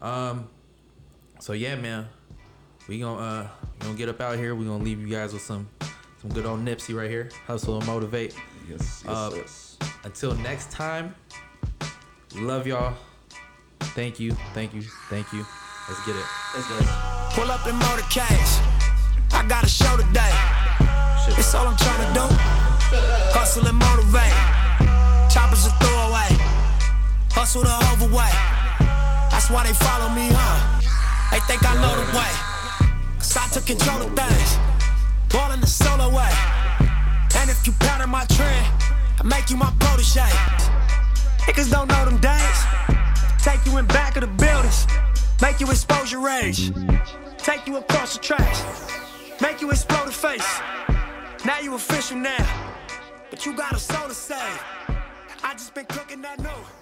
Um, 0.00 0.48
so 1.40 1.54
yeah, 1.54 1.74
man, 1.74 2.06
we 2.88 2.98
gonna 2.98 3.20
uh, 3.20 3.48
we 3.80 3.86
gonna 3.86 3.98
get 3.98 4.08
up 4.08 4.20
out 4.20 4.38
here. 4.38 4.54
We 4.54 4.64
gonna 4.64 4.82
leave 4.82 5.00
you 5.00 5.08
guys 5.08 5.32
with 5.32 5.42
some 5.42 5.68
some 6.20 6.30
good 6.32 6.46
old 6.46 6.64
Nipsey 6.64 6.94
right 6.96 7.10
here. 7.10 7.30
Hustle 7.46 7.76
and 7.78 7.86
motivate. 7.86 8.34
Yes, 8.68 9.02
yes, 9.04 9.06
Uh, 9.06 9.30
yes. 9.34 9.78
Until 10.04 10.34
next 10.36 10.70
time, 10.70 11.14
love 12.36 12.66
y'all. 12.66 12.94
Thank 13.94 14.18
you, 14.20 14.32
thank 14.54 14.74
you, 14.74 14.82
thank 15.10 15.32
you. 15.32 15.44
Let's 15.88 16.06
get 16.06 16.14
it. 16.16 16.24
Let's 16.54 16.68
go. 16.68 16.76
Pull 17.34 17.50
up 17.50 17.66
in 17.66 17.74
motorcades. 17.74 18.60
I 19.32 19.44
got 19.48 19.64
a 19.64 19.68
show 19.68 19.96
today. 19.96 20.32
Shit. 21.24 21.38
It's 21.38 21.54
all 21.54 21.66
I'm 21.66 21.76
trying 21.76 22.06
to 22.06 22.12
do. 22.14 22.26
Hustle 23.34 23.66
and 23.66 23.78
motivate. 23.78 24.32
Choppers 25.32 25.66
a 25.66 25.70
throwaway. 25.82 26.30
Hustle 27.32 27.62
the 27.62 27.74
overweight. 27.92 28.36
That's 29.30 29.50
why 29.50 29.64
they 29.66 29.72
follow 29.74 30.08
me, 30.14 30.28
huh? 30.30 30.80
They 31.32 31.40
think 31.50 31.64
I 31.64 31.74
know 31.74 31.96
the 31.96 32.16
way. 32.16 32.51
I 33.36 33.48
took 33.48 33.66
control 33.66 34.02
of 34.02 34.14
things. 34.14 34.58
Ball 35.30 35.52
in 35.52 35.60
the 35.60 35.66
solo 35.66 36.08
way. 36.10 36.32
And 37.36 37.48
if 37.48 37.66
you 37.66 37.72
pattern 37.80 38.10
my 38.10 38.24
trend, 38.26 38.66
I 39.18 39.22
make 39.24 39.48
you 39.48 39.56
my 39.56 39.72
protege. 39.80 40.28
Niggas 41.46 41.70
don't 41.70 41.88
know 41.88 42.04
them 42.04 42.18
days. 42.18 42.58
Take 43.42 43.64
you 43.66 43.78
in 43.78 43.86
back 43.86 44.16
of 44.16 44.22
the 44.22 44.28
buildings. 44.28 44.86
Make 45.40 45.60
you 45.60 45.66
expose 45.70 46.12
your 46.12 46.20
rage. 46.20 46.72
Take 47.38 47.66
you 47.66 47.76
across 47.78 48.16
the 48.16 48.22
tracks. 48.22 48.62
Make 49.40 49.60
you 49.60 49.70
explode 49.70 50.06
the 50.06 50.12
face. 50.12 50.60
Now 51.44 51.58
you 51.60 51.74
official 51.74 52.18
now. 52.18 52.46
But 53.30 53.46
you 53.46 53.56
got 53.56 53.72
a 53.72 53.78
soul 53.78 54.08
to 54.08 54.14
save. 54.14 54.62
I 55.42 55.52
just 55.54 55.74
been 55.74 55.86
cooking 55.86 56.22
that 56.22 56.38
new. 56.38 56.81